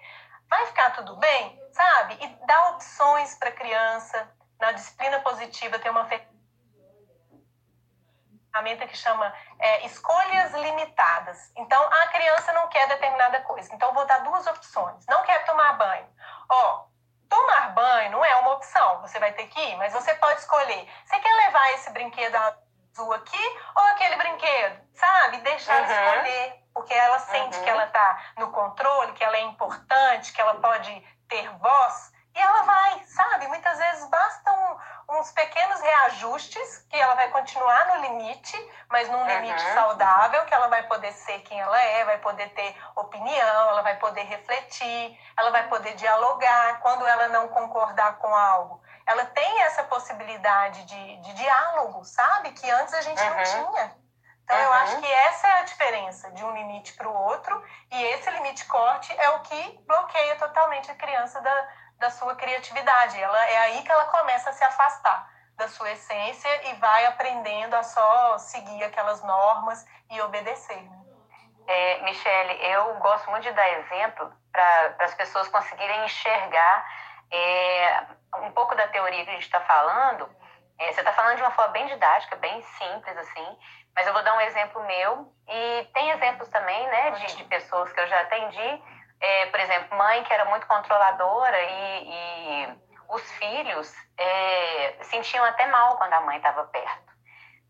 vai 0.49 0.65
ficar 0.67 0.91
tudo 0.91 1.15
bem? 1.17 1.61
Sabe? 1.71 2.17
E 2.21 2.27
dar 2.45 2.71
opções 2.71 3.35
para 3.35 3.49
a 3.49 3.53
criança. 3.53 4.29
Na 4.59 4.71
disciplina 4.71 5.19
positiva 5.19 5.77
tem 5.79 5.91
uma 5.91 6.07
ferramenta 8.53 8.87
que 8.87 8.95
chama 8.95 9.33
é, 9.59 9.85
escolhas 9.85 10.53
limitadas. 10.53 11.51
Então, 11.57 11.83
a 11.83 12.07
criança 12.07 12.53
não 12.53 12.67
quer 12.69 12.87
determinada 12.87 13.41
coisa. 13.41 13.73
Então, 13.73 13.93
vou 13.93 14.05
dar 14.05 14.19
duas 14.19 14.47
opções. 14.47 15.05
Não 15.07 15.23
quer 15.23 15.43
tomar 15.45 15.73
banho. 15.73 16.07
Ó, 16.49 16.85
tomar 17.27 17.73
banho 17.73 18.11
não 18.11 18.23
é 18.23 18.35
uma 18.37 18.53
opção. 18.53 19.01
Você 19.01 19.19
vai 19.19 19.33
ter 19.33 19.47
que 19.47 19.59
ir, 19.59 19.75
mas 19.77 19.91
você 19.91 20.13
pode 20.15 20.39
escolher. 20.39 20.87
Você 21.03 21.19
quer 21.19 21.33
levar 21.33 21.73
esse 21.73 21.89
brinquedo 21.89 22.35
azul 22.93 23.11
aqui 23.13 23.59
ou 23.75 23.83
aquele 23.87 24.15
brinquedo? 24.15 24.81
Sabe? 24.93 25.37
Deixar 25.37 25.81
uhum. 25.81 25.91
ela 25.91 26.15
escolher. 26.15 26.63
Porque 26.73 26.93
ela 26.93 27.19
sente 27.19 27.57
uhum. 27.57 27.63
que 27.63 27.69
ela 27.69 27.85
está 27.85 28.19
no 28.37 28.51
controle, 28.51 29.13
que 29.13 29.23
ela 29.23 29.37
é 29.37 29.41
importante, 29.41 30.33
que 30.33 30.41
ela 30.41 30.55
pode 30.55 30.91
ter 31.27 31.47
voz. 31.57 32.13
E 32.35 32.39
ela 32.39 32.63
vai, 32.63 33.03
sabe? 33.05 33.47
Muitas 33.47 33.77
vezes 33.77 34.09
bastam 34.09 34.79
uns 35.09 35.31
pequenos 35.31 35.79
reajustes 35.81 36.79
que 36.89 36.97
ela 36.99 37.13
vai 37.13 37.29
continuar 37.29 37.85
no 37.89 38.01
limite, 38.01 38.71
mas 38.89 39.07
num 39.07 39.23
limite 39.27 39.63
uhum. 39.63 39.73
saudável, 39.75 40.43
que 40.45 40.53
ela 40.53 40.67
vai 40.67 40.81
poder 40.87 41.11
ser 41.11 41.39
quem 41.41 41.59
ela 41.59 41.79
é, 41.79 42.05
vai 42.05 42.17
poder 42.17 42.49
ter 42.49 42.75
opinião, 42.95 43.69
ela 43.69 43.83
vai 43.83 43.97
poder 43.97 44.23
refletir, 44.23 45.19
ela 45.37 45.51
vai 45.51 45.67
poder 45.67 45.93
dialogar 45.93 46.79
quando 46.79 47.05
ela 47.05 47.27
não 47.27 47.47
concordar 47.49 48.17
com 48.17 48.33
algo. 48.33 48.81
Ela 49.05 49.25
tem 49.25 49.61
essa 49.61 49.83
possibilidade 49.83 50.83
de, 50.85 51.17
de 51.17 51.33
diálogo, 51.33 52.03
sabe? 52.05 52.51
Que 52.51 52.69
antes 52.71 52.93
a 52.93 53.01
gente 53.01 53.21
uhum. 53.21 53.35
não 53.35 53.43
tinha. 53.43 53.95
Então, 54.43 54.57
uhum. 54.57 54.63
eu 54.63 54.73
acho 54.73 54.99
que 54.99 55.11
essa 55.11 55.47
é 55.47 55.59
a 55.59 55.63
diferença 55.63 56.31
de 56.31 56.43
um 56.43 56.51
limite 56.51 56.93
para 56.93 57.07
o 57.07 57.13
outro, 57.13 57.63
e 57.91 58.03
esse 58.03 58.29
limite 58.29 58.65
corte 58.65 59.13
é 59.17 59.29
o 59.29 59.39
que 59.39 59.79
bloqueia 59.85 60.35
totalmente 60.37 60.91
a 60.91 60.95
criança 60.95 61.41
da, 61.41 61.67
da 61.97 62.09
sua 62.09 62.35
criatividade. 62.35 63.21
Ela 63.21 63.45
é 63.45 63.57
aí 63.59 63.81
que 63.83 63.91
ela 63.91 64.05
começa 64.05 64.49
a 64.49 64.53
se 64.53 64.63
afastar 64.63 65.31
da 65.55 65.67
sua 65.67 65.91
essência 65.91 66.69
e 66.69 66.75
vai 66.75 67.05
aprendendo 67.05 67.75
a 67.75 67.83
só 67.83 68.37
seguir 68.37 68.83
aquelas 68.83 69.21
normas 69.23 69.85
e 70.09 70.21
obedecer. 70.21 70.81
Né? 70.81 71.03
É, 71.67 72.01
Michele, 72.03 72.53
eu 72.65 72.95
gosto 72.95 73.29
muito 73.29 73.43
de 73.43 73.51
dar 73.51 73.69
exemplo 73.79 74.31
para 74.51 74.95
as 74.99 75.13
pessoas 75.13 75.47
conseguirem 75.47 76.05
enxergar 76.05 76.85
é, 77.31 78.05
um 78.41 78.51
pouco 78.51 78.75
da 78.75 78.87
teoria 78.87 79.23
que 79.23 79.29
a 79.29 79.33
gente 79.33 79.43
está 79.43 79.61
falando. 79.61 80.29
É, 80.79 80.91
você 80.91 81.01
está 81.01 81.13
falando 81.13 81.35
de 81.35 81.43
uma 81.43 81.51
forma 81.51 81.71
bem 81.71 81.85
didática, 81.87 82.35
bem 82.37 82.61
simples, 82.61 83.17
assim, 83.17 83.57
mas 83.95 84.07
eu 84.07 84.13
vou 84.13 84.23
dar 84.23 84.35
um 84.35 84.41
exemplo 84.41 84.83
meu. 84.83 85.33
E 85.47 85.89
tem 85.93 86.09
exemplos 86.11 86.49
também, 86.49 86.87
né, 86.87 87.11
de, 87.11 87.35
de 87.35 87.43
pessoas 87.45 87.91
que 87.93 87.99
eu 87.99 88.07
já 88.07 88.21
atendi 88.21 88.81
é, 89.23 89.45
por 89.45 89.59
exemplo, 89.61 89.97
mãe 89.97 90.21
que 90.25 90.33
era 90.33 90.43
muito 90.45 90.67
controladora 90.67 91.57
e, 91.57 92.09
e 92.09 92.77
os 93.07 93.31
filhos 93.33 93.95
é, 94.17 94.97
sentiam 95.03 95.45
até 95.45 95.65
mal 95.67 95.95
quando 95.97 96.11
a 96.11 96.21
mãe 96.21 96.35
estava 96.35 96.65
perto. 96.65 97.13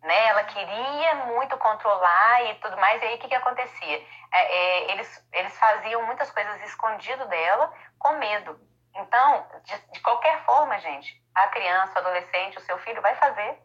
Né? 0.01 0.27
Ela 0.29 0.43
queria 0.45 1.15
muito 1.27 1.55
controlar 1.57 2.43
e 2.45 2.55
tudo 2.55 2.75
mais, 2.77 3.01
e 3.01 3.05
aí 3.05 3.15
o 3.15 3.19
que, 3.19 3.27
que 3.27 3.35
acontecia? 3.35 4.03
É, 4.33 4.57
é, 4.57 4.91
eles, 4.91 5.29
eles 5.31 5.55
faziam 5.59 6.03
muitas 6.07 6.31
coisas 6.31 6.59
escondido 6.63 7.23
dela 7.27 7.71
com 7.99 8.13
medo. 8.13 8.59
Então, 8.95 9.47
de, 9.63 9.91
de, 9.91 9.99
qualquer 10.01 10.43
forma, 10.45 10.79
gente, 10.79 11.21
a 11.33 11.47
criança, 11.47 11.95
o 11.95 11.99
adolescente, 11.99 12.57
o 12.57 12.61
seu 12.61 12.77
filho 12.79 13.01
vai 13.01 13.15
fazer. 13.15 13.57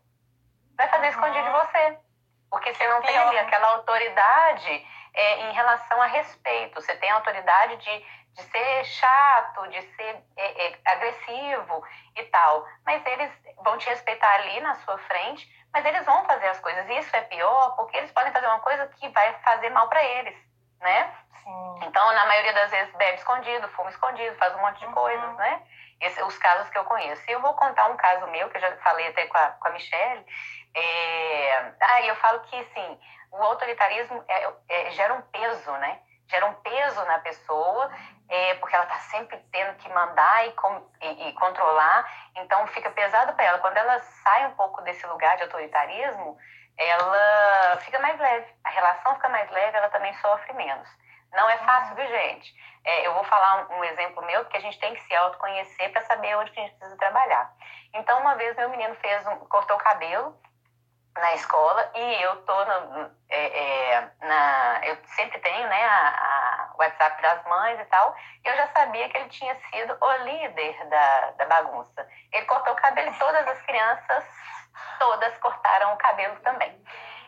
Vai 0.77 0.89
fazer 0.89 1.05
uhum. 1.05 1.11
escondido 1.11 1.45
de 1.45 1.51
você. 1.51 1.99
Porque 2.51 2.73
você 2.73 2.89
não 2.89 3.03
tem 3.03 3.17
ali 3.17 3.39
aquela 3.39 3.69
autoridade 3.69 4.87
é, 5.13 5.41
em 5.43 5.53
relação 5.53 6.01
a 6.01 6.07
respeito. 6.07 6.81
Você 6.81 6.97
tem 6.97 7.11
autoridade 7.11 7.77
de, 7.77 8.07
de 8.35 8.43
ser 8.43 8.85
chato, 8.85 9.69
de 9.69 9.83
ser 9.83 10.25
é, 10.37 10.67
é, 10.67 10.79
agressivo 10.87 11.85
e 12.17 12.23
tal. 12.25 12.67
Mas 12.87 13.05
eles 13.05 13.31
vão 13.63 13.77
te 13.77 13.89
respeitar 13.89 14.35
ali 14.37 14.61
na 14.61 14.77
sua 14.77 14.97
frente, 14.99 15.47
mas 15.73 15.85
eles 15.85 16.07
vão 16.07 16.25
fazer 16.25 16.49
as 16.49 16.61
coisas. 16.61 16.89
E 16.89 16.99
isso 16.99 17.15
é 17.15 17.21
pior 17.23 17.77
porque 17.77 17.97
eles 17.99 18.13
podem 18.13 18.33
fazer 18.33 18.47
uma 18.47 18.61
coisa 18.61 18.87
que 18.87 19.09
vai 19.11 19.35
fazer 19.41 19.69
mal 19.71 19.89
para 19.89 20.03
eles, 20.03 20.48
né? 20.81 21.13
Sim. 21.43 21.81
Então, 21.83 22.13
na 22.13 22.27
maioria 22.27 22.53
das 22.53 22.71
vezes, 22.71 22.95
bebe 22.97 23.19
escondido, 23.19 23.69
fuma 23.69 23.91
escondido, 23.91 24.37
faz 24.37 24.55
um 24.55 24.61
monte 24.61 24.79
de 24.79 24.87
uhum. 24.87 24.93
coisas, 24.93 25.37
né? 25.37 25.63
Esses, 26.01 26.23
os 26.23 26.39
casos 26.39 26.69
que 26.71 26.79
eu 26.79 26.85
conheço. 26.85 27.23
E 27.29 27.33
eu 27.33 27.41
vou 27.41 27.55
contar 27.55 27.87
um 27.87 27.97
caso 27.97 28.27
meu, 28.29 28.49
que 28.49 28.57
eu 28.57 28.61
já 28.61 28.77
falei 28.79 29.09
até 29.09 29.27
com 29.27 29.37
a, 29.37 29.51
com 29.53 29.69
a 29.69 29.71
Michelle. 29.73 30.25
É... 30.75 31.73
Ah, 31.81 32.03
eu 32.03 32.17
falo 32.17 32.41
que, 32.41 32.57
assim, 32.57 33.01
o 33.33 33.43
autoritarismo 33.43 34.25
é, 34.29 34.53
é, 34.69 34.91
gera 34.93 35.15
um 35.15 35.23
peso, 35.23 35.73
né? 35.73 36.01
Gera 36.29 36.47
um 36.47 36.55
peso 36.55 37.05
na 37.07 37.19
pessoa, 37.21 37.91
é, 38.29 38.55
porque 38.55 38.75
ela 38.75 38.85
está 38.85 38.99
sempre 38.99 39.39
tendo 39.51 39.75
que 39.77 39.89
mandar 39.89 40.47
e, 40.47 40.53
com, 40.53 40.87
e, 41.01 41.29
e 41.29 41.33
controlar, 41.33 42.07
então 42.37 42.67
fica 42.69 42.91
pesado 42.91 43.33
para 43.33 43.45
ela. 43.45 43.59
Quando 43.59 43.77
ela 43.79 43.99
sai 43.99 44.47
um 44.47 44.55
pouco 44.55 44.83
desse 44.83 45.07
lugar 45.07 45.37
de 45.37 45.45
autoritarismo, 45.45 46.39
ela 46.79 47.77
fica 47.79 47.99
mais 47.99 48.19
leve, 48.19 48.47
a 48.65 48.71
relação 48.71 49.15
fica 49.17 49.29
mais 49.29 49.51
leve, 49.51 49.77
ela 49.77 49.91
também 49.91 50.15
sofre 50.15 50.53
menos. 50.55 50.89
Não 51.33 51.49
é 51.51 51.59
fácil, 51.59 51.95
viu, 51.97 52.07
gente? 52.07 52.55
É, 52.85 53.07
eu 53.07 53.13
vou 53.15 53.25
falar 53.25 53.69
um, 53.69 53.79
um, 53.79 53.85
exemplo 53.85 54.25
meu, 54.25 54.43
porque 54.45 54.57
a 54.57 54.61
gente 54.61 54.79
tem 54.79 54.95
que 54.95 55.03
se 55.03 55.15
autoconhecer 55.15 55.93
para 55.93 56.03
saber 56.03 56.37
onde 56.37 56.51
a 56.53 56.55
gente 56.55 56.75
precisa 56.77 56.97
trabalhar. 56.97 57.53
Então, 57.93 58.21
uma 58.21 58.35
vez 58.37 58.57
meu 58.57 58.71
menino 58.71 58.95
fez 58.97 59.27
um, 59.27 59.37
cortou 59.47 59.77
o 59.77 59.81
cabelo 59.81 60.35
na 61.21 61.35
escola 61.35 61.91
e 61.95 62.23
eu 62.23 62.37
tô 62.43 62.65
no, 62.65 63.11
é, 63.29 63.93
é, 63.95 64.11
na, 64.21 64.81
eu 64.85 64.97
sempre 65.17 65.39
tenho 65.41 65.69
né 65.69 65.85
a, 65.85 66.09
a, 66.09 66.75
WhatsApp 66.79 67.21
das 67.21 67.45
mães 67.45 67.81
e 67.81 67.85
tal 67.87 68.15
e 68.45 68.49
eu 68.49 68.57
já 68.57 68.69
sabia 68.69 69.09
que 69.09 69.17
ele 69.17 69.29
tinha 69.29 69.55
sido 69.57 69.97
o 70.01 70.13
líder 70.25 70.87
da, 70.89 71.31
da 71.33 71.47
bagunça 71.47 72.09
ele 72.33 72.47
cortou 72.47 72.73
o 72.73 72.77
cabelo 72.77 73.11
e 73.11 73.19
todas 73.19 73.49
as 73.49 73.61
crianças 73.63 74.25
todas 74.99 75.37
cortaram 75.39 75.95
o 75.95 75.97
cabelo 75.97 76.37
também. 76.41 76.85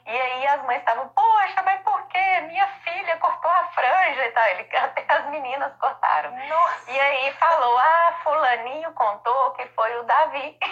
E 0.07 0.20
aí 0.20 0.46
as 0.48 0.62
mães 0.64 0.78
estavam 0.78 1.09
poxa 1.11 1.62
mas 1.62 1.80
por 1.82 2.07
que 2.09 2.40
minha 2.42 2.66
filha 2.82 3.16
cortou 3.18 3.51
a 3.51 3.64
franja 3.68 4.26
e 4.26 4.30
tal. 4.32 4.44
Ele 4.44 4.68
até 4.76 5.05
as 5.09 5.26
meninas 5.26 5.76
cortaram. 5.76 6.30
Nossa. 6.48 6.90
e 6.90 7.01
aí 7.01 7.32
falou 7.34 7.78
ah 7.78 8.20
fulaninho 8.22 8.92
contou 8.94 9.53
que 9.53 9.66
foi 9.68 9.96
o 9.98 10.03
Davi. 10.05 10.59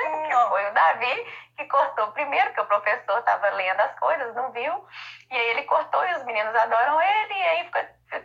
Que 0.00 0.48
foi 0.48 0.66
o 0.66 0.74
Davi 0.74 1.26
que 1.56 1.64
cortou. 1.66 2.10
Primeiro, 2.12 2.52
que 2.54 2.60
o 2.60 2.66
professor 2.66 3.18
estava 3.18 3.50
lendo 3.50 3.80
as 3.80 3.98
coisas, 3.98 4.34
não 4.34 4.50
viu, 4.50 4.86
e 5.30 5.34
aí 5.36 5.50
ele 5.50 5.62
cortou 5.64 6.04
e 6.06 6.14
os 6.14 6.24
meninos 6.24 6.54
adoram 6.54 7.00
ele, 7.00 7.34
e 7.34 7.42
aí 7.42 7.70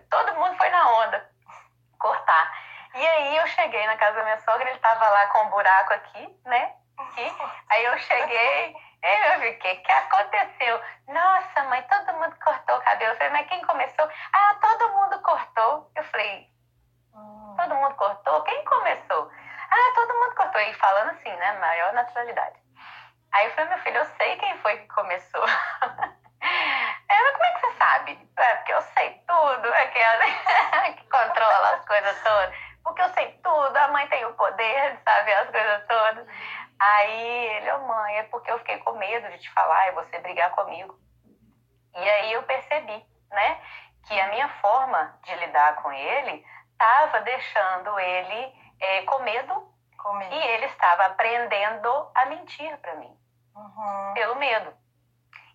todo 0.10 0.36
mundo 0.36 0.58
foi 0.58 0.70
na 0.70 0.90
onda 0.90 1.30
cortar. 2.00 2.52
E 2.94 3.06
aí 3.06 3.38
eu 3.38 3.48
cheguei 3.48 3.86
na 3.88 3.98
casa 3.98 4.18
da 4.18 4.24
minha 4.24 4.40
sogra, 4.40 4.68
ele 4.68 4.78
estava 4.78 5.08
lá 5.10 5.28
com 5.28 5.44
um 5.44 5.50
buraco 5.50 5.94
aqui, 5.94 6.40
né? 6.46 6.74
Aqui. 6.98 7.36
Aí 7.70 7.86
eu 7.86 7.98
cheguei, 8.00 8.76
eu 9.04 9.40
vi, 9.40 9.50
o 9.50 9.60
que, 9.60 9.76
que 9.76 9.92
aconteceu? 9.92 10.82
Nossa, 11.08 11.64
mãe, 11.66 11.82
todo 11.84 12.14
mundo 12.14 12.36
cortou 12.44 12.78
o 12.78 12.82
cabelo. 12.82 13.12
Eu 13.12 13.18
falei, 13.18 13.34
mas 13.34 13.48
quem 13.48 13.62
começou? 13.62 14.10
Ah, 14.34 14.56
todo 14.62 14.94
mundo 14.94 15.22
cortou. 15.22 15.92
Eu 15.96 16.04
falei, 16.06 16.50
hum. 17.14 17.56
todo 17.58 17.76
mundo 17.76 17.96
cortou? 17.96 18.42
Quem 18.44 18.66
começou? 18.66 19.32
Ah, 19.72 19.92
todo 19.96 20.14
mundo 20.14 20.36
cortou. 20.36 20.62
E 20.62 20.74
falando 20.74 21.12
assim, 21.12 21.36
né, 21.36 21.60
maior 21.60 21.94
naturalidade. 21.94 22.60
Aí 23.34 23.46
eu 23.46 23.52
falei, 23.52 23.70
meu 23.70 23.80
filho, 23.80 23.98
eu 23.98 24.06
sei 24.18 24.38
quem 24.38 24.58
foi 24.60 24.78
que 24.78 24.88
começou. 24.88 25.46
Ela, 27.08 27.32
como 27.32 27.46
é 27.46 27.54
que 27.54 27.60
você 27.60 27.74
sabe? 27.78 28.30
É, 28.38 28.56
porque 28.56 28.74
eu 28.74 28.82
sei 28.82 29.22
tudo, 29.28 29.74
aquela 29.74 30.26
que 30.94 31.10
controla 31.10 31.76
as 31.76 31.86
coisas 31.86 32.24
todas. 32.24 32.56
Porque 32.84 33.02
eu 33.02 33.10
sei 33.10 33.32
tudo, 33.44 33.76
a 33.76 33.88
mãe 33.90 34.08
tem 34.08 34.26
o 34.26 34.34
poder 34.34 34.96
de 34.96 35.04
saber 35.04 35.34
as 35.34 35.50
coisas 35.50 35.88
todas. 35.88 36.28
Aí 36.80 37.48
ele, 37.58 37.72
ô 37.72 37.76
oh, 37.76 37.88
mãe, 37.88 38.18
é 38.18 38.24
porque 38.24 38.52
eu 38.52 38.60
fiquei 38.60 38.78
com 38.80 38.94
medo 38.94 39.30
de 39.30 39.40
te 39.40 39.50
falar 39.52 39.88
e 39.88 39.94
você 39.94 40.20
brigar 40.20 40.52
comigo. 40.52 41.00
E 41.94 42.10
aí 42.10 42.34
eu 42.34 42.44
percebi, 42.44 43.06
né, 43.32 43.62
que 44.06 44.20
a 44.20 44.30
minha 44.30 44.50
forma 44.60 45.18
de 45.24 45.36
lidar 45.36 45.76
com 45.82 45.92
ele 45.92 46.46
estava 46.72 47.22
deixando 47.22 47.98
ele 48.00 48.54
é, 48.80 49.02
com, 49.04 49.20
medo, 49.20 49.74
com 49.98 50.14
medo 50.14 50.36
e 50.36 50.44
ele 50.48 50.66
estava 50.66 51.06
aprendendo 51.06 52.12
a 52.14 52.26
mentir 52.26 52.78
para 52.80 52.96
mim 52.96 53.18
uhum. 53.56 54.14
pelo 54.14 54.36
medo. 54.36 54.74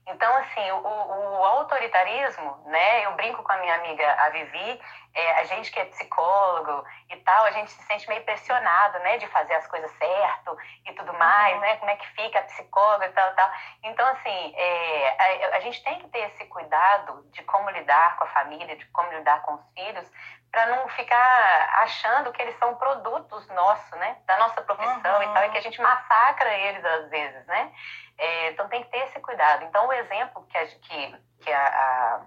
Então, 0.07 0.35
assim, 0.37 0.71
o, 0.73 0.77
o, 0.79 1.45
autoritarismo, 1.45 2.63
né? 2.67 3.05
Eu 3.05 3.13
brinco 3.13 3.43
com 3.43 3.53
a 3.53 3.57
minha 3.59 3.75
amiga, 3.77 4.13
a 4.25 4.31
Vivi, 4.31 4.81
é, 5.15 5.33
a 5.41 5.45
gente 5.45 5.71
que 5.71 5.79
é 5.79 5.85
psicólogo 5.85 6.85
e 7.11 7.17
tal, 7.19 7.45
a 7.45 7.51
gente 7.53 7.71
se 7.71 7.83
sente 7.85 8.09
meio 8.09 8.25
pressionado, 8.25 8.99
né? 9.01 9.19
De 9.19 9.27
fazer 9.29 9.55
as 9.55 9.67
coisas 9.69 9.91
certo 9.99 10.57
e 10.87 10.93
tudo 10.95 11.13
mais, 11.15 11.55
uhum. 11.55 11.61
né? 11.61 11.77
Como 11.77 11.91
é 11.91 11.97
que 11.97 12.07
fica 12.09 12.41
a 12.41 12.45
psicóloga 12.45 13.07
e 13.07 13.13
tal, 13.13 13.35
tal. 13.35 13.51
Então, 13.85 14.07
assim, 14.09 14.55
é, 14.57 15.53
a, 15.53 15.57
a 15.57 15.61
gente 15.61 15.83
tem 15.85 15.99
que 16.01 16.09
ter 16.09 16.31
esse 16.31 16.45
cuidado 16.47 17.23
de 17.31 17.43
como 17.45 17.71
lidar 17.71 18.17
com 18.17 18.25
a 18.25 18.29
família, 18.29 18.77
de 18.77 18.87
como 18.87 19.13
lidar 19.13 19.43
com 19.43 19.55
os 19.55 19.73
filhos, 19.75 20.11
para 20.51 20.67
não 20.67 20.89
ficar 20.89 21.71
achando 21.83 22.33
que 22.33 22.43
eles 22.43 22.59
são 22.59 22.75
produtos 22.75 23.47
nossos, 23.49 23.91
né? 23.99 24.17
Da 24.27 24.37
nossa 24.39 24.61
profissão 24.63 25.17
uhum. 25.17 25.23
e 25.23 25.35
tal, 25.35 25.45
e 25.45 25.51
que 25.51 25.59
a 25.59 25.63
gente 25.63 25.81
massacra 25.81 26.53
eles 26.53 26.85
às 26.85 27.11
vezes, 27.11 27.47
né? 27.47 27.73
É, 28.21 28.51
então 28.51 28.69
tem 28.69 28.83
que 28.83 28.91
ter 28.91 28.99
esse 29.07 29.19
cuidado. 29.21 29.65
Então 29.65 29.89
o 29.89 29.93
exemplo 29.93 30.47
que 30.47 30.59
a, 30.59 30.67
que, 30.67 31.21
que 31.43 31.51
a, 31.51 32.21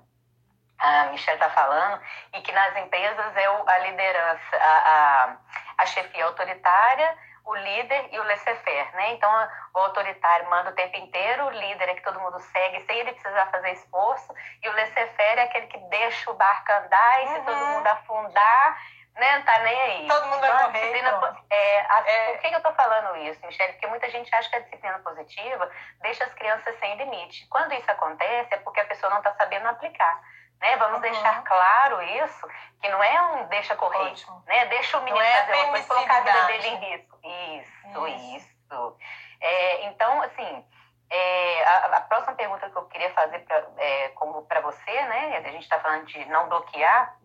a, 0.79 1.01
a 1.01 1.05
Michelle 1.11 1.37
está 1.37 1.51
falando, 1.51 2.01
e 2.33 2.41
que 2.41 2.51
nas 2.51 2.75
empresas 2.77 3.37
é 3.37 3.45
a 3.45 3.77
liderança, 3.77 4.57
a, 4.57 4.77
a, 4.77 5.37
a 5.77 5.85
chefia 5.85 6.25
autoritária, 6.25 7.15
o 7.45 7.55
líder 7.55 8.09
e 8.11 8.19
o 8.19 8.23
laissez-faire, 8.23 8.95
né? 8.95 9.11
Então, 9.13 9.29
o 9.75 9.79
autoritário 9.79 10.49
manda 10.49 10.71
o 10.71 10.75
tempo 10.75 10.97
inteiro, 10.97 11.45
o 11.45 11.49
líder 11.49 11.89
é 11.89 11.95
que 11.95 12.01
todo 12.01 12.19
mundo 12.19 12.39
segue 12.39 12.79
sem 12.85 12.97
ele 12.99 13.11
precisar 13.11 13.47
fazer 13.47 13.71
esforço, 13.73 14.33
e 14.61 14.69
o 14.69 14.73
laissez-faire 14.73 15.41
é 15.41 15.43
aquele 15.43 15.67
que 15.67 15.77
deixa 15.89 16.31
o 16.31 16.35
barco 16.35 16.71
andar 16.71 17.21
e 17.21 17.25
uhum. 17.25 17.33
se 17.33 17.41
todo 17.41 17.67
mundo 17.67 17.87
afundar, 17.87 18.81
né, 19.15 19.37
não 19.37 19.45
tá 19.45 19.59
nem 19.59 19.81
aí. 19.81 20.07
Todo 20.07 20.25
mundo 20.25 20.37
então, 20.37 20.55
vai 20.55 20.63
morrer. 20.63 20.79
Disciplina, 20.79 21.37
é, 21.49 21.79
a, 21.81 22.03
é... 22.07 22.31
Por 22.33 22.41
que, 22.41 22.49
que 22.49 22.55
eu 22.55 22.63
tô 22.63 22.73
falando 22.73 23.15
isso, 23.17 23.45
Michelle? 23.45 23.73
Porque 23.73 23.87
muita 23.87 24.09
gente 24.09 24.33
acha 24.33 24.49
que 24.49 24.55
a 24.55 24.59
disciplina 24.59 24.99
positiva 24.99 25.69
deixa 26.01 26.23
as 26.23 26.33
crianças 26.33 26.77
sem 26.79 26.95
limite. 26.95 27.47
Quando 27.47 27.73
isso 27.73 27.89
acontece, 27.91 28.53
é 28.53 28.57
porque 28.57 28.79
a 28.79 28.85
pessoa 28.85 29.11
não 29.11 29.19
está 29.19 29.33
sabendo 29.35 29.67
aplicar. 29.67 30.21
Né? 30.59 30.77
Vamos 30.77 30.95
uhum. 30.95 31.01
deixar 31.01 31.43
claro 31.43 32.01
isso, 32.01 32.47
que 32.81 32.89
não 32.89 33.03
é 33.03 33.21
um 33.33 33.47
deixa 33.47 33.75
correr, 33.75 34.11
Ótimo. 34.11 34.43
né? 34.47 34.65
Deixa 34.67 34.97
o 34.97 35.03
menino 35.03 35.23
é 35.23 35.41
fazer 35.41 35.53
uma 35.53 35.67
coisa 35.69 35.83
e 35.83 35.87
colocar 35.87 36.17
a 36.17 36.21
vida 36.21 36.45
dele 36.45 36.67
em 36.67 36.75
risco. 36.75 37.19
Isso, 37.23 38.07
isso. 38.07 38.37
isso. 38.37 38.97
É, 39.41 39.85
então, 39.87 40.21
assim, 40.21 40.65
é, 41.09 41.63
a, 41.65 41.97
a, 41.97 42.01
próxima 42.01 42.33
pergunta 42.33 42.69
que 42.69 42.75
eu 42.75 42.85
queria 42.85 43.13
fazer 43.13 43.39
para 43.39 43.57
é, 43.77 44.61
você, 44.61 45.01
né? 45.03 45.37
A 45.37 45.41
gente 45.51 45.63
está 45.63 45.79
falando 45.79 46.05
de 46.05 46.25
não 46.25 46.47
bloquear. 46.47 47.17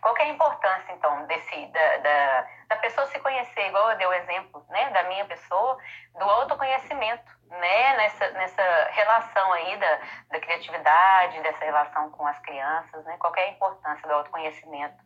Qual 0.00 0.16
é 0.16 0.22
a 0.22 0.28
importância, 0.28 0.92
então, 0.92 1.26
desse, 1.26 1.66
da, 1.66 1.96
da, 1.98 2.46
da, 2.68 2.76
pessoa 2.76 3.06
se 3.08 3.18
conhecer, 3.20 3.68
igual 3.68 3.90
eu 3.90 3.96
dei 3.96 4.06
o 4.06 4.12
exemplo, 4.12 4.64
né, 4.68 4.90
da 4.90 5.02
minha 5.04 5.24
pessoa, 5.24 5.78
do 6.18 6.24
autoconhecimento, 6.24 7.32
né, 7.48 7.96
nessa, 7.96 8.30
nessa 8.30 8.62
relação 8.90 9.52
aí 9.52 9.76
da, 9.76 10.00
da 10.30 10.40
criatividade, 10.40 11.40
dessa 11.40 11.64
relação 11.64 12.10
com 12.10 12.26
as 12.26 12.38
crianças, 12.40 13.04
né, 13.04 13.16
qual 13.18 13.34
é 13.36 13.44
a 13.44 13.50
importância 13.50 14.06
do 14.08 14.14
autoconhecimento 14.14 15.02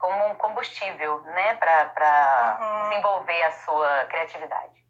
como 0.00 0.28
um 0.28 0.34
combustível, 0.34 1.20
né, 1.20 1.54
para 1.56 2.58
uhum. 2.58 2.88
desenvolver 2.88 3.42
a 3.42 3.52
sua 3.52 4.04
criatividade. 4.06 4.80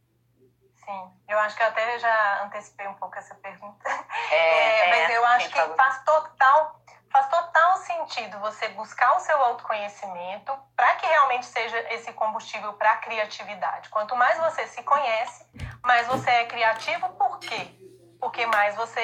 Sim, 0.84 1.12
eu 1.28 1.38
acho 1.40 1.56
que 1.56 1.62
eu 1.62 1.66
até 1.66 1.98
já 1.98 2.44
antecipei 2.44 2.86
um 2.86 2.94
pouco 2.94 3.18
essa 3.18 3.34
pergunta, 3.34 3.90
é, 4.30 4.34
é, 4.86 4.90
mas 4.90 5.10
eu 5.10 5.26
acho 5.26 5.50
que 5.50 5.76
faz 5.76 6.02
total 6.04 6.79
faz 7.10 7.28
total 7.28 7.76
sentido 7.78 8.38
você 8.38 8.68
buscar 8.68 9.16
o 9.16 9.20
seu 9.20 9.36
autoconhecimento 9.36 10.56
para 10.76 10.94
que 10.94 11.06
realmente 11.06 11.46
seja 11.46 11.78
esse 11.92 12.12
combustível 12.12 12.72
para 12.74 12.92
a 12.92 12.96
criatividade. 12.96 13.88
Quanto 13.88 14.16
mais 14.16 14.38
você 14.38 14.66
se 14.68 14.82
conhece, 14.82 15.44
mais 15.82 16.06
você 16.06 16.30
é 16.30 16.44
criativo. 16.46 17.08
Por 17.10 17.38
quê? 17.40 17.68
Porque 18.20 18.46
mais 18.46 18.76
você 18.76 19.02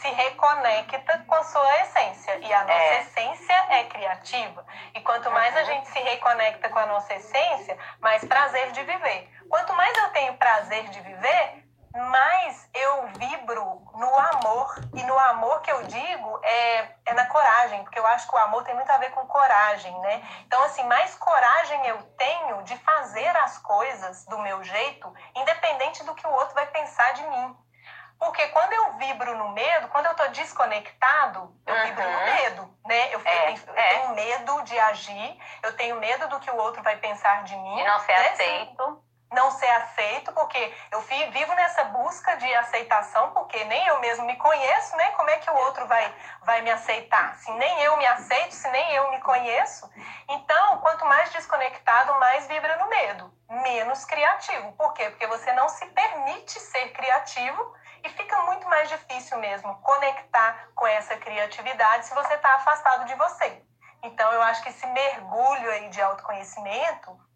se 0.00 0.08
reconecta 0.08 1.18
com 1.26 1.34
a 1.34 1.44
sua 1.44 1.80
essência. 1.82 2.36
E 2.38 2.52
a 2.52 2.60
nossa 2.62 2.72
é. 2.72 3.00
essência 3.02 3.66
é 3.68 3.84
criativa. 3.84 4.66
E 4.94 5.00
quanto 5.02 5.30
mais 5.30 5.54
a 5.56 5.60
uhum. 5.60 5.66
gente 5.66 5.88
se 5.88 5.98
reconecta 6.00 6.68
com 6.70 6.78
a 6.78 6.86
nossa 6.86 7.14
essência, 7.14 7.78
mais 8.00 8.24
prazer 8.24 8.72
de 8.72 8.82
viver. 8.82 9.30
Quanto 9.48 9.72
mais 9.74 9.96
eu 9.96 10.08
tenho 10.08 10.34
prazer 10.34 10.88
de 10.88 11.00
viver, 11.00 11.65
mais 11.96 12.68
eu 12.74 13.06
vibro 13.08 13.82
no 13.94 14.18
amor. 14.18 14.74
E 14.94 15.02
no 15.04 15.18
amor 15.18 15.60
que 15.62 15.70
eu 15.70 15.82
digo 15.84 16.40
é, 16.42 16.94
é 17.06 17.14
na 17.14 17.26
coragem, 17.26 17.82
porque 17.82 17.98
eu 17.98 18.06
acho 18.06 18.28
que 18.28 18.34
o 18.34 18.38
amor 18.38 18.64
tem 18.64 18.74
muito 18.74 18.90
a 18.90 18.98
ver 18.98 19.10
com 19.10 19.26
coragem, 19.26 19.98
né? 20.00 20.22
Então, 20.46 20.62
assim, 20.64 20.84
mais 20.84 21.14
coragem 21.16 21.86
eu 21.86 22.02
tenho 22.16 22.62
de 22.62 22.76
fazer 22.78 23.36
as 23.36 23.58
coisas 23.58 24.24
do 24.26 24.38
meu 24.38 24.62
jeito, 24.62 25.12
independente 25.34 26.04
do 26.04 26.14
que 26.14 26.26
o 26.26 26.30
outro 26.30 26.54
vai 26.54 26.66
pensar 26.66 27.12
de 27.14 27.26
mim. 27.26 27.56
Porque 28.18 28.46
quando 28.48 28.72
eu 28.72 28.92
vibro 28.94 29.36
no 29.36 29.50
medo, 29.50 29.88
quando 29.88 30.06
eu 30.06 30.14
tô 30.14 30.26
desconectado, 30.28 31.54
eu 31.66 31.74
uhum. 31.74 31.82
vibro 31.84 32.10
no 32.10 32.24
medo, 32.24 32.78
né? 32.86 33.14
Eu, 33.14 33.20
é, 33.22 33.52
eu, 33.52 33.56
eu 33.66 33.74
é. 33.76 33.88
tenho 33.90 34.14
medo 34.14 34.62
de 34.62 34.78
agir, 34.78 35.38
eu 35.62 35.76
tenho 35.76 35.96
medo 35.96 36.26
do 36.28 36.40
que 36.40 36.50
o 36.50 36.56
outro 36.56 36.82
vai 36.82 36.96
pensar 36.96 37.44
de 37.44 37.54
mim. 37.54 37.78
E 37.78 37.84
não 37.84 38.00
ser 38.00 38.12
né? 38.12 38.28
aceito 38.30 39.05
não 39.36 39.50
ser 39.50 39.68
aceito, 39.68 40.32
porque 40.32 40.74
eu 40.90 41.00
vivo 41.02 41.54
nessa 41.54 41.84
busca 41.84 42.36
de 42.36 42.54
aceitação, 42.54 43.32
porque 43.32 43.62
nem 43.64 43.86
eu 43.86 44.00
mesmo 44.00 44.24
me 44.24 44.34
conheço, 44.36 44.96
né? 44.96 45.10
Como 45.10 45.28
é 45.28 45.36
que 45.38 45.50
o 45.50 45.54
outro 45.54 45.86
vai, 45.86 46.14
vai 46.42 46.62
me 46.62 46.70
aceitar? 46.70 47.36
Se 47.36 47.52
nem 47.52 47.82
eu 47.82 47.96
me 47.98 48.06
aceito, 48.06 48.52
se 48.52 48.68
nem 48.70 48.94
eu 48.94 49.10
me 49.10 49.20
conheço. 49.20 49.88
Então, 50.26 50.78
quanto 50.78 51.04
mais 51.04 51.30
desconectado, 51.30 52.18
mais 52.18 52.46
vibra 52.46 52.78
no 52.78 52.88
medo, 52.88 53.30
menos 53.50 54.06
criativo. 54.06 54.72
Por 54.72 54.94
quê? 54.94 55.10
Porque 55.10 55.26
você 55.26 55.52
não 55.52 55.68
se 55.68 55.84
permite 55.86 56.58
ser 56.58 56.88
criativo 56.94 57.74
e 58.04 58.08
fica 58.08 58.40
muito 58.42 58.66
mais 58.68 58.88
difícil 58.88 59.36
mesmo 59.38 59.74
conectar 59.82 60.68
com 60.74 60.86
essa 60.86 61.14
criatividade 61.16 62.06
se 62.06 62.14
você 62.14 62.34
está 62.34 62.54
afastado 62.54 63.04
de 63.04 63.14
você. 63.14 63.62
Então, 64.02 64.32
eu 64.32 64.40
acho 64.42 64.62
que 64.62 64.70
esse 64.70 64.86
mergulho 64.86 65.70
aí 65.72 65.88
de 65.90 66.00
autoconhecimento 66.00 67.26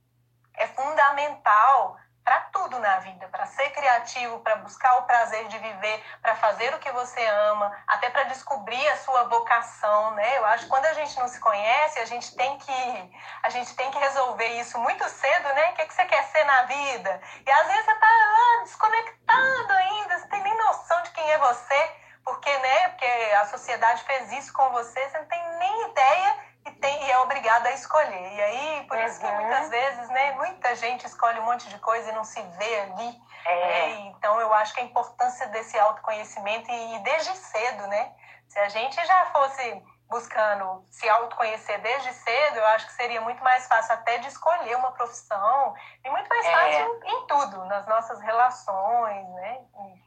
é 0.61 0.67
fundamental 0.69 1.99
para 2.23 2.43
tudo 2.53 2.79
na 2.79 2.99
vida, 2.99 3.27
para 3.29 3.47
ser 3.47 3.71
criativo, 3.71 4.39
para 4.41 4.57
buscar 4.57 4.99
o 4.99 5.03
prazer 5.03 5.49
de 5.49 5.59
viver, 5.59 6.05
para 6.23 6.37
fazer 6.37 6.73
o 6.75 6.79
que 6.79 6.93
você 6.93 7.25
ama, 7.27 7.75
até 7.87 8.11
para 8.11 8.25
descobrir 8.25 8.87
a 8.89 8.97
sua 8.99 9.25
vocação, 9.25 10.13
né? 10.13 10.39
Eu 10.39 10.45
acho 10.47 10.65
que 10.65 10.71
quando 10.71 10.85
a 10.85 10.93
gente 10.93 11.19
não 11.19 11.27
se 11.27 11.41
conhece, 11.41 11.99
a 11.99 12.05
gente 12.05 12.37
tem 12.37 12.59
que 12.59 13.19
a 13.43 13.49
gente 13.49 13.75
tem 13.75 13.91
que 13.91 13.99
resolver 13.99 14.49
isso 14.61 14.79
muito 14.79 15.03
cedo, 15.09 15.49
né? 15.55 15.71
O 15.71 15.75
que, 15.75 15.83
é 15.83 15.87
que 15.87 15.95
você 15.95 16.05
quer 16.05 16.23
ser 16.25 16.45
na 16.45 16.63
vida? 16.65 17.21
E 17.45 17.51
às 17.51 17.67
vezes 17.67 17.85
você 17.87 17.95
tá 17.95 18.07
lá 18.07 18.63
desconectado 18.63 19.73
ainda, 19.73 20.19
você 20.19 20.29
tem 20.29 20.43
nem 20.43 20.57
noção 20.59 21.03
de 21.03 21.11
quem 21.11 21.33
é 21.33 21.39
você, 21.39 21.93
porque, 22.23 22.59
né? 22.59 22.89
Porque 22.91 23.35
a 23.41 23.47
sociedade 23.47 24.05
fez 24.05 24.31
isso 24.33 24.53
com 24.53 24.71
você, 24.71 25.09
você 25.09 25.19
não 25.19 25.27
tem 25.27 25.59
nem 25.59 25.91
ideia 25.91 26.50
e, 26.67 26.71
tem, 26.73 27.07
e 27.07 27.11
é 27.11 27.19
obrigada 27.21 27.69
a 27.69 27.73
escolher. 27.73 28.33
E 28.35 28.41
aí, 28.41 28.87
por 28.87 28.97
uhum. 28.97 29.05
isso 29.05 29.21
que 29.21 29.31
muitas 29.33 29.69
vezes, 29.71 30.09
né, 30.11 30.33
muita 30.33 30.75
gente 30.75 31.07
escolhe 31.07 31.41
um 31.41 31.45
monte 31.45 31.69
de 31.69 31.79
coisa 31.79 32.11
e 32.11 32.15
não 32.15 32.25
se 32.25 32.41
vê 32.43 32.81
ali. 32.81 33.23
É. 33.47 33.67
Né? 33.67 33.91
Então, 34.09 34.41
eu 34.41 34.53
acho 34.55 34.75
que 34.75 34.81
a 34.81 34.85
importância 34.85 35.47
desse 35.49 35.79
autoconhecimento, 35.79 36.71
e, 36.71 36.97
e 36.97 36.99
desde 37.01 37.35
cedo, 37.37 37.87
né? 37.87 38.13
Se 38.49 38.59
a 38.59 38.69
gente 38.69 38.95
já 39.07 39.27
fosse 39.27 39.83
buscando 40.11 40.85
se 40.91 41.09
autoconhecer 41.09 41.81
desde 41.81 42.13
cedo, 42.13 42.57
eu 42.57 42.67
acho 42.67 42.87
que 42.87 42.93
seria 42.95 43.21
muito 43.21 43.43
mais 43.45 43.67
fácil 43.69 43.95
até 43.95 44.19
de 44.19 44.27
escolher 44.27 44.77
uma 44.77 44.91
profissão 44.91 45.75
e 46.05 46.11
muito 46.11 46.29
mais 46.29 46.45
é. 46.45 46.53
fácil 46.53 47.01
em 47.05 47.27
tudo, 47.27 47.65
nas 47.67 47.87
nossas 47.87 48.21
relações, 48.21 49.29
né? 49.35 49.61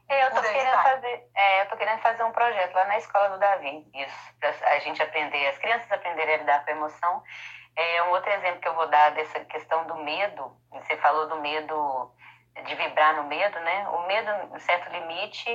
É, 0.10 0.26
eu 0.26 0.32
tô 0.32 0.42
querendo 0.42 0.84
fazer, 0.84 1.30
é, 1.34 1.62
eu 1.62 1.70
tô 1.70 1.78
querendo 1.78 2.00
fazer 2.02 2.24
um 2.24 2.32
projeto 2.34 2.74
lá 2.76 2.86
na 2.86 2.98
escola 2.98 3.30
do 3.30 3.40
Davi, 3.40 3.90
isso, 3.94 4.34
para 4.40 4.50
a 4.50 4.80
gente 4.80 5.02
aprender, 5.02 5.48
as 5.48 5.58
crianças 5.58 5.90
aprenderem 5.90 6.36
a 6.36 6.38
lidar 6.40 6.66
com 6.66 6.72
a 6.72 6.74
emoção. 6.74 7.24
É 7.76 8.04
um 8.04 8.10
outro 8.10 8.30
exemplo 8.30 8.60
que 8.60 8.68
eu 8.68 8.76
vou 8.76 8.88
dar 8.88 9.12
dessa 9.12 9.40
questão 9.46 9.88
do 9.88 9.96
medo. 9.96 10.56
Você 10.72 10.96
falou 10.98 11.28
do 11.28 11.38
medo 11.38 12.12
de 12.66 12.76
vibrar 12.76 13.16
no 13.16 13.24
medo, 13.24 13.60
né? 13.60 13.88
O 13.90 14.08
medo, 14.08 14.56
em 14.56 14.60
certo 14.60 14.92
limite, 14.92 15.50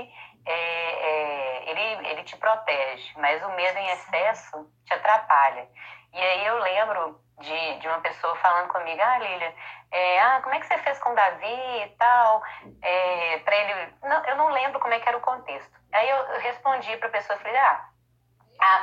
é, 0.46 0.52
é, 0.52 1.70
ele, 1.70 2.08
ele 2.08 2.22
te 2.24 2.36
protege, 2.36 3.12
mas 3.16 3.42
o 3.42 3.50
medo 3.50 3.78
em 3.78 3.88
excesso 3.90 4.70
te 4.84 4.94
atrapalha. 4.94 5.68
E 6.12 6.20
aí 6.20 6.46
eu 6.46 6.58
lembro 6.58 7.20
de, 7.40 7.78
de 7.78 7.88
uma 7.88 8.00
pessoa 8.00 8.34
falando 8.36 8.68
comigo, 8.68 9.00
ah, 9.00 9.18
Lília, 9.18 9.54
é, 9.90 10.20
ah, 10.20 10.40
como 10.42 10.54
é 10.54 10.60
que 10.60 10.66
você 10.66 10.78
fez 10.78 10.98
com 10.98 11.10
o 11.10 11.14
Davi 11.14 11.82
e 11.82 11.88
tal? 11.98 12.42
É, 12.82 13.38
para 13.38 13.56
ele, 13.56 13.94
não, 14.02 14.24
eu 14.24 14.36
não 14.36 14.48
lembro 14.48 14.80
como 14.80 14.94
é 14.94 15.00
que 15.00 15.08
era 15.08 15.18
o 15.18 15.22
contexto. 15.22 15.78
Aí 15.92 16.08
eu 16.08 16.40
respondi 16.40 16.96
para 16.96 17.08
a 17.08 17.12
pessoa, 17.12 17.38
falei, 17.38 17.56
ah, 17.58 17.88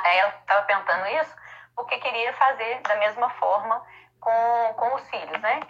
aí 0.04 0.18
ela 0.18 0.34
estava 0.40 0.62
perguntando 0.62 1.06
isso 1.08 1.36
porque 1.74 1.98
queria 1.98 2.32
fazer 2.32 2.80
da 2.80 2.96
mesma 2.96 3.28
forma 3.30 3.84
com, 4.18 4.74
com 4.76 4.94
os 4.94 5.08
filhos, 5.10 5.40
né? 5.40 5.60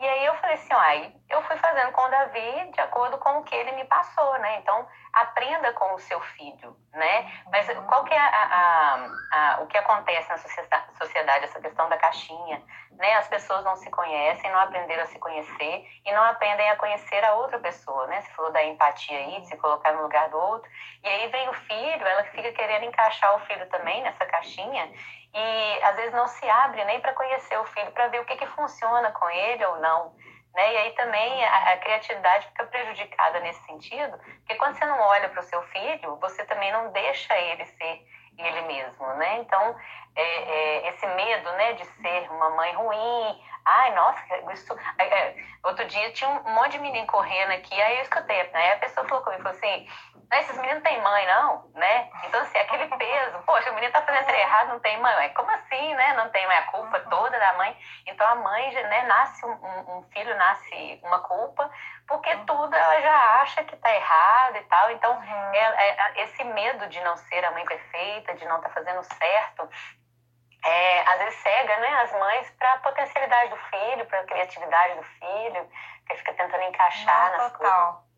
E 0.00 0.08
aí 0.08 0.26
eu 0.26 0.34
falei 0.36 0.56
assim, 0.56 0.74
ó, 0.74 0.82
eu 1.28 1.42
fui 1.42 1.56
fazendo 1.58 1.92
com 1.92 2.02
o 2.02 2.08
Davi 2.08 2.70
de 2.72 2.80
acordo 2.80 3.18
com 3.18 3.38
o 3.38 3.44
que 3.44 3.54
ele 3.54 3.72
me 3.72 3.84
passou, 3.84 4.36
né? 4.38 4.58
Então, 4.58 4.86
aprenda 5.12 5.72
com 5.74 5.94
o 5.94 5.98
seu 5.98 6.20
filho, 6.20 6.76
né? 6.92 7.32
Mas 7.50 7.68
qual 7.86 8.04
que 8.04 8.12
é 8.12 8.18
a, 8.18 8.26
a, 8.26 9.06
a, 9.32 9.60
o 9.60 9.66
que 9.68 9.78
acontece 9.78 10.28
na 10.28 10.38
sociedade, 10.98 11.44
essa 11.44 11.60
questão 11.60 11.88
da 11.88 11.96
caixinha, 11.96 12.62
né? 12.92 13.14
As 13.14 13.28
pessoas 13.28 13.64
não 13.64 13.76
se 13.76 13.90
conhecem, 13.90 14.50
não 14.50 14.58
aprenderam 14.58 15.04
a 15.04 15.06
se 15.06 15.18
conhecer 15.18 15.86
e 16.04 16.12
não 16.12 16.24
aprendem 16.24 16.68
a 16.70 16.76
conhecer 16.76 17.24
a 17.24 17.34
outra 17.34 17.60
pessoa, 17.60 18.06
né? 18.08 18.22
Você 18.22 18.30
falou 18.32 18.50
da 18.50 18.64
empatia 18.64 19.16
aí, 19.16 19.40
de 19.40 19.46
se 19.46 19.56
colocar 19.56 19.92
no 19.92 20.02
lugar 20.02 20.28
do 20.30 20.38
outro. 20.38 20.68
E 21.04 21.08
aí 21.08 21.28
vem 21.28 21.48
o 21.48 21.54
filho, 21.54 22.06
ela 22.06 22.24
fica 22.24 22.50
querendo 22.52 22.86
encaixar 22.86 23.36
o 23.36 23.40
filho 23.40 23.68
também 23.68 24.02
nessa 24.02 24.26
caixinha 24.26 24.90
e 25.34 25.82
às 25.82 25.96
vezes 25.96 26.12
não 26.12 26.26
se 26.26 26.48
abre 26.48 26.84
nem 26.84 27.00
para 27.00 27.14
conhecer 27.14 27.58
o 27.58 27.64
filho, 27.66 27.90
para 27.92 28.08
ver 28.08 28.20
o 28.20 28.24
que, 28.24 28.36
que 28.36 28.46
funciona 28.48 29.10
com 29.12 29.28
ele 29.30 29.64
ou 29.64 29.80
não. 29.80 30.14
Né? 30.54 30.74
E 30.74 30.76
aí 30.76 30.90
também 30.92 31.44
a, 31.44 31.72
a, 31.72 31.76
criatividade 31.78 32.46
fica 32.48 32.66
prejudicada 32.66 33.40
nesse 33.40 33.64
sentido, 33.64 34.18
porque 34.18 34.54
quando 34.56 34.76
você 34.76 34.84
não 34.84 35.00
olha 35.00 35.28
para 35.30 35.40
o 35.40 35.44
seu 35.44 35.62
filho, 35.62 36.16
você 36.16 36.44
também 36.44 36.70
não 36.72 36.92
deixa 36.92 37.36
ele 37.38 37.64
ser 37.64 38.06
ele 38.38 38.60
mesmo, 38.62 39.06
né? 39.14 39.38
Então, 39.38 39.76
é, 40.14 40.22
é, 40.22 40.88
esse 40.88 41.06
medo, 41.06 41.52
né, 41.52 41.72
de 41.74 41.84
ser 41.84 42.30
uma 42.30 42.50
mãe 42.50 42.74
ruim, 42.74 43.42
ai, 43.64 43.94
nossa, 43.94 44.22
isso... 44.52 44.76
É, 44.98 45.34
outro 45.64 45.84
dia 45.86 46.12
tinha 46.12 46.28
um 46.28 46.54
monte 46.54 46.72
de 46.72 46.78
menino 46.80 47.06
correndo 47.06 47.52
aqui, 47.52 47.80
aí 47.80 47.96
eu 47.96 48.02
escutei, 48.02 48.42
né? 48.50 48.72
a 48.72 48.78
pessoa 48.78 49.06
falou 49.06 49.22
comigo, 49.22 49.42
falou 49.42 49.56
assim, 49.56 49.88
esses 50.38 50.56
meninos 50.56 50.76
não 50.76 50.82
têm 50.82 51.00
mãe, 51.02 51.26
não, 51.26 51.70
né? 51.74 52.08
Então, 52.24 52.40
assim, 52.40 52.58
aquele 52.58 52.86
peso, 52.96 53.38
poxa, 53.44 53.70
o 53.70 53.74
menino 53.74 53.92
tá 53.92 54.00
fazendo 54.00 54.30
errado, 54.30 54.68
não 54.68 54.80
tem 54.80 54.98
mãe. 54.98 55.28
Como 55.34 55.50
assim, 55.50 55.94
né? 55.94 56.14
Não 56.14 56.30
tem 56.30 56.46
mãe, 56.46 56.56
a 56.56 56.62
culpa 56.72 57.00
toda 57.00 57.38
da 57.38 57.52
mãe. 57.54 57.76
Então, 58.06 58.26
a 58.26 58.34
mãe, 58.36 58.72
né, 58.72 59.02
nasce 59.02 59.44
um, 59.44 59.98
um 59.98 60.02
filho, 60.10 60.34
nasce 60.36 61.00
uma 61.02 61.18
culpa, 61.18 61.70
porque 62.12 62.36
tudo 62.44 62.76
ela 62.76 63.00
já 63.00 63.40
acha 63.40 63.64
que 63.64 63.74
tá 63.74 63.90
errado 63.90 64.56
e 64.56 64.64
tal. 64.64 64.90
Então, 64.90 65.16
uhum. 65.16 65.54
é, 65.54 65.88
é, 65.88 66.24
esse 66.24 66.44
medo 66.44 66.86
de 66.88 67.00
não 67.00 67.16
ser 67.16 67.42
a 67.42 67.50
mãe 67.52 67.64
perfeita, 67.64 68.34
de 68.34 68.44
não 68.44 68.56
estar 68.56 68.68
tá 68.68 68.74
fazendo 68.74 69.02
certo, 69.02 69.66
é, 70.62 71.00
às 71.08 71.18
vezes 71.20 71.40
cega 71.40 71.76
né, 71.78 71.88
as 72.02 72.12
mães 72.12 72.50
para 72.50 72.74
a 72.74 72.78
potencialidade 72.80 73.48
do 73.48 73.56
filho, 73.56 74.06
para 74.06 74.20
a 74.20 74.26
criatividade 74.26 74.94
do 74.96 75.02
filho, 75.02 75.70
que 76.06 76.14
fica 76.16 76.34
tentando 76.34 76.62
encaixar 76.64 77.30
não, 77.30 77.38
nas 77.38 77.52
total. 77.52 77.86
coisas. 77.86 78.12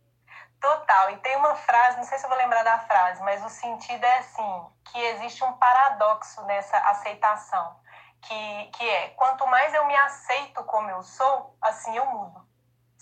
Total. 0.61 1.11
E 1.11 1.17
tem 1.19 1.37
uma 1.37 1.55
frase, 1.55 1.97
não 1.97 2.05
sei 2.05 2.19
se 2.19 2.25
eu 2.25 2.31
vou 2.31 2.39
lembrar 2.39 2.65
da 2.65 2.81
frase, 2.81 3.23
mas 3.23 3.45
o 3.45 3.49
sentido 3.49 4.03
é 4.03 4.19
assim, 4.19 4.67
que 4.91 5.01
existe 5.01 5.45
um 5.45 5.53
paradoxo 5.53 6.45
nessa 6.47 6.79
aceitação, 6.79 7.79
que, 8.23 8.65
que 8.77 8.91
é, 8.91 9.11
quanto 9.11 9.47
mais 9.47 9.73
eu 9.73 9.87
me 9.87 9.95
aceito 9.95 10.65
como 10.65 10.91
eu 10.91 11.03
sou, 11.05 11.57
assim 11.63 11.97
eu 11.97 12.07
mudo. 12.07 12.54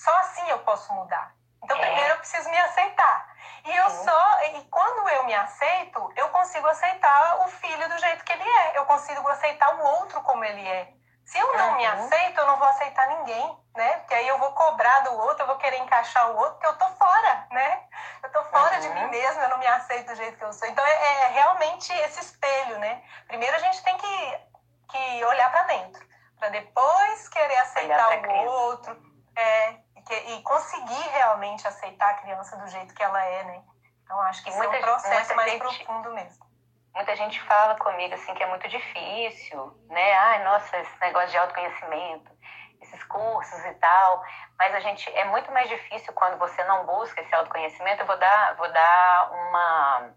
Só 0.02 0.10
assim 0.18 0.48
eu 0.48 0.58
posso 0.60 0.92
mudar. 0.94 1.32
Então, 1.62 1.76
é. 1.76 1.80
primeiro 1.80 2.14
eu 2.14 2.18
preciso 2.18 2.50
me 2.50 2.58
aceitar. 2.58 3.32
E 3.64 3.76
eu 3.76 3.90
Sim. 3.90 4.04
só, 4.04 4.42
e 4.46 4.64
quando 4.64 5.08
eu 5.10 5.24
me 5.24 5.34
aceito, 5.34 6.12
eu 6.16 6.28
consigo 6.30 6.66
aceitar 6.66 7.40
o 7.42 7.48
filho 7.48 7.88
do 7.88 7.98
jeito 7.98 8.24
que 8.24 8.32
ele 8.32 8.42
é. 8.42 8.78
Eu 8.78 8.84
consigo 8.84 9.26
aceitar 9.28 9.76
o 9.76 9.84
outro 9.98 10.20
como 10.22 10.44
ele 10.44 10.66
é. 10.66 10.92
Se 11.24 11.38
eu 11.38 11.56
não 11.56 11.70
uhum. 11.70 11.76
me 11.76 11.86
aceito, 11.86 12.40
eu 12.40 12.46
não 12.46 12.58
vou 12.58 12.66
aceitar 12.66 13.06
ninguém, 13.06 13.58
né? 13.76 13.98
Porque 13.98 14.14
aí 14.14 14.26
eu 14.26 14.38
vou 14.38 14.50
cobrar 14.52 15.00
do 15.00 15.14
outro, 15.18 15.44
eu 15.44 15.46
vou 15.46 15.56
querer 15.58 15.78
encaixar 15.78 16.32
o 16.32 16.36
outro, 16.36 16.54
porque 16.54 16.66
eu 16.66 16.78
tô 16.78 16.88
fora, 16.96 17.46
né? 17.52 17.84
Eu 18.24 18.32
tô 18.32 18.42
fora 18.46 18.74
uhum. 18.74 18.80
de 18.80 18.88
mim 18.88 19.04
uhum. 19.04 19.10
mesma, 19.10 19.42
eu 19.44 19.48
não 19.50 19.58
me 19.58 19.66
aceito 19.68 20.08
do 20.08 20.16
jeito 20.16 20.36
que 20.36 20.44
eu 20.44 20.52
sou. 20.52 20.66
Então 20.66 20.84
é, 20.84 21.22
é 21.22 21.26
realmente 21.28 21.92
esse 21.92 22.20
espelho, 22.20 22.76
né? 22.80 23.04
Primeiro 23.28 23.54
a 23.54 23.60
gente 23.60 23.82
tem 23.84 23.96
que, 23.96 24.40
que 24.90 25.24
olhar 25.24 25.48
para 25.52 25.62
dentro, 25.62 26.04
para 26.40 26.48
depois 26.48 27.28
querer 27.28 27.58
aceitar 27.58 28.18
o 28.18 28.44
outro, 28.46 29.00
é, 29.36 29.81
que, 30.06 30.14
e, 30.14 30.42
conseguir 30.42 31.08
realmente 31.10 31.66
aceitar 31.66 32.10
a 32.10 32.14
criança 32.14 32.56
do 32.56 32.66
jeito 32.68 32.94
que 32.94 33.02
ela 33.02 33.24
é, 33.24 33.44
né? 33.44 33.62
Então 34.04 34.20
acho 34.22 34.42
que 34.42 34.50
isso 34.50 34.58
muita, 34.58 34.76
é 34.76 34.78
um 34.78 34.82
processo 34.82 35.34
mais 35.34 35.50
gente... 35.52 35.60
profundo 35.60 36.12
mesmo 36.12 36.52
muita 36.94 37.16
gente 37.16 37.40
fala 37.42 37.74
comigo 37.76 38.14
assim 38.14 38.34
que 38.34 38.42
é 38.42 38.46
muito 38.46 38.68
difícil, 38.68 39.76
né? 39.88 40.12
Ai, 40.12 40.44
nossa, 40.44 40.76
esse 40.78 41.00
negócio 41.00 41.30
de 41.30 41.38
autoconhecimento, 41.38 42.30
esses 42.80 43.02
cursos 43.04 43.64
e 43.64 43.74
tal, 43.74 44.22
mas 44.58 44.74
a 44.74 44.80
gente 44.80 45.08
é 45.16 45.24
muito 45.24 45.50
mais 45.52 45.68
difícil 45.68 46.12
quando 46.12 46.38
você 46.38 46.62
não 46.64 46.84
busca 46.86 47.20
esse 47.20 47.34
autoconhecimento. 47.34 48.02
Eu 48.02 48.06
vou 48.06 48.18
dar, 48.18 48.54
vou 48.56 48.70
dar 48.70 49.30
uma 49.32 50.10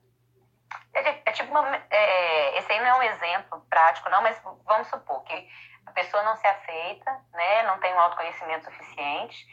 é, 0.94 1.22
é 1.26 1.32
tipo 1.32 1.52
uma, 1.52 1.76
é, 1.90 2.58
esse 2.58 2.72
aí 2.72 2.80
não 2.80 2.88
é 2.88 2.94
um 2.96 3.04
exemplo 3.04 3.66
prático 3.70 4.10
não, 4.10 4.22
mas 4.22 4.40
vamos 4.66 4.88
supor 4.88 5.24
que 5.24 5.50
a 5.86 5.92
pessoa 5.92 6.24
não 6.24 6.36
se 6.36 6.48
aceita, 6.48 7.22
né? 7.32 7.64
Não 7.64 7.80
tem 7.80 7.94
um 7.94 8.00
autoconhecimento 8.00 8.66
suficiente. 8.66 9.46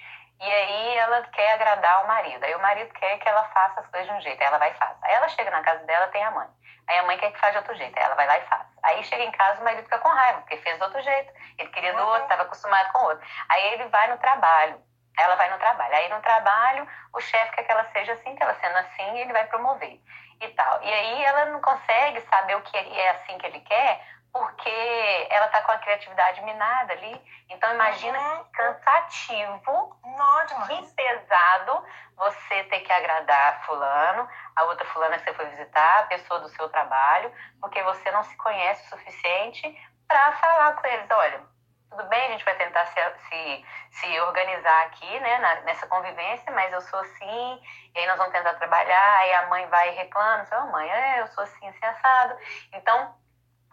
E 0.42 0.50
aí 0.50 0.98
ela 0.98 1.22
quer 1.22 1.52
agradar 1.52 2.04
o 2.04 2.08
marido. 2.08 2.42
Aí 2.44 2.54
o 2.54 2.62
marido 2.62 2.92
quer 2.94 3.16
que 3.18 3.28
ela 3.28 3.44
faça 3.44 3.80
as 3.80 3.86
coisas 3.86 4.08
de 4.08 4.14
um 4.14 4.20
jeito. 4.20 4.40
Aí 4.40 4.48
ela 4.48 4.58
vai 4.58 4.72
e 4.72 4.74
faz. 4.74 4.96
Aí 5.02 5.14
ela 5.14 5.28
chega 5.28 5.50
na 5.52 5.62
casa 5.62 5.84
dela, 5.84 6.08
tem 6.08 6.24
a 6.24 6.32
mãe. 6.32 6.48
Aí 6.88 6.98
a 6.98 7.04
mãe 7.04 7.16
quer 7.16 7.30
que 7.30 7.38
faça 7.38 7.52
de 7.52 7.58
outro 7.58 7.76
jeito, 7.76 7.96
aí 7.96 8.04
ela 8.04 8.16
vai 8.16 8.26
lá 8.26 8.38
e 8.38 8.46
faz. 8.46 8.66
Aí 8.82 9.04
chega 9.04 9.22
em 9.22 9.30
casa, 9.30 9.60
o 9.60 9.64
marido 9.64 9.84
fica 9.84 9.98
com 9.98 10.08
raiva, 10.08 10.40
porque 10.40 10.56
fez 10.56 10.76
do 10.78 10.84
outro 10.84 11.00
jeito. 11.00 11.32
Ele 11.58 11.68
queria 11.70 11.92
do 11.92 12.02
uhum. 12.02 12.08
outro, 12.08 12.22
estava 12.24 12.42
acostumado 12.42 12.92
com 12.92 12.98
o 12.98 13.04
outro. 13.04 13.26
Aí 13.48 13.74
ele 13.74 13.84
vai 13.88 14.08
no 14.08 14.18
trabalho, 14.18 14.82
ela 15.16 15.36
vai 15.36 15.48
no 15.50 15.58
trabalho. 15.58 15.94
Aí 15.94 16.08
no 16.08 16.20
trabalho, 16.20 16.88
o 17.14 17.20
chefe 17.20 17.54
quer 17.54 17.62
que 17.62 17.72
ela 17.72 17.84
seja 17.92 18.12
assim, 18.14 18.34
que 18.34 18.42
ela 18.42 18.54
sendo 18.54 18.76
assim, 18.78 19.18
ele 19.20 19.32
vai 19.32 19.46
promover 19.46 20.00
e 20.40 20.48
tal. 20.48 20.82
E 20.82 20.92
aí 20.92 21.24
ela 21.24 21.46
não 21.46 21.60
consegue 21.60 22.20
saber 22.22 22.56
o 22.56 22.62
que 22.62 22.76
é 22.76 23.10
assim 23.10 23.38
que 23.38 23.46
ele 23.46 23.60
quer, 23.60 24.04
porque 24.32 25.26
ela 25.30 25.48
tá 25.48 25.60
com 25.62 25.72
a 25.72 25.78
criatividade 25.78 26.40
minada 26.42 26.92
ali. 26.94 27.22
Então 27.50 27.72
imagina 27.74 28.18
uhum. 28.18 28.44
que 28.44 28.50
cansativo, 28.52 29.96
Não, 30.04 30.46
que 30.66 30.94
pesado 30.94 31.84
você 32.16 32.64
ter 32.64 32.80
que 32.80 32.92
agradar 32.92 33.64
fulano, 33.66 34.28
a 34.56 34.64
outra 34.64 34.86
fulana 34.86 35.18
que 35.18 35.24
você 35.24 35.34
foi 35.34 35.46
visitar, 35.46 36.00
a 36.00 36.06
pessoa 36.06 36.40
do 36.40 36.48
seu 36.50 36.68
trabalho, 36.68 37.32
porque 37.60 37.82
você 37.82 38.10
não 38.10 38.22
se 38.22 38.36
conhece 38.36 38.86
o 38.86 38.90
suficiente 38.90 39.76
para 40.08 40.32
falar 40.32 40.74
com 40.74 40.86
eles, 40.86 41.10
olha, 41.10 41.42
tudo 41.90 42.04
bem, 42.04 42.26
a 42.26 42.30
gente 42.30 42.44
vai 42.44 42.54
tentar 42.56 42.86
se, 42.86 43.00
se, 43.28 43.66
se 43.90 44.20
organizar 44.20 44.86
aqui, 44.86 45.20
né, 45.20 45.38
na, 45.38 45.54
nessa 45.62 45.86
convivência, 45.86 46.50
mas 46.52 46.72
eu 46.72 46.80
sou 46.82 47.00
assim, 47.00 47.62
e 47.94 47.98
aí 47.98 48.06
nós 48.06 48.16
vamos 48.16 48.32
tentar 48.32 48.54
trabalhar, 48.54 49.18
aí 49.18 49.34
a 49.34 49.46
mãe 49.48 49.66
vai 49.66 49.90
e 49.90 49.96
reclama, 49.96 50.46
oh, 50.52 50.66
mãe, 50.70 50.90
é, 50.90 51.20
eu 51.20 51.26
sou 51.28 51.44
assim, 51.44 51.68
assim, 51.68 51.84
assado. 51.84 52.36
Então, 52.72 53.14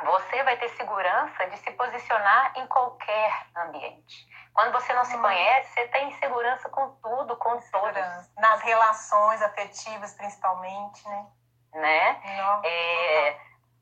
você 0.04 0.44
vai 0.44 0.58
ter 0.58 0.70
segurança 0.70 1.48
de 1.48 1.58
se 1.58 1.72
posicionar 1.72 2.54
em 2.56 2.66
qualquer 2.68 3.32
ambiente. 3.56 4.28
Quando 4.54 4.72
você 4.72 4.94
não 4.94 5.06
se 5.06 5.16
hum. 5.16 5.22
conhece, 5.22 5.74
você 5.74 5.88
tem 5.90 6.10
insegurança 6.10 6.70
com 6.70 6.90
tudo, 7.02 7.36
com 7.38 7.60
todos. 7.72 8.36
Nas 8.38 8.62
relações 8.62 9.42
afetivas, 9.42 10.14
principalmente, 10.14 11.08
né? 11.08 11.28
Né? 11.74 12.22
Não, 12.38 12.62
é, 12.66 13.40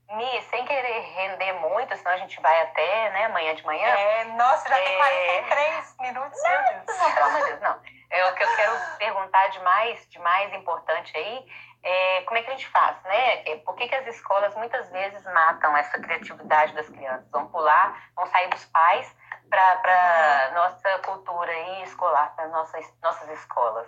Mi, 0.09 0.41
sem 0.43 0.63
querer 0.65 1.01
render 1.01 1.53
muito, 1.53 1.95
senão 1.97 2.11
a 2.11 2.18
gente 2.18 2.39
vai 2.41 2.61
até 2.61 3.09
né, 3.09 3.26
amanhã 3.26 3.53
de 3.53 3.65
manhã. 3.65 3.88
É, 3.88 4.24
nossa, 4.24 4.68
já 4.70 4.80
é... 4.80 4.84
tem 4.84 4.97
43 4.97 5.95
minutos, 5.99 6.43
não, 6.43 6.51
meu 6.51 6.82
Deus. 6.86 6.97
Não, 6.97 7.13
pelo 7.13 7.26
amor 7.26 7.39
de 7.41 7.47
Deus, 7.47 7.61
não. 7.61 7.82
É, 8.09 8.26
o 8.30 8.36
que 8.36 8.43
eu 8.43 8.55
quero 8.55 8.97
perguntar 8.97 9.47
de 9.47 9.59
mais, 9.59 10.09
de 10.09 10.20
mais 10.20 10.53
importante 10.53 11.15
aí 11.18 11.45
é, 11.88 12.21
como 12.23 12.38
é 12.38 12.43
que 12.43 12.49
a 12.49 12.53
gente 12.53 12.67
faz, 12.67 13.01
né? 13.03 13.49
É, 13.49 13.55
por 13.57 13.73
que, 13.75 13.88
que 13.88 13.95
as 13.95 14.05
escolas 14.07 14.53
muitas 14.55 14.89
vezes 14.89 15.23
matam 15.23 15.75
essa 15.77 15.97
criatividade 15.99 16.73
das 16.73 16.89
crianças? 16.89 17.25
Vão 17.31 17.47
pular, 17.47 18.09
vão 18.13 18.25
sair 18.27 18.49
dos 18.49 18.65
pais 18.65 19.15
para 19.49 20.47
a 20.47 20.51
nossa 20.53 20.99
cultura 20.99 21.53
escolar, 21.83 22.35
para 22.35 22.49
nossas 22.49 22.85
nossas 23.01 23.29
escolas. 23.29 23.88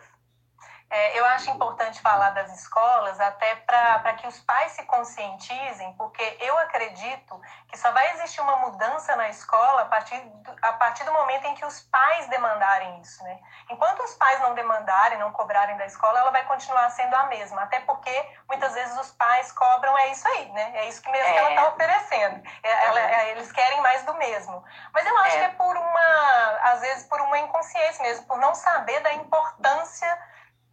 É, 0.91 1.19
eu 1.19 1.25
acho 1.25 1.51
importante 1.51 2.01
falar 2.01 2.31
das 2.31 2.51
escolas 2.59 3.19
até 3.19 3.55
para 3.57 4.13
que 4.13 4.25
os 4.25 4.39
pais 4.39 4.71
se 4.71 4.83
conscientizem, 4.85 5.93
porque 5.93 6.37
eu 6.39 6.57
acredito 6.57 7.39
que 7.67 7.77
só 7.77 7.91
vai 7.91 8.11
existir 8.13 8.41
uma 8.41 8.55
mudança 8.55 9.15
na 9.15 9.29
escola 9.29 9.83
a 9.83 9.85
partir 9.85 10.19
do, 10.19 10.55
a 10.63 10.73
partir 10.73 11.03
do 11.03 11.13
momento 11.13 11.45
em 11.45 11.53
que 11.53 11.63
os 11.63 11.81
pais 11.81 12.27
demandarem 12.29 12.99
isso, 13.01 13.23
né? 13.23 13.39
Enquanto 13.69 14.01
os 14.03 14.15
pais 14.15 14.39
não 14.39 14.55
demandarem, 14.55 15.19
não 15.19 15.31
cobrarem 15.31 15.77
da 15.77 15.85
escola, 15.85 16.21
ela 16.21 16.31
vai 16.31 16.43
continuar 16.45 16.89
sendo 16.89 17.15
a 17.15 17.27
mesma, 17.27 17.61
até 17.61 17.79
porque 17.81 18.35
muitas 18.47 18.73
vezes 18.73 18.97
os 18.97 19.11
pais 19.11 19.51
cobram 19.51 19.95
é 19.95 20.07
isso 20.07 20.27
aí, 20.27 20.51
né? 20.53 20.71
É 20.73 20.89
isso 20.89 21.03
que 21.03 21.11
mesmo 21.11 21.27
é. 21.27 21.33
que 21.33 21.37
ela 21.37 21.49
está 21.49 21.61
é. 21.61 21.67
oferecendo. 21.67 22.49
É, 22.63 22.85
ela, 22.85 22.99
é, 22.99 23.31
eles 23.31 23.51
querem 23.51 23.79
mais 23.81 24.03
do 24.05 24.15
mesmo. 24.15 24.63
Mas 24.91 25.05
eu 25.05 25.17
acho 25.19 25.35
é. 25.35 25.39
que 25.39 25.45
é 25.45 25.49
por 25.49 25.77
uma, 25.77 26.59
às 26.63 26.81
vezes 26.81 27.07
por 27.07 27.21
uma 27.21 27.37
inconsciência 27.37 28.01
mesmo, 28.01 28.25
por 28.25 28.39
não 28.39 28.55
saber 28.55 28.99
da 29.01 29.13
importância 29.13 30.17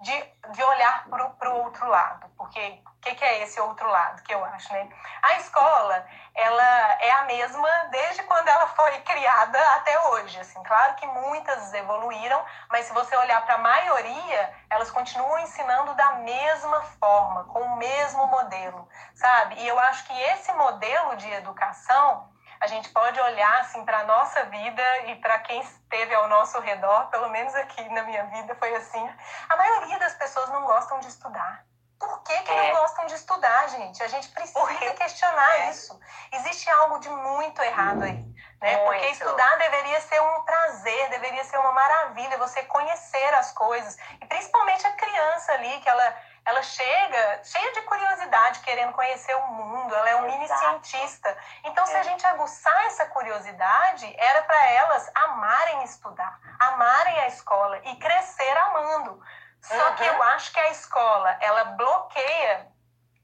de, 0.01 0.25
de 0.53 0.63
olhar 0.63 1.07
para 1.09 1.51
o 1.51 1.63
outro 1.65 1.89
lado, 1.89 2.29
porque 2.37 2.83
o 2.85 3.01
que, 3.01 3.15
que, 3.15 3.25
é 3.25 3.43
esse 3.43 3.59
outro 3.61 3.89
lado 3.89 4.23
que 4.23 4.35
eu 4.35 4.45
acho, 4.45 4.73
né? 4.73 4.89
A 5.23 5.35
escola, 5.39 6.07
ela 6.35 6.93
é 7.01 7.11
a 7.13 7.25
mesma 7.25 7.69
desde 7.91 8.23
quando 8.25 8.49
ela 8.49 8.67
foi 8.69 8.99
criada 9.03 9.59
até 9.77 9.99
hoje, 10.09 10.39
assim, 10.41 10.63
claro 10.65 10.95
que 10.97 11.07
muitas 11.07 11.73
evoluíram, 11.73 12.45
mas 12.71 12.87
se 12.87 12.93
você 12.93 13.17
olhar 13.17 13.45
para 13.45 13.55
a 13.55 13.59
maioria, 13.59 14.55
elas 14.69 14.91
continuam 14.91 15.39
ensinando 15.39 15.95
da 15.95 16.13
mesma 16.17 16.83
forma, 17.01 17.45
com 17.45 17.61
o 17.61 17.77
mesmo 17.77 18.27
modelo, 18.27 18.89
sabe? 19.15 19.55
E 19.61 19.69
eu 19.69 19.79
acho 19.79 20.05
que 20.05 20.21
esse 20.23 20.53
modelo 20.53 21.17
de 21.17 21.31
educação 21.33 22.36
a 22.61 22.67
gente 22.67 22.89
pode 22.91 23.21
olhar 23.21 23.61
assim 23.61 23.85
para 23.85 24.01
a 24.01 24.05
nossa 24.05 24.45
vida 24.45 24.83
e 25.07 25.17
para 25.17 25.39
quem 25.41 25.61
esteve 25.61 26.15
ao 26.15 26.29
nosso 26.29 26.59
redor, 26.61 27.09
pelo 27.11 27.29
menos 27.31 27.55
aqui 27.55 27.89
na 27.91 28.03
minha 28.03 28.25
vida 28.27 28.55
foi 28.57 28.75
assim. 28.75 29.11
A 29.49 29.57
maioria 29.57 29.99
das 29.99 30.15
pessoas 30.15 30.49
não 30.51 30.65
gostam 30.65 31.01
de 31.01 31.09
estudar. 31.09 31.65
Por 31.99 32.23
que, 32.23 32.39
que 32.43 32.51
é. 32.51 32.73
não 32.73 32.81
gostam 32.81 33.07
de 33.07 33.15
estudar, 33.15 33.69
gente? 33.71 34.03
A 34.03 34.09
gente 34.09 34.29
precisa 34.29 34.67
questionar 34.99 35.61
é. 35.61 35.71
isso. 35.71 35.99
Existe 36.33 36.69
algo 36.69 36.99
de 36.99 37.09
muito 37.09 37.63
errado 37.63 38.03
aí. 38.03 38.23
Né? 38.61 38.77
Porque 38.85 39.07
estudar 39.09 39.57
deveria 39.59 40.01
ser 40.01 40.21
um 40.21 40.43
prazer, 40.43 41.11
deveria 41.11 41.45
ser 41.45 41.59
uma 41.59 41.73
maravilha, 41.73 42.39
você 42.39 42.63
conhecer 42.65 43.35
as 43.35 43.53
coisas. 43.53 43.97
E 44.21 44.27
principalmente 44.27 44.87
a 44.87 44.93
criança 44.93 45.53
ali, 45.53 45.81
que 45.81 45.89
ela 45.89 46.17
ela 46.47 46.63
chega 46.63 47.43
cheia 47.43 47.73
de 47.73 47.83
curiosidade, 47.83 48.61
querendo 48.61 48.93
conhecer 48.93 49.35
o 49.35 49.47
mundo, 49.49 49.93
ela 49.93 50.11
é 50.11 50.17
um 50.17 50.23
mini 50.23 50.47
cientista. 50.47 51.37
Então, 51.65 51.83
é. 51.83 51.87
se 51.89 51.97
a 51.97 51.99
é. 51.99 52.03
gente 52.05 52.25
aguçar 52.25 52.87
essa 52.87 53.05
curiosidade, 53.07 54.15
era 54.17 54.43
para 54.43 54.67
elas 54.71 55.11
amarem 55.13 55.83
estudar, 55.83 56.39
amarem 56.61 57.19
a 57.19 57.27
escola 57.27 57.79
e 57.85 57.97
crescer 57.97 58.57
amando. 58.59 59.21
Só 59.61 59.89
uhum. 59.89 59.95
que 59.97 60.05
eu 60.05 60.23
acho 60.23 60.53
que 60.53 60.61
a 60.61 60.71
escola, 60.71 61.37
ela 61.41 61.65
bloqueia, 61.65 62.69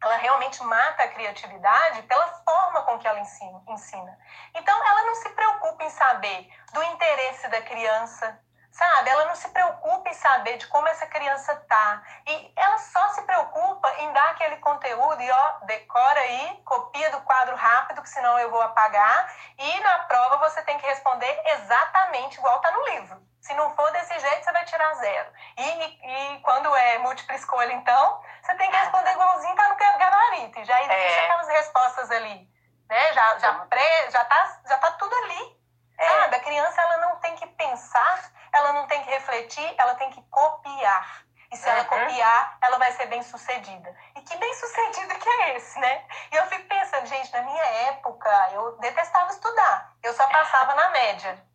ela 0.03 0.17
realmente 0.17 0.61
mata 0.65 1.05
a 1.05 1.09
criatividade 1.09 2.03
pela 2.03 2.27
forma 2.27 2.83
com 2.83 2.99
que 2.99 3.07
ela 3.07 3.21
ensina. 3.21 4.19
Então, 4.53 4.85
ela 4.85 5.05
não 5.05 5.15
se 5.15 5.29
preocupa 5.31 5.85
em 5.85 5.91
saber 5.91 6.49
do 6.73 6.83
interesse 6.83 7.47
da 7.47 7.63
criança, 7.63 8.37
sabe? 8.73 9.11
Ela 9.11 9.27
não 9.27 9.37
se 9.37 9.49
preocupa 9.51 10.09
em 10.09 10.15
saber 10.15 10.57
de 10.57 10.67
como 10.67 10.89
essa 10.89 11.07
criança 11.07 11.55
tá. 11.69 12.03
E 12.27 12.53
ela 12.57 12.79
só 12.79 13.09
se 13.11 13.23
preocupa 13.23 13.93
em 13.99 14.13
dar 14.13 14.31
aquele 14.31 14.57
conteúdo 14.57 15.23
e, 15.23 15.31
ó, 15.31 15.53
decora 15.67 16.21
aí, 16.21 16.63
copia 16.65 17.11
do 17.11 17.21
quadro 17.21 17.55
rápido, 17.55 18.03
que 18.03 18.09
senão 18.09 18.39
eu 18.39 18.51
vou 18.51 18.63
apagar. 18.63 19.33
E 19.59 19.81
na 19.81 19.99
prova 20.01 20.49
você 20.49 20.63
tem 20.63 20.79
que 20.79 20.87
responder 20.87 21.43
exatamente 21.47 22.39
igual 22.39 22.61
tá 22.61 22.71
no 22.73 22.85
livro. 22.87 23.23
Se 23.41 23.53
não 23.55 23.75
for 23.75 23.91
desse 23.93 24.19
jeito, 24.19 24.45
você 24.45 24.53
vai 24.53 24.65
tirar 24.65 24.95
zero. 24.95 25.33
E, 25.59 25.63
e, 25.63 26.35
e 26.37 26.41
quando 26.41 26.75
é 26.75 26.99
múltipla 26.99 27.35
escolha, 27.35 27.73
então, 27.73 28.23
você 28.41 28.55
tem 28.55 28.71
que 28.71 28.77
responder 28.77 29.13
igualzinho 29.13 29.57
tá 29.57 29.69
no 29.69 29.77
gabarito. 29.77 30.61
E 30.61 30.65
já 30.65 30.81
existe 30.81 31.19
é. 31.19 31.25
aquelas 31.25 31.49
respostas 31.49 32.11
ali. 32.11 32.49
Né? 32.89 33.13
Já, 33.13 33.39
já, 33.39 33.53
pré, 33.67 34.11
já, 34.11 34.25
tá, 34.25 34.61
já 34.67 34.79
tá 34.79 34.93
tudo 34.93 35.15
ali. 35.15 35.62
É. 36.03 36.21
Sabe? 36.23 36.37
A 36.37 36.41
criança 36.41 36.81
ela 36.81 36.99
não 36.99 37.17
tem 37.17 37.37
que 37.37 37.47
pensar 37.47 38.33
ela 38.53 38.73
não 38.75 38.87
tem 38.87 39.03
que 39.03 39.11
refletir, 39.11 39.75
ela 39.79 39.95
tem 39.95 40.11
que 40.11 40.23
copiar. 40.31 41.25
E 41.51 41.57
se 41.57 41.69
uhum. 41.69 41.75
ela 41.75 41.85
copiar, 41.85 42.59
ela 42.63 42.79
vai 42.79 42.93
ser 42.93 43.07
bem 43.07 43.23
sucedida. 43.23 43.95
E 44.15 44.21
que 44.23 44.37
bem 44.37 44.55
sucedido 44.55 45.19
que 45.19 45.29
é 45.29 45.57
esse, 45.57 45.79
né? 45.79 46.05
E 46.31 46.37
eu 46.37 46.47
fico 46.47 46.67
pensando, 46.67 47.07
gente, 47.07 47.33
na 47.33 47.43
minha 47.43 47.65
época, 47.89 48.31
eu 48.53 48.79
detestava 48.79 49.31
estudar. 49.31 49.93
Eu 50.03 50.15
só 50.15 50.27
passava 50.29 50.75
na 50.75 50.91
média. 50.91 51.52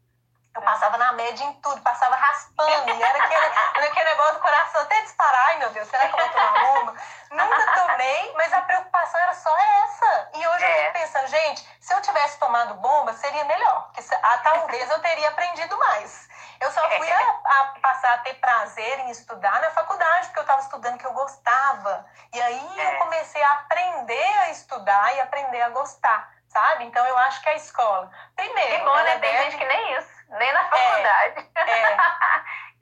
Eu 0.57 0.61
passava 0.63 0.97
na 0.97 1.13
média 1.13 1.45
em 1.45 1.53
tudo, 1.61 1.79
passava 1.81 2.15
raspando. 2.15 2.89
E 2.89 3.03
era 3.03 3.23
aquele, 3.23 3.45
era 3.75 3.85
aquele 3.85 4.09
negócio 4.09 4.33
do 4.33 4.39
coração 4.39 4.81
até 4.81 5.01
disparar. 5.01 5.45
Ai, 5.49 5.57
meu 5.57 5.69
Deus, 5.69 5.87
será 5.87 6.07
que 6.07 6.19
eu 6.19 6.25
vou 6.25 6.29
tomar 6.29 6.63
uma? 6.63 6.95
Nunca 7.29 7.75
tomei, 7.75 8.33
mas 8.35 8.51
a 8.53 8.61
preocupação 8.61 9.21
era 9.21 9.33
só 9.35 9.55
essa. 9.55 10.29
E 10.33 10.47
hoje 10.47 10.65
é. 10.65 10.71
eu 10.71 10.81
fico 10.81 10.93
pensando, 10.93 11.27
gente, 11.27 11.77
se 11.79 11.93
eu 11.93 12.01
tivesse 12.01 12.39
tomado 12.39 12.73
bomba, 12.73 13.13
seria 13.13 13.45
melhor. 13.45 13.91
Porque 13.93 14.15
ah, 14.15 14.37
talvez 14.39 14.89
eu 14.89 14.99
teria 14.99 15.29
aprendido 15.29 15.77
mais. 15.77 16.27
Eu 16.59 16.71
só 16.71 16.89
fui 16.89 17.11
a, 17.11 17.19
a, 17.19 17.65
passar 17.79 18.13
a 18.15 18.17
ter 18.19 18.33
prazer 18.35 18.99
em 19.01 19.11
estudar 19.11 19.61
na 19.61 19.69
faculdade, 19.69 20.25
porque 20.27 20.39
eu 20.39 20.43
estava 20.43 20.61
estudando 20.61 20.97
que 20.97 21.05
eu 21.05 21.13
gostava. 21.13 22.03
E 22.33 22.41
aí 22.41 22.79
é. 22.79 22.95
eu 22.95 22.97
comecei 22.97 23.43
a 23.43 23.51
aprender 23.53 24.37
a 24.39 24.49
estudar 24.49 25.15
e 25.15 25.19
aprender 25.19 25.61
a 25.61 25.69
gostar, 25.69 26.31
sabe? 26.47 26.85
Então 26.85 27.05
eu 27.05 27.17
acho 27.19 27.43
que 27.43 27.49
a 27.49 27.55
escola. 27.55 28.09
Primeiro. 28.35 28.75
Que 28.75 28.83
bom, 28.83 28.95
né? 28.95 29.19
Tem 29.19 29.37
gente 29.43 29.57
que 29.57 29.65
nem 29.65 29.97
isso, 29.99 30.16
nem 30.29 30.53
na 30.53 30.63
faculdade. 30.69 31.49
É. 31.55 31.71
é. 31.71 31.97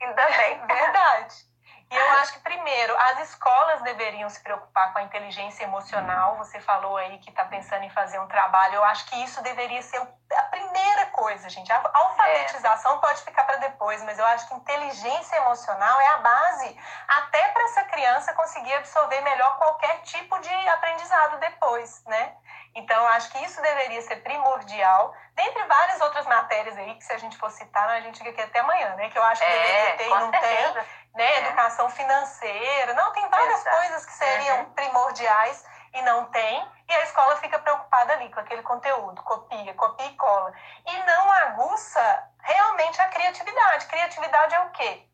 Ainda 0.00 0.26
bem. 0.26 0.66
Verdade. 0.66 1.46
E 1.88 1.94
eu 1.94 2.10
acho 2.18 2.32
que, 2.32 2.40
primeiro, 2.40 2.96
as 2.98 3.30
escolas 3.30 3.80
deveriam 3.82 4.28
se 4.28 4.42
preocupar 4.42 4.92
com 4.92 4.98
a 4.98 5.02
inteligência 5.02 5.62
emocional. 5.62 6.36
Você 6.36 6.58
falou 6.60 6.96
aí 6.96 7.18
que 7.18 7.30
está 7.30 7.44
pensando 7.44 7.84
em 7.84 7.90
fazer 7.90 8.18
um 8.18 8.26
trabalho. 8.26 8.74
Eu 8.74 8.84
acho 8.84 9.06
que 9.06 9.22
isso 9.22 9.40
deveria 9.42 9.80
ser 9.82 9.98
a 9.98 10.42
primeira 10.44 11.06
coisa, 11.06 11.48
gente. 11.48 11.72
A 11.72 11.80
alfabetização 11.94 12.96
é. 12.96 12.98
pode 12.98 13.22
ficar 13.22 13.44
para 13.44 13.58
depois, 13.58 14.02
mas 14.02 14.18
eu 14.18 14.26
acho 14.26 14.48
que 14.48 14.54
inteligência 14.54 15.36
emocional 15.36 16.00
é 16.00 16.06
a 16.08 16.18
base 16.18 16.80
até 17.06 17.48
para 17.48 17.62
essa 17.62 17.84
criança 17.84 18.34
conseguir 18.34 18.74
absorver 18.74 19.20
melhor 19.20 19.56
qualquer 19.56 20.00
tipo 20.02 20.36
de 20.40 20.68
aprendizado 20.68 21.38
depois, 21.38 22.02
né? 22.06 22.34
Então, 22.76 22.94
eu 23.02 23.08
acho 23.08 23.30
que 23.30 23.42
isso 23.42 23.60
deveria 23.62 24.02
ser 24.02 24.16
primordial, 24.16 25.14
dentre 25.34 25.64
várias 25.64 25.98
outras 26.02 26.26
matérias 26.26 26.76
aí, 26.76 26.94
que 26.94 27.04
se 27.04 27.12
a 27.12 27.16
gente 27.18 27.36
for 27.38 27.50
citar, 27.50 27.88
a 27.88 28.00
gente 28.02 28.18
fica 28.18 28.30
aqui 28.30 28.42
até 28.42 28.58
amanhã, 28.58 28.94
né? 28.96 29.08
Que 29.08 29.18
eu 29.18 29.22
acho 29.22 29.42
que 29.42 29.50
é, 29.50 29.62
deveria 29.62 29.96
ter 29.96 30.06
e 30.06 30.10
não 30.10 30.30
certeza. 30.30 30.72
tem, 30.74 30.84
né? 31.14 31.24
É. 31.24 31.38
Educação 31.38 31.88
financeira, 31.88 32.92
não, 32.92 33.12
tem 33.12 33.26
várias 33.30 33.60
Exato. 33.60 33.76
coisas 33.76 34.04
que 34.04 34.12
seriam 34.12 34.58
uhum. 34.58 34.70
primordiais 34.74 35.64
e 35.94 36.02
não 36.02 36.26
tem, 36.26 36.70
e 36.86 36.94
a 36.94 37.02
escola 37.04 37.36
fica 37.36 37.58
preocupada 37.58 38.12
ali 38.12 38.28
com 38.30 38.40
aquele 38.40 38.62
conteúdo, 38.62 39.22
copia, 39.22 39.72
copia 39.72 40.06
e 40.06 40.16
cola. 40.16 40.52
E 40.86 40.98
não 41.04 41.32
aguça 41.32 42.28
realmente 42.42 43.00
a 43.00 43.08
criatividade. 43.08 43.86
Criatividade 43.86 44.54
é 44.54 44.60
o 44.60 44.70
quê? 44.72 45.08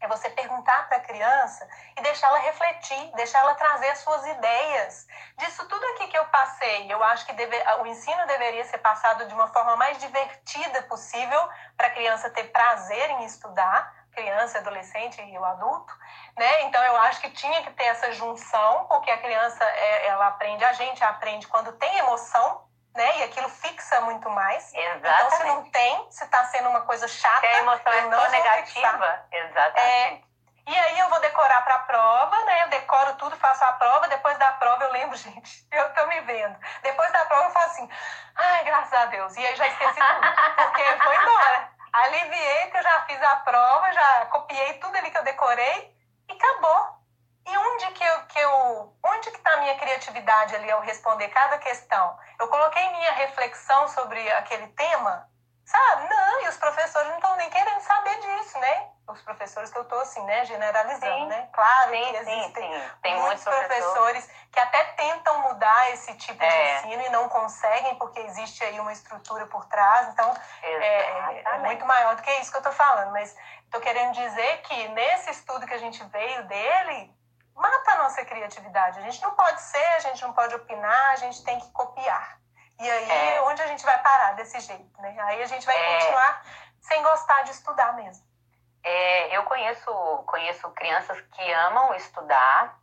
É 0.00 0.06
você 0.08 0.28
perguntar 0.30 0.88
para 0.88 0.98
a 0.98 1.00
criança 1.00 1.66
e 1.96 2.02
deixá-la 2.02 2.38
refletir, 2.38 3.12
deixá-la 3.14 3.54
trazer 3.54 3.88
as 3.88 3.98
suas 3.98 4.26
ideias. 4.26 5.06
Disso 5.38 5.66
tudo 5.68 5.84
aqui 5.86 6.08
que 6.08 6.18
eu 6.18 6.24
passei, 6.26 6.92
eu 6.92 7.02
acho 7.02 7.24
que 7.24 7.32
deve, 7.32 7.56
o 7.80 7.86
ensino 7.86 8.26
deveria 8.26 8.64
ser 8.64 8.78
passado 8.78 9.26
de 9.26 9.34
uma 9.34 9.48
forma 9.48 9.76
mais 9.76 9.98
divertida 9.98 10.82
possível 10.82 11.48
para 11.76 11.86
a 11.86 11.90
criança 11.90 12.30
ter 12.30 12.44
prazer 12.52 13.10
em 13.10 13.24
estudar, 13.24 14.06
criança, 14.12 14.58
adolescente 14.58 15.20
e 15.22 15.38
o 15.38 15.44
adulto, 15.44 15.92
né? 16.36 16.62
Então 16.62 16.82
eu 16.82 16.96
acho 17.02 17.20
que 17.20 17.30
tinha 17.30 17.62
que 17.62 17.70
ter 17.72 17.84
essa 17.84 18.12
junção, 18.12 18.86
porque 18.86 19.10
a 19.10 19.18
criança 19.18 19.62
é, 19.62 20.06
ela 20.06 20.26
aprende, 20.28 20.64
a 20.64 20.72
gente 20.72 21.04
aprende 21.04 21.46
quando 21.46 21.72
tem 21.72 21.98
emoção, 21.98 22.65
né? 22.96 23.18
E 23.18 23.22
aquilo 23.24 23.48
fixa 23.48 24.00
muito 24.00 24.28
mais. 24.30 24.72
Exatamente. 24.74 25.06
Então, 25.06 25.30
se 25.30 25.44
não 25.44 25.70
tem, 25.70 26.10
se 26.10 26.24
está 26.24 26.44
sendo 26.46 26.68
uma 26.68 26.80
coisa 26.80 27.06
chata. 27.06 27.40
Se 27.40 27.46
a 27.46 27.58
emoção 27.58 27.92
é 27.92 28.02
só 28.02 28.30
negativa. 28.30 29.26
Exatamente. 29.30 29.78
É, 29.78 30.26
e 30.68 30.76
aí 30.76 30.98
eu 30.98 31.08
vou 31.08 31.20
decorar 31.20 31.62
para 31.62 31.76
a 31.76 31.80
prova, 31.80 32.44
né? 32.44 32.64
Eu 32.64 32.68
decoro 32.68 33.14
tudo, 33.14 33.36
faço 33.36 33.64
a 33.64 33.72
prova. 33.74 34.08
Depois 34.08 34.36
da 34.38 34.52
prova 34.54 34.84
eu 34.84 34.92
lembro, 34.92 35.14
gente, 35.16 35.66
eu 35.70 35.94
tô 35.94 36.06
me 36.06 36.20
vendo. 36.22 36.58
Depois 36.82 37.12
da 37.12 37.24
prova 37.26 37.44
eu 37.44 37.52
faço 37.52 37.66
assim, 37.66 37.90
ai, 38.34 38.64
graças 38.64 38.92
a 38.92 39.06
Deus. 39.06 39.36
E 39.36 39.46
aí 39.46 39.54
já 39.54 39.66
esqueci 39.66 40.00
tudo, 40.00 40.34
porque 40.56 40.82
foi 40.82 41.16
embora. 41.16 41.70
Aliviei 41.92 42.70
que 42.70 42.76
eu 42.76 42.82
já 42.82 43.00
fiz 43.02 43.22
a 43.22 43.36
prova, 43.36 43.92
já 43.92 44.26
copiei 44.26 44.74
tudo 44.74 44.96
ali 44.96 45.10
que 45.10 45.18
eu 45.18 45.22
decorei 45.22 45.96
e 46.28 46.32
acabou. 46.32 46.96
E 47.46 47.56
onde 47.56 47.86
que 47.92 48.04
eu, 48.04 48.26
que 48.26 48.38
eu 48.40 48.96
onde 49.04 49.30
que 49.30 49.36
está 49.36 49.52
a 49.52 49.56
minha 49.58 49.78
criatividade 49.78 50.56
ali 50.56 50.70
ao 50.70 50.80
responder 50.80 51.28
cada 51.28 51.58
questão? 51.58 52.18
Eu 52.38 52.48
coloquei 52.48 52.88
minha 52.90 53.12
reflexão 53.12 53.88
sobre 53.88 54.30
aquele 54.32 54.68
tema, 54.68 55.28
sabe? 55.64 56.08
Não, 56.08 56.44
e 56.44 56.48
os 56.48 56.56
professores 56.56 57.08
não 57.08 57.16
estão 57.16 57.36
nem 57.36 57.50
querendo 57.50 57.80
saber 57.80 58.20
disso, 58.20 58.58
né? 58.58 58.90
os 59.12 59.22
professores 59.22 59.70
que 59.70 59.78
eu 59.78 59.82
estou 59.82 60.00
assim, 60.00 60.22
né, 60.24 60.44
generalizando, 60.44 61.16
sim. 61.16 61.26
né? 61.26 61.48
Claro 61.52 61.90
sim, 61.90 62.04
que 62.04 62.16
existem 62.16 62.72
sim, 62.72 62.90
Tem 63.02 63.20
muitos 63.20 63.44
professores 63.44 64.28
que 64.50 64.58
até 64.58 64.84
tentam 64.84 65.42
mudar 65.42 65.92
esse 65.92 66.14
tipo 66.14 66.42
é. 66.42 66.48
de 66.48 66.88
ensino 66.88 67.02
e 67.02 67.10
não 67.10 67.28
conseguem 67.28 67.94
porque 67.96 68.18
existe 68.20 68.64
aí 68.64 68.80
uma 68.80 68.92
estrutura 68.92 69.46
por 69.46 69.64
trás, 69.66 70.08
então 70.08 70.34
é, 70.62 71.40
é, 71.40 71.58
muito 71.58 71.84
maior 71.84 72.16
do 72.16 72.22
que 72.22 72.30
isso 72.40 72.50
que 72.50 72.56
eu 72.56 72.60
estou 72.60 72.72
falando, 72.72 73.12
mas 73.12 73.36
estou 73.64 73.80
querendo 73.80 74.12
dizer 74.12 74.62
que 74.62 74.88
nesse 74.88 75.30
estudo 75.30 75.66
que 75.66 75.74
a 75.74 75.78
gente 75.78 76.02
veio 76.04 76.44
dele, 76.44 77.14
mata 77.56 77.92
a 77.92 77.96
nossa 77.96 78.24
criatividade. 78.24 78.98
A 78.98 79.02
gente 79.02 79.20
não 79.22 79.34
pode 79.34 79.60
ser, 79.60 79.84
a 79.94 80.00
gente 80.00 80.22
não 80.22 80.32
pode 80.32 80.54
opinar, 80.54 81.10
a 81.10 81.16
gente 81.16 81.42
tem 81.44 81.58
que 81.58 81.70
copiar. 81.72 82.38
E 82.78 82.90
aí, 82.90 83.10
é. 83.10 83.42
onde 83.42 83.62
a 83.62 83.66
gente 83.66 83.84
vai 83.84 83.98
parar 84.02 84.32
desse 84.32 84.60
jeito, 84.60 85.00
né? 85.00 85.16
Aí 85.18 85.42
a 85.42 85.46
gente 85.46 85.64
vai 85.64 85.76
é. 85.76 85.94
continuar 85.94 86.42
sem 86.80 87.02
gostar 87.02 87.42
de 87.42 87.50
estudar 87.50 87.94
mesmo. 87.94 88.24
É, 88.84 89.36
eu 89.36 89.42
conheço, 89.44 89.90
conheço 90.26 90.70
crianças 90.72 91.20
que 91.20 91.52
amam 91.52 91.94
estudar, 91.94 92.78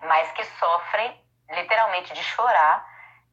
mas 0.00 0.30
que 0.32 0.44
sofrem 0.44 1.24
literalmente 1.50 2.12
de 2.12 2.22
chorar 2.22 2.86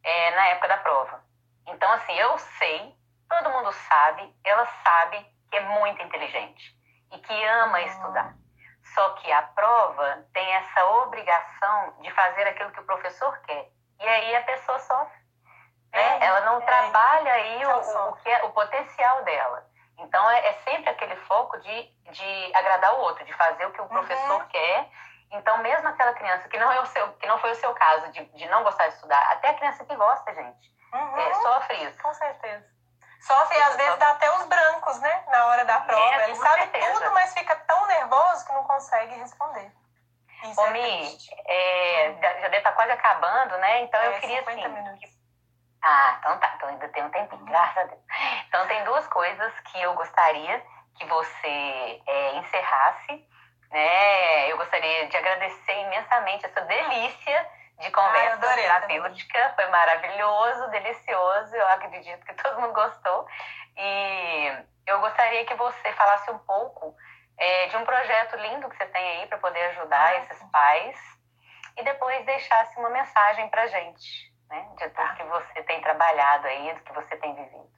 é, 0.04 0.36
na 0.36 0.48
época 0.48 0.68
da 0.70 0.78
prova. 0.78 1.24
Então, 1.68 1.92
assim, 1.92 2.14
eu 2.14 2.38
sei, 2.40 2.96
todo 3.30 3.52
mundo 3.52 3.72
sabe, 3.74 4.36
ela 4.44 4.66
sabe 4.84 5.26
que 5.50 5.58
é 5.58 5.62
muito 5.62 6.02
inteligente 6.02 6.76
e 7.12 7.20
que 7.20 7.46
ama 7.46 7.78
uhum. 7.80 7.86
estudar. 7.86 8.41
Só 8.84 9.10
que 9.12 9.32
a 9.32 9.42
prova 9.44 10.26
tem 10.34 10.54
essa 10.56 10.86
obrigação 10.86 11.94
de 12.02 12.12
fazer 12.12 12.48
aquilo 12.48 12.72
que 12.72 12.80
o 12.80 12.86
professor 12.86 13.38
quer. 13.42 13.70
E 14.00 14.08
aí 14.08 14.36
a 14.36 14.44
pessoa 14.44 14.80
sofre. 14.80 15.22
Né? 15.94 16.02
É, 16.02 16.26
ela 16.26 16.42
não 16.42 16.62
é, 16.62 16.66
trabalha 16.66 17.34
aí 17.34 17.66
o, 17.66 18.10
o, 18.10 18.14
que 18.18 18.30
é, 18.30 18.44
o 18.44 18.52
potencial 18.52 19.24
dela. 19.24 19.66
Então 20.00 20.30
é, 20.30 20.48
é, 20.48 20.54
sempre 20.64 20.90
aquele 20.90 21.16
foco 21.16 21.60
de, 21.60 21.84
de 22.12 22.56
agradar 22.56 22.96
o 22.96 23.02
outro, 23.02 23.24
de 23.26 23.34
fazer 23.34 23.66
o 23.66 23.72
que 23.72 23.82
o 23.82 23.88
professor 23.88 24.42
uhum. 24.42 24.48
quer. 24.48 24.90
Então, 25.32 25.58
mesmo 25.60 25.88
aquela 25.88 26.14
criança 26.14 26.50
que 26.50 26.58
não, 26.58 26.70
é 26.72 26.82
o 26.82 26.86
seu, 26.88 27.14
que 27.14 27.26
não 27.26 27.40
foi 27.40 27.52
o 27.52 27.56
seu 27.56 27.74
caso, 27.74 28.12
de, 28.12 28.26
de 28.26 28.50
não 28.50 28.64
gostar 28.64 28.88
de 28.90 28.96
estudar, 28.96 29.32
até 29.32 29.50
a 29.50 29.54
criança 29.54 29.86
que 29.86 29.96
gosta, 29.96 30.34
gente, 30.34 30.72
uhum. 30.94 31.18
é, 31.18 31.34
sofre 31.36 31.84
isso. 31.86 32.02
Com 32.04 32.14
certeza. 32.14 32.71
Sofre 33.22 33.56
e 33.56 33.62
às 33.62 33.76
vezes 33.76 33.98
dá 33.98 34.12
até 34.12 34.32
os 34.36 34.46
brancos, 34.46 35.00
né? 35.00 35.24
Na 35.28 35.46
hora 35.46 35.64
da 35.64 35.80
prova. 35.82 36.22
É, 36.22 36.24
Ele 36.26 36.36
sabe 36.36 36.62
certeza. 36.62 36.94
tudo, 36.94 37.12
mas 37.14 37.34
fica 37.34 37.56
tão 37.56 37.86
nervoso 37.88 38.46
que 38.46 38.54
não 38.54 38.64
consegue 38.64 39.14
responder. 39.16 39.72
Isso 40.44 40.60
Ô, 40.60 40.66
é 40.66 40.70
Mi, 40.72 41.18
é, 41.46 42.16
já 42.20 42.34
deve 42.34 42.58
estar 42.58 42.72
tá 42.72 42.76
quase 42.76 42.92
acabando, 42.92 43.58
né? 43.60 43.82
Então 43.82 44.02
eu 44.02 44.14
é, 44.14 44.20
queria 44.20 44.42
assim. 44.42 44.68
Minutos. 44.68 45.12
Ah, 45.84 46.16
então 46.20 46.40
tá. 46.40 46.54
Então 46.56 46.70
ainda 46.70 46.88
tem 46.90 47.04
um 47.04 47.10
tempinho, 47.12 47.46
graças 47.46 47.78
a 47.78 47.84
Deus. 47.84 48.02
Então 48.48 48.68
tem 48.68 48.84
duas 48.86 49.08
coisas 49.08 49.54
que 49.60 49.82
eu 49.82 49.94
gostaria 49.94 50.64
que 50.98 51.06
você 51.06 52.02
é, 52.08 52.36
encerrasse. 52.38 53.28
Né? 53.70 54.52
Eu 54.52 54.58
gostaria 54.58 55.08
de 55.08 55.16
agradecer 55.16 55.80
imensamente 55.80 56.46
essa 56.46 56.62
delícia 56.62 57.50
de 57.82 57.92
conversa 57.92 58.52
ah, 58.52 58.56
terapêutica. 58.56 59.54
Foi 59.56 59.68
maravilhoso, 59.68 60.70
delicioso. 60.70 61.56
Eu 61.56 61.68
acredito 61.70 62.26
que 62.26 62.34
todo 62.36 62.62
mundo 62.62 62.74
gostou. 62.74 63.28
E 63.78 64.66
eu 64.88 65.00
gostaria 65.02 65.46
que 65.46 65.56
você 65.56 65.94
falasse 65.94 66.32
um 66.32 66.40
pouco 66.40 66.96
é, 67.38 67.68
de 67.68 67.78
um 67.78 67.86
projeto 67.86 68.36
lindo 68.38 68.70
que 68.70 68.78
você 68.78 68.86
tem 68.86 69.20
aí 69.20 69.28
para 69.28 69.38
poder 69.38 69.62
ajudar 69.72 70.16
esses 70.24 70.42
pais 70.52 70.98
e 71.78 71.84
depois 71.84 72.26
deixasse 72.26 72.78
uma 72.80 72.90
mensagem 72.90 73.50
para 73.50 73.68
gente 73.68 74.32
né? 74.52 74.70
De 74.78 74.90
tudo 74.90 75.16
que 75.16 75.24
você 75.24 75.64
tem 75.64 75.82
trabalhado 75.82 76.46
aí, 76.46 76.74
do 76.74 76.82
que 76.82 76.94
você 76.94 77.16
tem 77.18 77.34
vivido. 77.34 77.72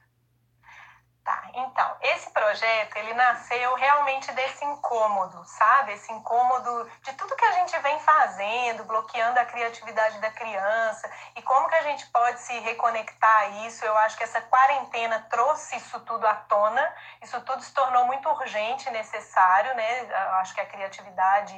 Tá, 1.24 1.42
então, 1.54 1.96
esse 2.02 2.30
projeto, 2.32 2.96
ele 2.96 3.14
nasceu 3.14 3.74
realmente 3.76 4.30
desse 4.32 4.62
incômodo, 4.62 5.42
sabe? 5.46 5.94
Esse 5.94 6.12
incômodo 6.12 6.90
de 7.02 7.14
tudo 7.14 7.34
que 7.34 7.44
a 7.46 7.52
gente 7.52 7.74
vem 7.78 7.98
fazendo, 8.00 8.84
bloqueando 8.84 9.40
a 9.40 9.44
criatividade 9.46 10.18
da 10.18 10.30
criança 10.30 11.10
e 11.34 11.40
como 11.40 11.66
que 11.66 11.76
a 11.76 11.82
gente 11.82 12.04
pode 12.08 12.40
se 12.40 12.52
reconectar 12.58 13.38
a 13.38 13.46
isso. 13.66 13.82
Eu 13.86 13.96
acho 13.96 14.18
que 14.18 14.24
essa 14.24 14.42
quarentena 14.42 15.26
trouxe 15.30 15.76
isso 15.76 15.98
tudo 16.00 16.26
à 16.26 16.34
tona, 16.34 16.94
isso 17.22 17.40
tudo 17.40 17.62
se 17.62 17.72
tornou 17.72 18.04
muito 18.04 18.28
urgente 18.28 18.86
e 18.90 18.92
necessário, 18.92 19.74
né? 19.76 20.00
Eu 20.02 20.34
acho 20.34 20.54
que 20.54 20.60
a 20.60 20.66
criatividade, 20.66 21.56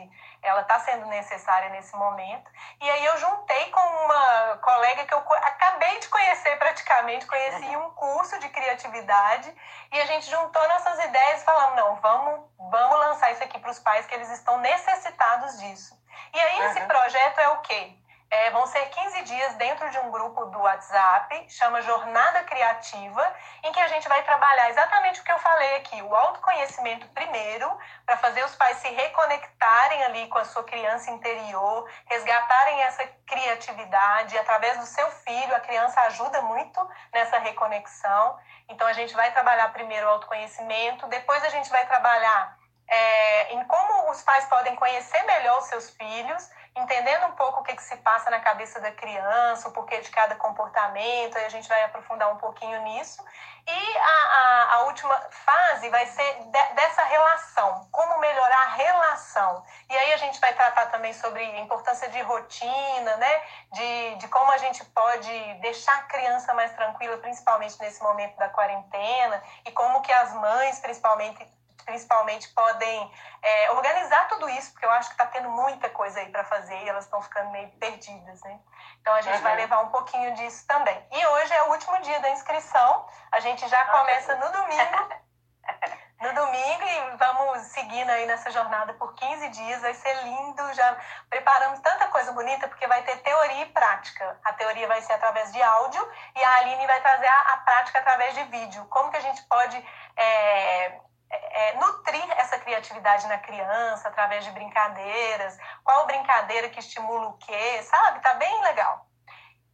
ela 0.49 0.62
está 0.62 0.78
sendo 0.80 1.07
necessária 1.07 1.68
nesse 1.70 1.94
momento. 1.97 2.51
E 2.80 2.90
aí 2.90 3.05
eu 3.05 3.18
juntei 3.18 3.70
com 3.70 3.80
uma 3.80 4.59
colega 4.59 5.05
que 5.05 5.14
eu 5.14 5.18
acabei 5.18 5.99
de 5.99 6.09
conhecer 6.09 6.57
praticamente, 6.59 7.26
conheci 7.26 7.76
um 7.76 7.90
curso 7.90 8.38
de 8.38 8.49
criatividade 8.49 9.55
e 9.92 10.01
a 10.01 10.07
gente 10.07 10.30
juntou 10.30 10.68
nossas 10.68 11.05
ideias 11.05 11.42
e 11.42 11.44
falamos, 11.44 11.76
não, 11.76 11.97
vamos, 11.97 12.40
vamos 12.70 12.99
lançar 12.99 13.32
isso 13.32 13.42
aqui 13.42 13.59
para 13.59 13.70
os 13.70 13.78
pais 13.78 14.07
que 14.07 14.14
eles 14.14 14.30
estão 14.30 14.59
necessitados 14.59 15.59
disso. 15.59 15.97
E 16.32 16.40
aí 16.40 16.61
esse 16.66 16.80
uhum. 16.80 16.88
projeto 16.88 17.38
é 17.38 17.49
o 17.49 17.61
quê? 17.62 17.97
É, 18.28 18.50
vão 18.50 18.66
ser 18.66 18.84
15 18.88 19.22
dias 19.22 19.54
dentro 19.54 19.88
de 19.88 19.98
um 20.00 20.10
grupo 20.10 20.46
do 20.46 20.58
WhatsApp, 20.58 21.46
chama 21.48 21.80
Jornada 21.82 22.42
Criativa, 22.42 23.34
em 23.62 23.70
que 23.70 23.78
a 23.78 23.86
gente 23.86 24.08
vai 24.08 24.20
trabalhar 24.24 24.68
exatamente 24.68 25.20
o 25.20 25.24
que 25.24 25.30
eu 25.30 25.38
falei 25.38 25.76
aqui: 25.76 26.02
o 26.02 26.14
autoconhecimento 26.14 27.06
primeiro, 27.08 27.70
para 28.04 28.16
fazer 28.16 28.44
os 28.44 28.54
pais 28.56 28.78
se 28.78 28.88
reconectarem 28.88 30.04
ali 30.04 30.26
com 30.26 30.38
a 30.38 30.44
sua 30.44 30.64
criança 30.64 31.10
interior, 31.12 31.88
resgatarem 32.06 32.82
essa 32.82 33.06
criatividade 33.26 34.36
através 34.38 34.76
do 34.78 34.86
seu 34.86 35.08
filho. 35.10 35.54
A 35.54 35.60
criança 35.60 36.00
ajuda 36.02 36.42
muito 36.42 36.88
nessa 37.12 37.38
reconexão. 37.38 38.36
Então, 38.68 38.88
a 38.88 38.92
gente 38.92 39.14
vai 39.14 39.30
trabalhar 39.30 39.72
primeiro 39.72 40.04
o 40.04 40.10
autoconhecimento, 40.10 41.06
depois 41.06 41.44
a 41.44 41.48
gente 41.48 41.70
vai 41.70 41.86
trabalhar 41.86 42.58
é, 42.88 43.52
em 43.54 43.64
como 43.64 44.10
os 44.10 44.22
pais 44.22 44.44
podem 44.46 44.76
conhecer 44.76 45.22
melhor 45.24 45.58
os 45.58 45.66
seus 45.66 45.90
filhos 45.90 46.50
entendendo 46.76 47.26
um 47.26 47.32
pouco 47.32 47.60
o 47.60 47.62
que, 47.62 47.74
que 47.74 47.82
se 47.82 47.96
passa 47.96 48.30
na 48.30 48.38
cabeça 48.38 48.78
da 48.80 48.92
criança, 48.92 49.68
o 49.68 49.72
porquê 49.72 49.98
de 50.00 50.10
cada 50.10 50.36
comportamento, 50.36 51.36
aí 51.36 51.46
a 51.46 51.48
gente 51.48 51.68
vai 51.68 51.82
aprofundar 51.84 52.30
um 52.30 52.36
pouquinho 52.36 52.80
nisso. 52.82 53.24
E 53.66 53.96
a, 53.96 54.02
a, 54.02 54.74
a 54.74 54.82
última 54.82 55.14
fase 55.30 55.88
vai 55.88 56.06
ser 56.06 56.34
de, 56.44 56.74
dessa 56.74 57.02
relação, 57.02 57.88
como 57.90 58.20
melhorar 58.20 58.62
a 58.62 58.74
relação. 58.74 59.64
E 59.88 59.96
aí 59.96 60.12
a 60.12 60.16
gente 60.18 60.38
vai 60.38 60.52
tratar 60.54 60.86
também 60.86 61.12
sobre 61.14 61.42
a 61.42 61.60
importância 61.60 62.08
de 62.10 62.20
rotina, 62.22 63.16
né? 63.16 63.42
De, 63.72 64.14
de 64.16 64.28
como 64.28 64.52
a 64.52 64.58
gente 64.58 64.84
pode 64.84 65.54
deixar 65.54 65.96
a 65.98 66.02
criança 66.02 66.54
mais 66.54 66.72
tranquila, 66.74 67.16
principalmente 67.18 67.80
nesse 67.80 68.02
momento 68.02 68.36
da 68.36 68.48
quarentena, 68.50 69.42
e 69.64 69.72
como 69.72 70.02
que 70.02 70.12
as 70.12 70.32
mães, 70.34 70.78
principalmente, 70.78 71.44
principalmente 71.87 72.49
podem 72.49 73.12
é, 73.41 73.70
organizar 73.70 74.28
tudo 74.28 74.49
isso, 74.51 74.72
porque 74.72 74.84
eu 74.84 74.91
acho 74.91 75.09
que 75.09 75.14
está 75.14 75.26
tendo 75.26 75.49
muita 75.49 75.89
coisa 75.89 76.20
aí 76.20 76.28
para 76.30 76.45
fazer 76.45 76.76
e 76.82 76.89
elas 76.89 77.05
estão 77.05 77.22
ficando 77.22 77.51
meio 77.51 77.70
perdidas, 77.78 78.43
né? 78.43 78.59
Então 79.01 79.14
a 79.14 79.20
gente 79.22 79.37
uhum. 79.37 79.43
vai 79.43 79.57
levar 79.57 79.80
um 79.82 79.89
pouquinho 79.89 80.34
disso 80.34 80.66
também. 80.66 81.07
E 81.12 81.26
hoje 81.26 81.55
é 81.55 81.62
o 81.62 81.70
último 81.70 81.99
dia 82.03 82.18
da 82.20 82.30
inscrição, 82.30 83.07
a 83.30 83.41
gente 83.41 83.66
já 83.68 83.84
começa 83.87 84.34
no 84.34 84.53
domingo. 84.53 85.26
no 86.20 86.32
domingo 86.32 86.82
e 86.82 87.16
vamos 87.16 87.59
seguindo 87.66 88.09
aí 88.09 88.26
nessa 88.26 88.51
jornada 88.51 88.95
por 88.95 89.14
15 89.14 89.49
dias, 89.51 89.82
vai 89.82 89.95
ser 89.95 90.14
lindo, 90.24 90.74
já 90.74 90.97
preparamos 91.28 91.78
tanta 91.80 92.09
coisa 92.09 92.32
bonita, 92.32 92.66
porque 92.68 92.87
vai 92.87 93.03
ter 93.03 93.18
teoria 93.18 93.62
e 93.62 93.66
prática. 93.66 94.39
A 94.45 94.53
teoria 94.55 94.89
vai 94.89 95.01
ser 95.03 95.12
através 95.12 95.53
de 95.53 95.62
áudio 95.62 96.09
e 96.34 96.43
a 96.43 96.57
Aline 96.59 96.87
vai 96.87 97.01
trazer 97.01 97.28
a, 97.28 97.41
a 97.53 97.57
prática 97.59 97.99
através 97.99 98.34
de 98.34 98.45
vídeo. 98.45 98.87
Como 98.87 99.11
que 99.11 99.18
a 99.18 99.20
gente 99.20 99.43
pode 99.43 99.76
é, 100.16 101.01
é, 101.30 101.72
nutrir 101.74 102.30
essa 102.38 102.58
criatividade 102.58 103.26
na 103.26 103.38
criança 103.38 104.08
através 104.08 104.44
de 104.44 104.50
brincadeiras, 104.52 105.58
qual 105.82 106.06
brincadeira 106.06 106.68
que 106.68 106.80
estimula 106.80 107.28
o 107.28 107.38
quê, 107.38 107.82
sabe? 107.82 108.20
Tá 108.20 108.34
bem 108.34 108.60
legal. 108.62 109.06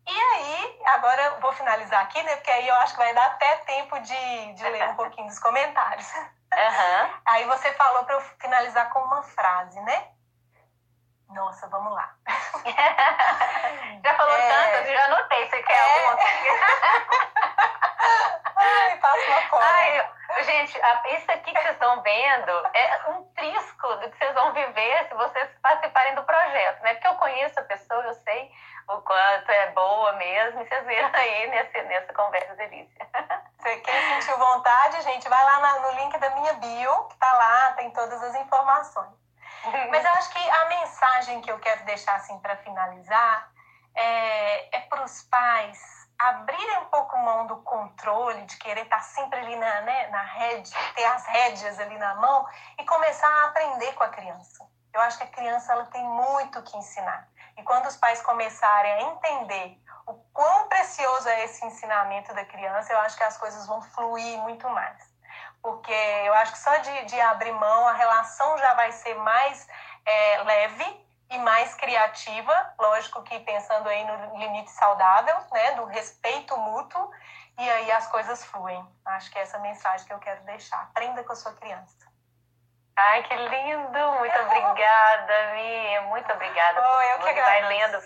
E 0.06 0.20
aí, 0.20 0.80
agora 0.86 1.22
eu 1.22 1.40
vou 1.40 1.52
finalizar 1.52 2.02
aqui, 2.02 2.20
né? 2.22 2.34
Porque 2.36 2.50
aí 2.50 2.66
eu 2.66 2.74
acho 2.76 2.94
que 2.94 2.98
vai 2.98 3.14
dar 3.14 3.26
até 3.26 3.56
tempo 3.58 4.00
de, 4.00 4.52
de 4.54 4.68
ler 4.68 4.88
um 4.88 4.96
pouquinho 4.96 5.28
dos 5.28 5.38
comentários. 5.38 6.12
Uhum. 6.14 7.20
Aí 7.24 7.44
você 7.46 7.72
falou 7.74 8.04
para 8.04 8.16
eu 8.16 8.20
finalizar 8.40 8.90
com 8.90 9.00
uma 9.00 9.22
frase, 9.22 9.80
né? 9.80 10.08
Nossa, 11.30 11.66
vamos 11.68 11.92
lá. 11.94 12.14
já 14.04 14.14
falou 14.16 14.36
é... 14.36 14.48
tanto, 14.48 14.88
eu 14.88 14.94
já 14.94 15.04
anotei. 15.04 15.48
Você 15.48 15.62
quer 15.62 15.72
é... 15.72 16.06
alguma? 16.06 16.22
Ai, 18.56 18.96
passa 18.98 19.26
uma 19.26 19.42
coisa. 19.48 19.66
Ai, 19.66 20.11
Gente, 20.40 20.80
isso 21.14 21.30
aqui 21.30 21.52
que 21.52 21.60
vocês 21.60 21.72
estão 21.72 22.00
vendo 22.02 22.50
é 22.74 23.10
um 23.10 23.24
trisco 23.34 23.96
do 23.96 24.10
que 24.10 24.16
vocês 24.16 24.34
vão 24.34 24.52
viver 24.52 25.08
se 25.08 25.14
vocês 25.14 25.50
participarem 25.62 26.14
do 26.14 26.24
projeto, 26.24 26.82
né? 26.82 26.94
Porque 26.94 27.08
eu 27.08 27.14
conheço 27.14 27.60
a 27.60 27.64
pessoa, 27.64 28.02
eu 28.04 28.14
sei 28.14 28.50
o 28.88 29.00
quanto 29.02 29.50
é 29.50 29.70
boa 29.70 30.12
mesmo, 30.14 30.62
e 30.62 30.66
vocês 30.66 30.86
viram 30.86 31.10
aí 31.12 31.46
nesse, 31.48 31.82
nessa 31.82 32.12
conversa 32.12 32.54
delícia. 32.54 33.06
Você 33.58 33.76
quer 33.76 34.20
sentir 34.20 34.38
vontade, 34.38 35.02
gente? 35.02 35.28
Vai 35.28 35.44
lá 35.44 35.80
no 35.80 35.92
link 35.92 36.18
da 36.18 36.30
minha 36.30 36.54
bio, 36.54 37.04
que 37.08 37.16
tá 37.16 37.32
lá, 37.32 37.72
tem 37.74 37.90
todas 37.92 38.20
as 38.20 38.34
informações. 38.34 39.22
Mas 39.90 40.04
eu 40.04 40.10
acho 40.12 40.30
que 40.30 40.50
a 40.50 40.64
mensagem 40.64 41.40
que 41.40 41.52
eu 41.52 41.58
quero 41.60 41.84
deixar 41.84 42.16
assim 42.16 42.36
para 42.40 42.56
finalizar 42.56 43.52
é, 43.94 44.76
é 44.76 44.80
para 44.80 45.04
os 45.04 45.22
pais 45.22 46.01
abrirem 46.18 46.78
um 46.78 46.84
pouco 46.86 47.16
mão 47.18 47.46
do 47.46 47.56
controle, 47.62 48.44
de 48.44 48.56
querer 48.56 48.82
estar 48.82 49.00
sempre 49.00 49.38
ali 49.40 49.56
na, 49.56 49.80
né, 49.82 50.08
na 50.08 50.22
rede, 50.22 50.70
ter 50.94 51.04
as 51.04 51.26
rédeas 51.26 51.78
ali 51.78 51.98
na 51.98 52.14
mão 52.16 52.46
e 52.78 52.84
começar 52.84 53.28
a 53.28 53.46
aprender 53.46 53.92
com 53.94 54.04
a 54.04 54.08
criança. 54.08 54.64
Eu 54.92 55.00
acho 55.00 55.18
que 55.18 55.24
a 55.24 55.28
criança 55.28 55.72
ela 55.72 55.86
tem 55.86 56.04
muito 56.04 56.62
que 56.62 56.76
ensinar. 56.76 57.26
E 57.56 57.62
quando 57.62 57.86
os 57.86 57.96
pais 57.96 58.20
começarem 58.22 58.92
a 58.92 59.02
entender 59.02 59.78
o 60.06 60.14
quão 60.32 60.68
precioso 60.68 61.28
é 61.28 61.44
esse 61.44 61.64
ensinamento 61.64 62.34
da 62.34 62.44
criança, 62.44 62.92
eu 62.92 62.98
acho 63.00 63.16
que 63.16 63.24
as 63.24 63.36
coisas 63.38 63.66
vão 63.66 63.80
fluir 63.80 64.38
muito 64.38 64.68
mais. 64.68 65.10
Porque 65.62 65.92
eu 65.92 66.34
acho 66.34 66.52
que 66.52 66.58
só 66.58 66.76
de, 66.76 67.04
de 67.06 67.20
abrir 67.20 67.52
mão, 67.52 67.88
a 67.88 67.92
relação 67.92 68.58
já 68.58 68.74
vai 68.74 68.92
ser 68.92 69.14
mais 69.14 69.66
é, 70.04 70.42
leve 70.42 71.01
e 71.32 71.38
mais 71.38 71.74
criativa, 71.74 72.74
lógico 72.78 73.22
que 73.22 73.40
pensando 73.40 73.88
aí 73.88 74.04
no 74.04 74.38
limite 74.38 74.70
saudável, 74.70 75.36
né, 75.50 75.72
do 75.72 75.86
respeito 75.86 76.56
mútuo, 76.56 77.10
e 77.58 77.70
aí 77.70 77.90
as 77.92 78.06
coisas 78.08 78.44
fluem. 78.44 78.86
Acho 79.04 79.30
que 79.30 79.38
é 79.38 79.42
essa 79.42 79.58
mensagem 79.58 80.06
que 80.06 80.12
eu 80.12 80.18
quero 80.18 80.42
deixar. 80.44 80.82
Aprenda 80.82 81.24
com 81.24 81.32
a 81.32 81.36
sua 81.36 81.54
criança. 81.54 82.12
Ai, 82.96 83.22
que 83.22 83.34
lindo! 83.34 84.12
Muito 84.18 84.38
obrigada, 84.38 85.52
Mi. 85.54 86.00
Muito 86.08 86.32
obrigada. 86.32 86.80
Oh, 86.80 87.00
eu 87.00 87.18
que 87.20 87.28
agradeço. 87.28 87.62
Vai 87.62 87.68
lendo. 87.68 87.98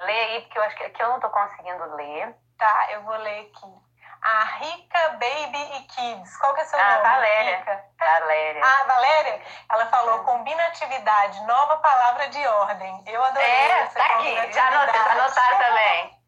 Lê 0.00 0.20
aí, 0.20 0.40
porque 0.42 0.58
eu 0.58 0.62
acho 0.64 0.76
que 0.76 0.84
aqui 0.84 1.02
eu 1.02 1.08
não 1.08 1.16
estou 1.16 1.30
conseguindo 1.30 1.96
ler. 1.96 2.36
Tá, 2.58 2.92
eu 2.92 3.02
vou 3.02 3.16
ler 3.16 3.40
aqui. 3.40 3.93
A 4.24 4.44
Rica 4.58 5.08
Baby 5.10 5.76
e 5.76 5.82
Kids. 5.82 6.36
Qual 6.38 6.54
que 6.54 6.62
é 6.62 6.64
seu 6.64 6.80
ah, 6.80 6.92
nome? 6.92 7.02
Valéria. 7.02 7.58
Rica? 7.58 7.84
Valéria. 8.00 8.62
Ah, 8.64 8.84
Valéria? 8.84 9.42
Ela 9.70 9.86
falou 9.86 10.24
combinatividade, 10.24 11.44
nova 11.44 11.76
palavra 11.76 12.28
de 12.28 12.46
ordem. 12.46 13.04
Eu 13.06 13.22
adorei 13.22 13.46
é, 13.46 13.80
essa 13.80 13.98
tá 13.98 14.06
aqui. 14.14 14.52
Já 14.52 14.66
anotei, 14.68 15.00
anotado 15.00 15.58
também. 15.58 16.18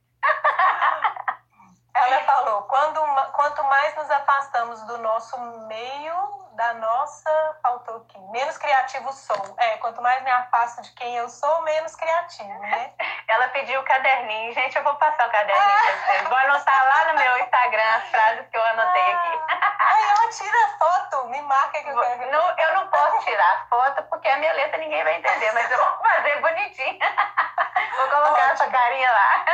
Ela 1.94 2.20
falou, 2.24 2.62
quando, 2.64 3.00
quanto 3.32 3.64
mais 3.64 3.96
nos 3.96 4.10
afastamos 4.10 4.82
do 4.82 4.98
nosso 4.98 5.38
meio, 5.66 6.45
da 6.56 6.74
nossa. 6.74 7.58
Faltou 7.62 7.98
aqui. 7.98 8.18
Menos 8.30 8.56
criativo 8.58 9.12
sou. 9.12 9.54
É, 9.58 9.76
quanto 9.76 10.02
mais 10.02 10.22
me 10.24 10.30
afasto 10.30 10.82
de 10.82 10.90
quem 10.92 11.16
eu 11.16 11.28
sou, 11.28 11.62
menos 11.62 11.94
criativo, 11.94 12.58
né? 12.60 12.92
Ela 13.28 13.48
pediu 13.48 13.80
o 13.80 13.84
caderninho. 13.84 14.52
Gente, 14.52 14.76
eu 14.76 14.82
vou 14.82 14.94
passar 14.96 15.28
o 15.28 15.30
caderninho 15.30 15.64
pra 15.64 15.96
vocês. 15.96 16.28
Vou 16.28 16.38
anotar 16.38 16.84
lá 16.86 17.12
no 17.12 17.18
meu 17.18 17.38
Instagram 17.38 17.96
as 17.96 18.08
frases 18.08 18.48
que 18.48 18.56
eu 18.56 18.62
anotei 18.62 19.02
aqui. 19.02 19.40
Ai, 19.78 20.02
ela 20.02 20.30
tira 20.30 20.68
foto, 20.78 21.28
me 21.28 21.40
marca 21.42 21.82
que 21.82 21.88
eu 21.88 22.00
quero. 22.00 22.30
Não, 22.30 22.58
eu 22.58 22.74
não 22.74 22.88
posso 22.88 23.24
tirar 23.24 23.66
foto 23.68 24.02
porque 24.04 24.28
a 24.28 24.38
minha 24.38 24.52
letra 24.54 24.78
ninguém 24.78 25.04
vai 25.04 25.16
entender, 25.16 25.52
mas 25.52 25.70
eu 25.70 25.78
vou 25.78 25.98
fazer 26.02 26.40
bonitinho. 26.40 26.98
Vou 27.96 28.08
colocar 28.10 28.50
essa 28.52 28.66
carinha 28.68 29.10
lá. 29.10 29.44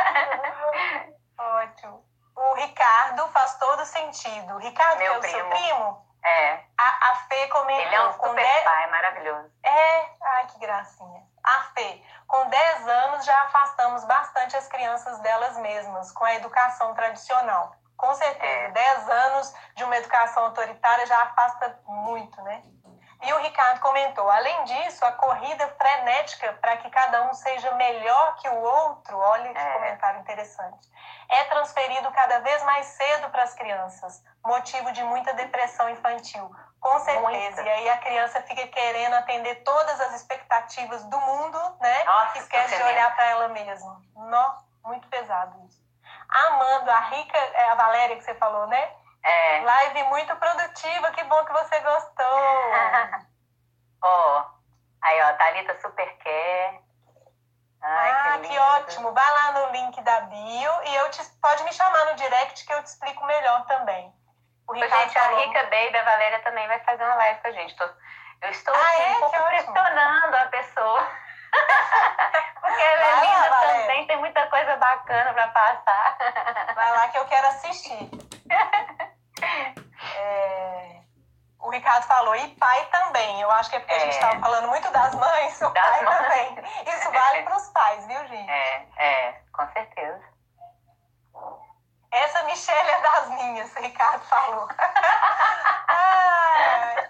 Ótimo. 1.37 2.03
O 2.35 2.53
Ricardo 2.55 3.27
faz 3.29 3.57
todo 3.57 3.85
sentido. 3.85 4.57
Ricardo, 4.57 4.97
meu 4.97 5.19
que 5.19 5.27
é 5.27 5.29
o 5.29 5.31
seu 5.31 5.49
primo? 5.49 6.12
É. 6.25 6.63
A, 6.77 7.11
a 7.11 7.15
Fê 7.27 7.47
comentou. 7.47 7.85
Ele 7.85 7.95
é 7.95 8.07
um 8.07 8.13
super 8.13 8.35
dez... 8.35 8.63
pai, 8.63 8.89
maravilhoso. 8.89 9.51
É, 9.63 10.09
ai 10.21 10.47
que 10.47 10.59
gracinha. 10.59 11.23
A 11.43 11.61
Fê, 11.73 12.01
com 12.27 12.47
10 12.47 12.87
anos 12.87 13.25
já 13.25 13.41
afastamos 13.43 14.05
bastante 14.05 14.55
as 14.55 14.67
crianças 14.67 15.19
delas 15.19 15.57
mesmas 15.57 16.11
com 16.13 16.23
a 16.23 16.35
educação 16.35 16.93
tradicional. 16.93 17.75
Com 17.97 18.13
certeza, 18.15 18.67
é. 18.67 18.71
10 18.71 19.09
anos 19.09 19.53
de 19.75 19.83
uma 19.83 19.97
educação 19.97 20.45
autoritária 20.45 21.05
já 21.05 21.21
afasta 21.23 21.79
muito, 21.85 22.41
né? 22.41 22.63
E 23.23 23.33
o 23.33 23.39
Ricardo 23.39 23.79
comentou: 23.79 24.29
além 24.29 24.63
disso, 24.65 25.05
a 25.05 25.11
corrida 25.13 25.67
frenética 25.77 26.53
para 26.59 26.77
que 26.77 26.89
cada 26.89 27.23
um 27.23 27.33
seja 27.33 27.71
melhor 27.75 28.35
que 28.35 28.49
o 28.49 28.61
outro, 28.61 29.17
olha 29.17 29.53
que 29.53 29.57
é. 29.57 29.73
comentário 29.73 30.19
interessante, 30.19 30.89
é 31.29 31.43
transferido 31.45 32.11
cada 32.11 32.39
vez 32.39 32.61
mais 32.63 32.85
cedo 32.87 33.29
para 33.29 33.43
as 33.43 33.53
crianças, 33.53 34.21
motivo 34.43 34.91
de 34.91 35.03
muita 35.03 35.33
depressão 35.33 35.89
infantil. 35.89 36.53
Com 36.79 36.99
certeza. 36.99 37.21
Muita. 37.21 37.61
E 37.61 37.69
aí 37.69 37.89
a 37.89 37.97
criança 37.97 38.41
fica 38.41 38.67
querendo 38.67 39.13
atender 39.13 39.55
todas 39.63 40.01
as 40.01 40.15
expectativas 40.15 41.03
do 41.05 41.19
mundo, 41.21 41.59
né? 41.79 42.03
Nossa, 42.03 42.39
esquece 42.39 42.75
de 42.75 42.83
olhar 42.83 43.15
para 43.15 43.25
ela 43.25 43.47
mesma. 43.49 44.01
Nó, 44.15 44.57
muito 44.83 45.07
pesado 45.07 45.57
isso. 45.65 45.81
Amando, 46.29 46.91
a 46.91 46.99
Rica, 46.99 47.37
é 47.37 47.69
a 47.69 47.75
Valéria 47.75 48.17
que 48.17 48.23
você 48.23 48.35
falou, 48.35 48.67
né? 48.67 48.91
É. 49.23 49.61
Live 49.61 50.03
muito 50.05 50.35
produtiva, 50.35 51.11
que 51.11 51.23
bom 51.23 51.45
que 51.45 51.53
você 51.53 51.79
gostou. 51.79 52.25
Ó, 54.03 54.39
oh, 54.39 54.43
aí 55.01 55.21
ó, 55.21 55.33
Thalita 55.37 55.79
super 55.79 56.17
quer. 56.17 56.81
Ai, 57.81 58.11
ah, 58.11 58.39
que, 58.41 58.49
que, 58.49 58.59
ótimo. 58.59 59.13
Vai 59.13 59.31
lá 59.31 59.51
no 59.53 59.71
link 59.71 60.01
da 60.01 60.21
bio 60.21 60.71
e 60.83 60.95
eu 60.95 61.09
te, 61.11 61.23
pode 61.41 61.63
me 61.63 61.71
chamar 61.71 62.05
no 62.07 62.15
direct 62.15 62.65
que 62.65 62.73
eu 62.73 62.83
te 62.83 62.87
explico 62.87 63.25
melhor 63.25 63.65
também. 63.65 64.13
O 64.67 64.73
Ricardo 64.73 65.03
gente, 65.03 65.13
falou... 65.13 65.37
a 65.37 65.41
Rica 65.41 65.63
Baby, 65.63 65.97
a 65.97 66.03
Valéria 66.03 66.39
também 66.39 66.67
vai 66.67 66.79
fazer 66.79 67.03
uma 67.03 67.15
live 67.15 67.41
com 67.41 67.47
a 67.47 67.51
gente. 67.51 67.75
Tô, 67.75 67.83
eu 67.83 68.49
estou 68.49 68.73
ah, 68.73 68.77
assim, 68.77 69.03
é? 69.03 69.11
um 69.11 69.19
pouco 69.19 69.43
pressionando 69.43 70.37
a 70.37 70.45
pessoa. 70.47 71.11
Porque 72.61 72.81
ela 72.81 73.03
é 73.03 73.25
linda 73.25 73.57
também, 73.57 74.07
tem 74.07 74.17
muita 74.17 74.47
coisa 74.47 74.75
bacana 74.77 75.33
para 75.33 75.47
passar. 75.49 76.17
Vai 76.75 76.91
lá 76.91 77.07
que 77.09 77.17
eu 77.17 77.25
quero 77.25 77.47
assistir. 77.47 78.09
É, 80.15 80.99
o 81.59 81.69
Ricardo 81.69 82.03
falou, 82.03 82.35
e 82.35 82.49
pai 82.55 82.85
também. 82.91 83.41
Eu 83.41 83.49
acho 83.51 83.69
que 83.69 83.77
é 83.77 83.79
porque 83.79 83.93
é. 83.93 83.97
a 83.97 83.99
gente 84.01 84.13
estava 84.13 84.35
é. 84.35 84.39
falando 84.39 84.67
muito 84.67 84.91
das 84.91 85.15
mães, 85.15 85.61
o 85.61 85.69
das 85.69 85.83
pai 85.83 86.03
mães. 86.03 86.17
também. 86.17 86.63
Isso 86.87 87.11
vale 87.11 87.43
para 87.43 87.55
os 87.55 87.69
pais, 87.69 88.05
viu, 88.05 88.27
gente? 88.27 88.49
É, 88.49 88.85
é, 88.97 89.41
com 89.51 89.67
certeza. 89.71 90.32
Essa 92.13 92.43
Michelle 92.43 92.89
é 92.89 93.01
das 93.01 93.29
minhas, 93.29 93.75
o 93.75 93.79
Ricardo 93.81 94.23
falou. 94.25 94.69
Ai. 95.87 97.07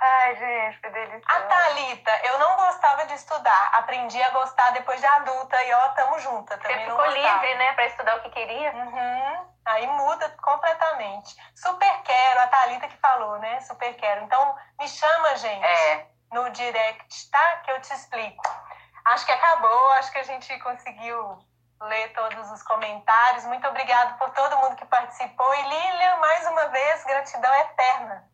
Ai, 0.00 0.36
gente, 0.36 0.80
que 0.80 0.90
delícia. 0.90 1.22
A 1.26 1.40
Thalita, 1.42 2.20
eu 2.24 2.38
não 2.40 2.56
gostava 2.56 3.06
de 3.06 3.14
estudar. 3.14 3.70
Aprendi 3.74 4.20
a 4.20 4.30
gostar 4.30 4.72
depois 4.72 4.98
de 4.98 5.06
adulta 5.06 5.62
e 5.62 5.72
ó, 5.72 5.88
tamo 5.90 6.18
junta. 6.18 6.58
Também 6.58 6.76
Você 6.76 6.90
ficou 6.90 7.06
livre, 7.06 7.54
né, 7.54 7.72
para 7.74 7.86
estudar 7.86 8.16
o 8.16 8.22
que 8.22 8.30
queria. 8.30 8.72
Uhum. 8.72 9.46
Aí 9.64 9.86
muda 9.86 10.28
completamente. 10.42 11.36
Super 11.54 12.02
quero, 12.02 12.40
a 12.40 12.48
Thalita 12.48 12.88
que 12.88 12.96
falou, 12.96 13.38
né? 13.38 13.60
Super 13.60 13.94
quero. 13.94 14.24
Então, 14.24 14.56
me 14.78 14.88
chama, 14.88 15.36
gente, 15.36 15.64
é. 15.64 16.06
no 16.32 16.50
direct, 16.50 17.30
tá? 17.30 17.56
Que 17.58 17.70
eu 17.70 17.80
te 17.80 17.94
explico. 17.94 18.42
Acho 19.04 19.24
que 19.24 19.32
acabou, 19.32 19.90
acho 19.92 20.10
que 20.10 20.18
a 20.18 20.24
gente 20.24 20.58
conseguiu 20.58 21.38
ler 21.82 22.12
todos 22.12 22.50
os 22.50 22.62
comentários. 22.62 23.44
Muito 23.44 23.66
obrigada 23.68 24.14
por 24.14 24.30
todo 24.30 24.58
mundo 24.58 24.76
que 24.76 24.86
participou. 24.86 25.54
E 25.54 25.62
Lilian, 25.62 26.16
mais 26.16 26.46
uma 26.46 26.68
vez, 26.68 27.04
gratidão 27.04 27.54
eterna. 27.54 28.24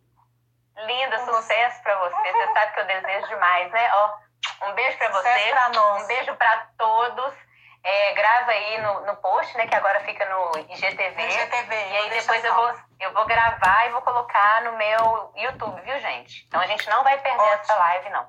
Linda, 0.76 1.18
sucesso 1.24 1.82
para 1.82 1.96
você. 1.98 2.32
Você 2.32 2.52
sabe 2.52 2.72
que 2.72 2.80
eu 2.80 2.86
desejo 2.86 3.28
demais, 3.28 3.72
né? 3.72 3.90
Ó, 3.92 4.68
um 4.68 4.72
beijo 4.72 4.98
para 4.98 5.10
você. 5.10 5.50
Pra 5.50 5.68
nós. 5.70 6.02
Um 6.02 6.06
beijo 6.06 6.34
para 6.36 6.66
todos. 6.78 7.34
É, 7.82 8.12
grava 8.12 8.50
aí 8.50 8.80
no, 8.82 9.06
no 9.06 9.16
post, 9.16 9.56
né? 9.56 9.66
Que 9.66 9.74
agora 9.74 10.00
fica 10.00 10.24
no 10.26 10.58
IGTV. 10.58 11.22
IGTV. 11.22 11.74
E 11.74 11.96
aí 11.96 12.10
depois 12.10 12.44
eu 12.44 12.54
vou, 12.54 12.74
eu 13.00 13.12
vou 13.12 13.26
gravar 13.26 13.86
e 13.86 13.90
vou 13.90 14.02
colocar 14.02 14.62
no 14.62 14.72
meu 14.72 15.32
YouTube, 15.36 15.80
viu, 15.82 15.98
gente? 15.98 16.44
Então 16.46 16.60
a 16.60 16.66
gente 16.66 16.88
não 16.88 17.02
vai 17.02 17.18
perder 17.18 17.40
Ótimo. 17.40 17.60
essa 17.60 17.74
live, 17.74 18.10
não. 18.10 18.28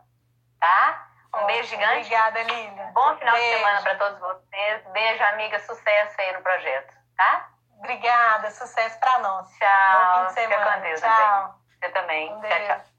Tá? 0.60 1.11
Um 1.34 1.38
Ótimo. 1.38 1.48
beijo 1.48 1.70
gigante. 1.70 1.96
Obrigada, 1.96 2.44
Lívia. 2.44 2.92
Bom 2.94 3.16
final 3.18 3.34
beijo. 3.34 3.50
de 3.50 3.58
semana 3.58 3.82
para 3.82 3.96
todos 3.96 4.20
vocês. 4.20 4.84
Beijo, 4.92 5.24
amiga. 5.24 5.60
Sucesso 5.60 6.16
aí 6.22 6.34
no 6.34 6.42
projeto, 6.42 6.94
tá? 7.16 7.50
Obrigada. 7.80 8.52
Sucesso 8.52 9.00
para 9.00 9.20
nós. 9.20 9.48
Tchau. 9.58 9.70
Bom 10.02 10.20
fim 10.20 10.26
de 10.28 10.34
semana. 10.34 10.66
Fica 10.66 10.74
com 10.74 10.82
Deus, 10.82 11.02
Tchau. 11.02 11.56
Você 11.80 11.90
também. 11.90 12.34
Um 12.34 12.42
tchau, 12.42 12.60
tchau. 12.68 12.91